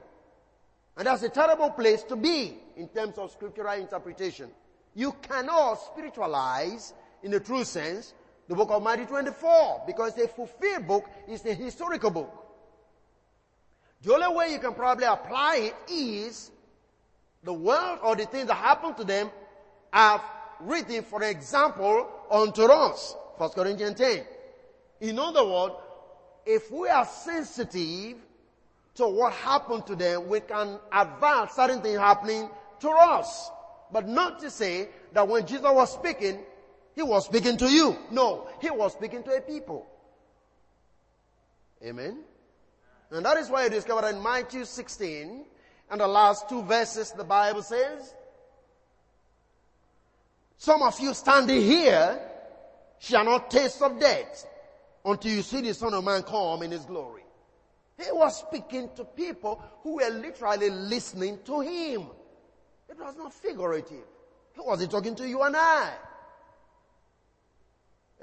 And 0.96 1.06
that's 1.06 1.22
a 1.22 1.28
terrible 1.28 1.70
place 1.70 2.02
to 2.04 2.16
be 2.16 2.56
in 2.76 2.88
terms 2.88 3.18
of 3.18 3.30
scriptural 3.32 3.74
interpretation. 3.74 4.50
You 4.94 5.12
cannot 5.22 5.74
spiritualize, 5.74 6.94
in 7.22 7.32
the 7.32 7.40
true 7.40 7.64
sense, 7.64 8.14
the 8.48 8.54
book 8.54 8.70
of 8.70 8.82
Matthew 8.82 9.06
24 9.06 9.84
because 9.86 10.16
a 10.18 10.28
fulfilled 10.28 10.86
book 10.86 11.04
is 11.28 11.44
a 11.46 11.54
historical 11.54 12.10
book. 12.10 12.30
The 14.02 14.12
only 14.12 14.36
way 14.36 14.52
you 14.52 14.58
can 14.58 14.74
probably 14.74 15.06
apply 15.06 15.72
it 15.72 15.92
is 15.92 16.50
the 17.42 17.52
world 17.52 17.98
or 18.02 18.14
the 18.14 18.26
things 18.26 18.48
that 18.48 18.54
happened 18.54 18.96
to 18.98 19.04
them 19.04 19.30
have 19.92 20.22
written, 20.60 21.02
for 21.02 21.22
example, 21.22 22.08
unto 22.30 22.62
us. 22.64 23.16
1 23.38 23.50
Corinthians 23.50 23.98
10. 23.98 24.24
In 25.00 25.18
other 25.18 25.44
words, 25.44 25.74
if 26.46 26.70
we 26.70 26.88
are 26.88 27.06
sensitive 27.06 28.18
to 28.96 29.06
what 29.06 29.32
happened 29.32 29.86
to 29.86 29.96
them, 29.96 30.28
we 30.28 30.40
can 30.40 30.78
advance 30.92 31.52
certain 31.52 31.80
things 31.80 31.98
happening 31.98 32.48
to 32.80 32.90
us. 32.90 33.50
But 33.92 34.08
not 34.08 34.38
to 34.40 34.50
say 34.50 34.88
that 35.12 35.26
when 35.26 35.46
Jesus 35.46 35.62
was 35.62 35.92
speaking, 35.92 36.40
he 36.94 37.02
was 37.02 37.26
speaking 37.26 37.56
to 37.58 37.68
you. 37.68 37.96
No, 38.10 38.48
he 38.60 38.70
was 38.70 38.92
speaking 38.92 39.22
to 39.24 39.30
a 39.30 39.40
people. 39.40 39.86
Amen. 41.84 42.18
And 43.10 43.24
that 43.26 43.36
is 43.36 43.48
why 43.48 43.64
you 43.64 43.70
discover 43.70 44.08
in 44.08 44.22
Matthew 44.22 44.64
16 44.64 45.44
and 45.90 46.00
the 46.00 46.06
last 46.06 46.48
two 46.48 46.62
verses 46.62 47.12
the 47.12 47.24
Bible 47.24 47.62
says, 47.62 48.14
some 50.56 50.82
of 50.82 50.98
you 50.98 51.12
standing 51.14 51.60
here 51.60 52.20
shall 52.98 53.24
not 53.24 53.50
taste 53.50 53.82
of 53.82 54.00
death 54.00 54.46
until 55.04 55.32
you 55.32 55.42
see 55.42 55.60
the 55.60 55.74
Son 55.74 55.92
of 55.92 56.04
Man 56.04 56.22
come 56.22 56.62
in 56.62 56.70
his 56.70 56.84
glory. 56.84 57.23
He 57.96 58.10
was 58.10 58.40
speaking 58.40 58.90
to 58.96 59.04
people 59.04 59.62
who 59.82 59.96
were 59.96 60.10
literally 60.10 60.70
listening 60.70 61.38
to 61.44 61.60
him. 61.60 62.06
It 62.88 62.98
was 62.98 63.16
not 63.16 63.32
figurative. 63.32 64.04
He 64.54 64.60
wasn't 64.60 64.90
talking 64.90 65.14
to 65.16 65.28
you 65.28 65.42
and 65.42 65.56
I. 65.56 65.92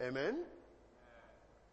Amen. 0.02 0.38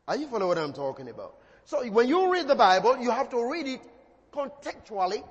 Are 0.07 0.17
you 0.17 0.27
following 0.29 0.49
what 0.49 0.59
I'm 0.59 0.73
talking 0.73 1.09
about? 1.09 1.37
So 1.65 1.85
when 1.91 2.09
you 2.09 2.33
read 2.33 2.49
the 2.49 2.55
Bible, 2.55 2.99
you 2.99 3.11
have 3.11 3.29
to 3.31 3.51
read 3.51 3.67
it 3.67 3.81
contextually 4.33 5.23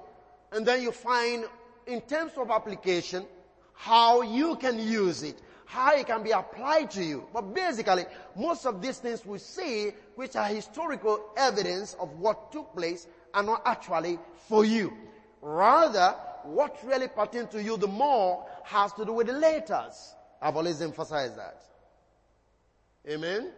and 0.52 0.66
then 0.66 0.82
you 0.82 0.92
find 0.92 1.46
in 1.86 2.02
terms 2.02 2.34
of 2.38 2.52
application 2.52 3.26
how 3.74 4.22
you 4.22 4.56
can 4.56 4.80
use 4.80 5.24
it, 5.24 5.42
how 5.68 5.94
it 5.94 6.08
can 6.08 6.24
be 6.24 6.32
applied 6.32 6.90
to 6.92 7.04
you. 7.04 7.28
But 7.34 7.54
basically, 7.54 8.06
most 8.36 8.66
of 8.66 8.82
these 8.82 8.98
things 9.00 9.26
we 9.26 9.38
see, 9.38 9.92
which 10.16 10.36
are 10.38 10.46
historical 10.46 11.32
evidence 11.36 11.96
of 12.00 12.10
what 12.20 12.52
took 12.54 12.74
place, 12.74 13.06
are 13.34 13.44
not 13.44 13.62
actually 13.66 14.18
for 14.48 14.64
you. 14.64 14.94
Rather, 15.42 16.16
what 16.44 16.78
really 16.86 17.10
pertains 17.10 17.50
to 17.50 17.62
you 17.62 17.76
the 17.76 17.88
more 17.88 18.46
has 18.64 18.94
to 18.94 19.04
do 19.04 19.12
with 19.12 19.28
the 19.28 19.34
letters. 19.34 20.16
I've 20.42 20.56
always 20.56 20.82
emphasized 20.82 21.38
that. 21.38 21.62
Amen. 23.10 23.52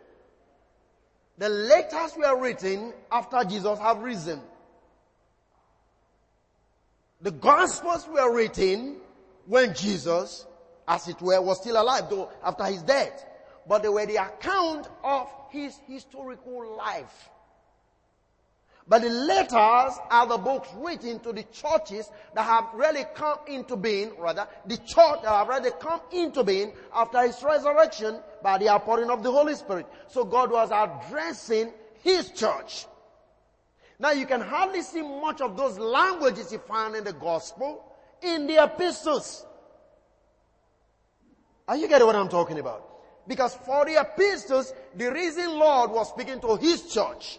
The 1.37 1.49
letters 1.49 2.17
were 2.17 2.41
written 2.41 2.91
after 3.11 3.43
Jesus 3.43 3.77
had 3.77 4.01
risen. 4.01 4.41
The 7.21 7.31
Gospels 7.31 8.07
were 8.07 8.33
written 8.35 8.97
when 9.45 9.75
Jesus, 9.75 10.45
as 10.89 11.07
it 11.07 11.21
were, 11.21 11.39
was 11.39 11.61
still 11.61 11.81
alive, 11.81 12.09
though 12.09 12.29
after 12.43 12.65
his 12.65 12.81
death. 12.81 13.25
But 13.67 13.83
they 13.83 13.89
were 13.89 14.05
the 14.07 14.17
account 14.17 14.89
of 15.03 15.29
his 15.51 15.77
historical 15.87 16.75
life. 16.75 17.29
But 18.87 19.03
the 19.03 19.09
letters 19.09 19.99
are 20.09 20.25
the 20.25 20.39
books 20.39 20.67
written 20.75 21.19
to 21.19 21.31
the 21.31 21.43
churches 21.43 22.09
that 22.33 22.43
have 22.43 22.69
really 22.73 23.05
come 23.13 23.37
into 23.47 23.75
being, 23.75 24.17
rather, 24.17 24.47
the 24.65 24.77
church 24.77 25.21
that 25.21 25.27
have 25.27 25.47
really 25.47 25.69
come 25.79 26.01
into 26.11 26.43
being 26.43 26.73
after 26.91 27.21
his 27.21 27.41
resurrection 27.43 28.19
by 28.41 28.57
the 28.57 28.67
outpouring 28.67 29.11
of 29.11 29.21
the 29.21 29.31
Holy 29.31 29.53
Spirit. 29.53 29.85
So 30.07 30.25
God 30.25 30.51
was 30.51 30.71
addressing 30.71 31.71
his 32.01 32.31
church. 32.31 32.87
Now 33.99 34.11
you 34.11 34.25
can 34.25 34.41
hardly 34.41 34.81
see 34.81 35.03
much 35.03 35.39
of 35.39 35.55
those 35.55 35.77
languages 35.77 36.51
you 36.51 36.57
find 36.57 36.95
in 36.95 37.03
the 37.03 37.13
gospel 37.13 37.85
in 38.21 38.47
the 38.47 38.63
epistles. 38.63 39.45
Are 41.69 41.77
you 41.77 41.87
getting 41.87 42.07
what 42.07 42.15
I'm 42.15 42.29
talking 42.29 42.57
about? 42.57 42.83
Because 43.27 43.53
for 43.53 43.85
the 43.85 44.01
epistles, 44.01 44.73
the 44.95 45.11
reason 45.11 45.51
Lord 45.51 45.91
was 45.91 46.09
speaking 46.09 46.41
to 46.41 46.55
his 46.55 46.91
church 46.91 47.37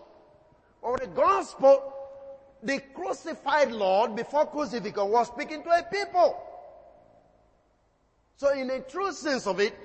or 0.81 0.97
the 0.99 1.09
gospel, 1.09 1.93
the 2.62 2.81
crucified 2.95 3.72
Lord 3.72 4.14
before 4.14 4.47
crucifixion 4.47 5.11
was 5.11 5.26
speaking 5.26 5.64
to 5.64 5.70
a 5.70 5.83
people. 5.83 6.41
So 8.37 8.53
in 8.53 8.70
a 8.70 8.78
true 8.83 9.11
sense 9.11 9.49
of 9.49 9.59
it, 9.59 9.76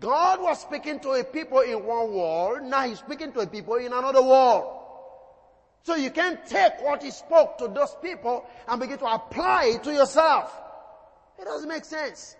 God 0.00 0.40
was 0.40 0.62
speaking 0.62 0.98
to 1.00 1.10
a 1.10 1.22
people 1.22 1.60
in 1.60 1.84
one 1.84 2.14
world, 2.14 2.62
now 2.62 2.88
he's 2.88 3.00
speaking 3.00 3.32
to 3.32 3.40
a 3.40 3.46
people 3.46 3.74
in 3.74 3.92
another 3.92 4.22
world. 4.22 4.78
So 5.82 5.94
you 5.96 6.10
can't 6.10 6.46
take 6.46 6.80
what 6.80 7.02
he 7.02 7.10
spoke 7.10 7.58
to 7.58 7.68
those 7.68 7.94
people 8.00 8.46
and 8.66 8.80
begin 8.80 8.96
to 8.96 9.12
apply 9.12 9.72
it 9.74 9.84
to 9.84 9.92
yourself. 9.92 10.58
It 11.38 11.44
doesn't 11.44 11.68
make 11.68 11.84
sense. 11.84 12.36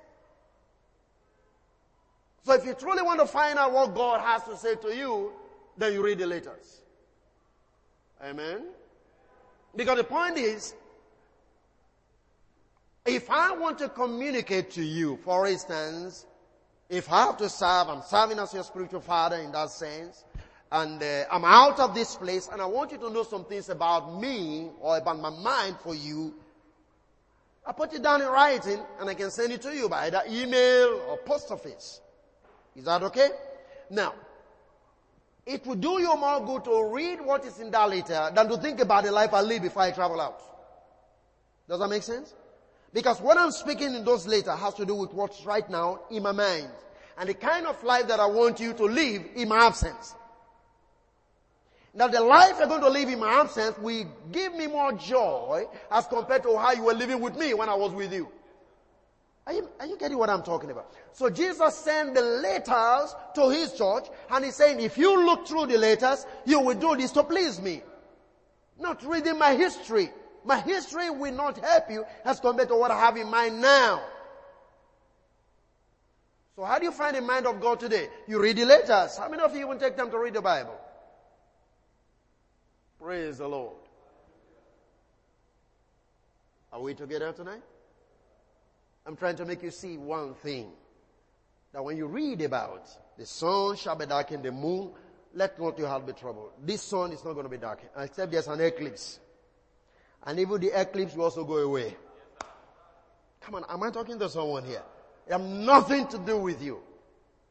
So 2.43 2.55
if 2.55 2.65
you 2.65 2.75
truly 2.75 3.03
want 3.03 3.21
to 3.21 3.27
find 3.27 3.59
out 3.59 3.73
what 3.73 3.95
God 3.95 4.21
has 4.21 4.43
to 4.45 4.57
say 4.57 4.77
to 4.77 4.97
you, 4.97 5.33
then 5.77 5.93
you 5.93 6.03
read 6.03 6.19
the 6.19 6.27
letters. 6.27 6.81
Amen. 8.23 8.65
Because 9.75 9.99
the 9.99 10.05
point 10.05 10.37
is, 10.37 10.75
if 13.07 13.31
I 13.31 13.53
want 13.53 13.79
to 13.79 13.89
communicate 13.89 14.71
to 14.73 14.83
you, 14.83 15.19
for 15.25 15.47
instance, 15.47 16.27
if 16.89 17.11
I 17.11 17.27
have 17.27 17.37
to 17.39 17.49
serve, 17.49 17.89
I'm 17.89 18.03
serving 18.03 18.39
as 18.39 18.53
your 18.53 18.65
spiritual 18.65 19.01
father 19.01 19.37
in 19.37 19.53
that 19.53 19.71
sense, 19.71 20.25
and 20.73 21.03
uh, 21.03 21.25
I'm 21.31 21.45
out 21.45 21.81
of 21.81 21.95
this 21.95 22.17
place, 22.17 22.49
and 22.53 22.61
I 22.61 22.67
want 22.67 22.93
you 22.93 22.99
to 22.99 23.11
know 23.11 23.23
some 23.23 23.45
things 23.45 23.69
about 23.69 24.21
me 24.21 24.69
or 24.81 24.99
about 24.99 25.19
my 25.19 25.31
mind 25.31 25.77
for 25.83 25.95
you, 25.95 26.35
I 27.67 27.73
put 27.73 27.93
it 27.93 28.03
down 28.03 28.23
in 28.23 28.29
writing, 28.29 28.81
and 28.99 29.09
I 29.09 29.15
can 29.15 29.31
send 29.31 29.53
it 29.53 29.63
to 29.63 29.75
you 29.75 29.89
by 29.89 30.07
either 30.07 30.23
email 30.29 31.01
or 31.09 31.19
post 31.19 31.51
office. 31.51 32.01
Is 32.81 32.87
that 32.87 33.03
okay? 33.03 33.29
Now, 33.91 34.15
it 35.45 35.67
would 35.67 35.83
do 35.83 36.01
you 36.01 36.17
more 36.17 36.43
good 36.47 36.65
to 36.65 36.91
read 36.91 37.21
what 37.21 37.45
is 37.45 37.59
in 37.59 37.71
that 37.73 37.91
letter 37.91 38.31
than 38.35 38.49
to 38.49 38.57
think 38.57 38.81
about 38.81 39.05
the 39.05 39.13
life 39.13 39.35
I 39.35 39.43
live 39.43 39.61
before 39.61 39.83
I 39.83 39.91
travel 39.91 40.19
out. 40.19 40.41
Does 41.69 41.79
that 41.79 41.89
make 41.89 42.03
sense? 42.03 42.35
Because 42.95 43.21
what 43.21 43.37
I'm 43.37 43.51
speaking 43.51 43.95
in 43.95 44.03
those 44.03 44.27
letters 44.27 44.59
has 44.59 44.73
to 44.75 44.87
do 44.87 44.95
with 44.95 45.13
what's 45.13 45.45
right 45.45 45.69
now 45.69 46.01
in 46.11 46.23
my 46.23 46.33
mind 46.33 46.71
and 47.19 47.29
the 47.29 47.35
kind 47.35 47.67
of 47.67 47.85
life 47.85 48.09
that 48.09 48.19
I 48.19 48.25
want 48.25 48.59
you 48.61 48.73
to 48.73 48.85
live 48.85 49.27
in 49.35 49.51
my 49.51 49.67
absence. 49.67 50.15
Now 51.93 52.09
the 52.09 52.23
life 52.23 52.55
you're 52.59 52.67
going 52.67 52.81
to 52.81 52.89
live 52.89 53.11
in 53.11 53.19
my 53.19 53.41
absence 53.43 53.77
will 53.77 54.07
give 54.33 54.55
me 54.55 54.69
more 54.69 54.93
joy 54.93 55.67
as 55.91 56.07
compared 56.07 56.45
to 56.45 56.57
how 56.57 56.73
you 56.73 56.85
were 56.85 56.95
living 56.95 57.21
with 57.21 57.37
me 57.37 57.53
when 57.53 57.69
I 57.69 57.75
was 57.75 57.93
with 57.93 58.11
you. 58.11 58.33
Are 59.47 59.53
you, 59.53 59.69
are 59.81 59.87
you 59.87 59.97
getting 59.97 60.19
what 60.19 60.31
I'm 60.31 60.43
talking 60.43 60.71
about? 60.71 60.93
So 61.13 61.31
Jesus 61.31 61.75
sent 61.75 62.15
the 62.15 62.23
letters 62.23 63.15
to 63.35 63.51
his 63.51 63.73
church 63.73 64.07
and 64.31 64.45
he's 64.45 64.55
saying, 64.55 64.81
if 64.81 64.97
you 64.99 65.25
look 65.25 65.47
through 65.47 65.67
the 65.67 65.79
letters, 65.79 66.27
you 66.45 66.61
will 66.61 66.79
do 66.79 66.97
this 66.97 67.11
to 67.13 67.25
please 67.25 67.61
me. 67.61 67.83
Not 68.79 69.05
reading 69.05 69.39
my 69.39 69.55
history. 69.55 70.11
My 70.45 70.61
history 70.61 71.11
will 71.11 71.35
not 71.35 71.59
help 71.59 71.91
you 71.91 72.05
as 72.25 72.41
compared 72.41 72.69
to 72.69 72.77
what 72.77 72.91
I 72.91 72.99
have 72.99 73.17
in 73.17 73.29
mind 73.29 73.61
now. 73.61 74.03
So 76.57 76.65
how 76.65 76.79
do 76.79 76.85
you 76.85 76.93
find 76.93 77.17
the 77.17 77.23
mind 77.23 77.47
of 77.47 77.61
God 77.61 77.81
today? 77.81 78.09
You 78.29 78.41
read 78.41 78.57
the 78.57 78.67
letters. 78.67 79.17
How 79.17 79.29
many 79.29 79.43
of 79.43 79.55
you 79.55 79.65
even 79.65 79.79
take 79.79 79.97
time 79.97 80.11
to 80.11 80.19
read 80.19 80.35
the 80.35 80.43
Bible? 80.43 80.79
Praise 83.03 83.39
the 83.39 83.49
Lord. 83.49 83.77
Are 86.73 86.81
we 86.81 86.95
together 86.95 87.33
tonight? 87.33 87.63
I'm 89.07 89.17
trying 89.17 89.37
to 89.37 89.45
make 89.45 89.63
you 89.63 89.71
see 89.71 89.97
one 89.97 90.35
thing. 90.35 90.71
That 91.73 91.85
when 91.85 91.97
you 91.97 92.07
read 92.07 92.43
about 92.43 92.89
the 93.17 93.27
sun 93.27 93.77
shall 93.77 93.97
be 93.97 94.07
darkened, 94.07 94.43
the 94.43 94.53
moon, 94.53 94.91
let 95.35 95.59
not 95.61 95.79
your 95.79 95.89
heart 95.89 96.07
be 96.07 96.13
troubled. 96.13 96.53
This 96.65 96.83
sun 96.83 97.13
is 97.13 97.25
not 97.25 97.35
going 97.35 97.45
to 97.45 97.51
be 97.51 97.57
darkened, 97.57 97.91
except 97.97 98.33
there's 98.33 98.49
an 98.49 98.61
eclipse. 98.61 99.21
And 100.25 100.39
even 100.39 100.61
the 100.61 100.79
eclipse 100.79 101.15
will 101.15 101.25
also 101.25 101.45
go 101.45 101.59
away. 101.59 101.97
Come 103.41 103.55
on, 103.55 103.65
am 103.69 103.83
I 103.83 103.91
talking 103.91 104.19
to 104.19 104.29
someone 104.29 104.65
here? 104.65 104.83
I 105.29 105.33
have 105.33 105.41
nothing 105.41 106.09
to 106.09 106.19
do 106.19 106.39
with 106.39 106.63
you. 106.63 106.81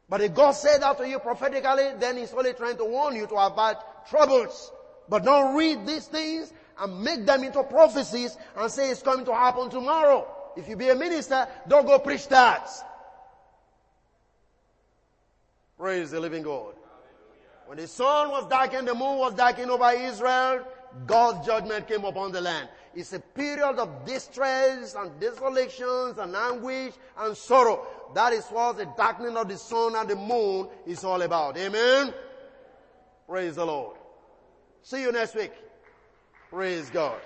But 0.08 0.20
if 0.20 0.34
God 0.34 0.52
said 0.52 0.82
that 0.82 0.98
to 0.98 1.08
you 1.08 1.18
prophetically, 1.18 1.92
then 1.98 2.16
He's 2.16 2.32
only 2.32 2.52
trying 2.52 2.76
to 2.76 2.84
warn 2.84 3.16
you 3.16 3.26
to 3.26 3.34
avoid 3.34 3.76
troubles. 4.08 4.72
But 5.08 5.24
don't 5.24 5.56
read 5.56 5.86
these 5.86 6.06
things 6.06 6.52
and 6.78 7.02
make 7.02 7.24
them 7.26 7.44
into 7.44 7.62
prophecies 7.62 8.36
and 8.56 8.70
say 8.70 8.90
it's 8.90 9.02
coming 9.02 9.24
to 9.26 9.34
happen 9.34 9.70
tomorrow. 9.70 10.26
If 10.56 10.68
you 10.68 10.76
be 10.76 10.88
a 10.88 10.94
minister, 10.94 11.46
don't 11.68 11.86
go 11.86 11.98
preach 11.98 12.28
that. 12.28 12.68
Praise 15.78 16.10
the 16.10 16.20
living 16.20 16.42
God. 16.42 16.74
When 17.66 17.78
the 17.78 17.86
sun 17.86 18.30
was 18.30 18.46
darkened, 18.48 18.88
the 18.88 18.94
moon 18.94 19.18
was 19.18 19.34
darkened 19.34 19.70
over 19.70 19.92
Israel, 19.92 20.64
God's 21.06 21.46
judgment 21.46 21.86
came 21.86 22.04
upon 22.04 22.32
the 22.32 22.40
land. 22.40 22.68
It's 22.94 23.12
a 23.12 23.20
period 23.20 23.78
of 23.78 24.04
distress 24.04 24.94
and 24.94 25.18
desolations 25.20 26.18
and 26.18 26.34
anguish 26.34 26.94
and 27.16 27.36
sorrow. 27.36 27.86
That 28.14 28.32
is 28.32 28.44
what 28.46 28.76
the 28.76 28.86
darkening 28.96 29.36
of 29.36 29.48
the 29.48 29.56
sun 29.56 29.94
and 29.94 30.10
the 30.10 30.16
moon 30.16 30.68
is 30.86 31.04
all 31.04 31.22
about. 31.22 31.56
Amen? 31.56 32.12
Praise 33.28 33.54
the 33.54 33.64
Lord. 33.64 33.96
See 34.82 35.02
you 35.02 35.12
next 35.12 35.36
week. 35.36 35.52
Praise 36.50 36.90
God. 36.90 37.20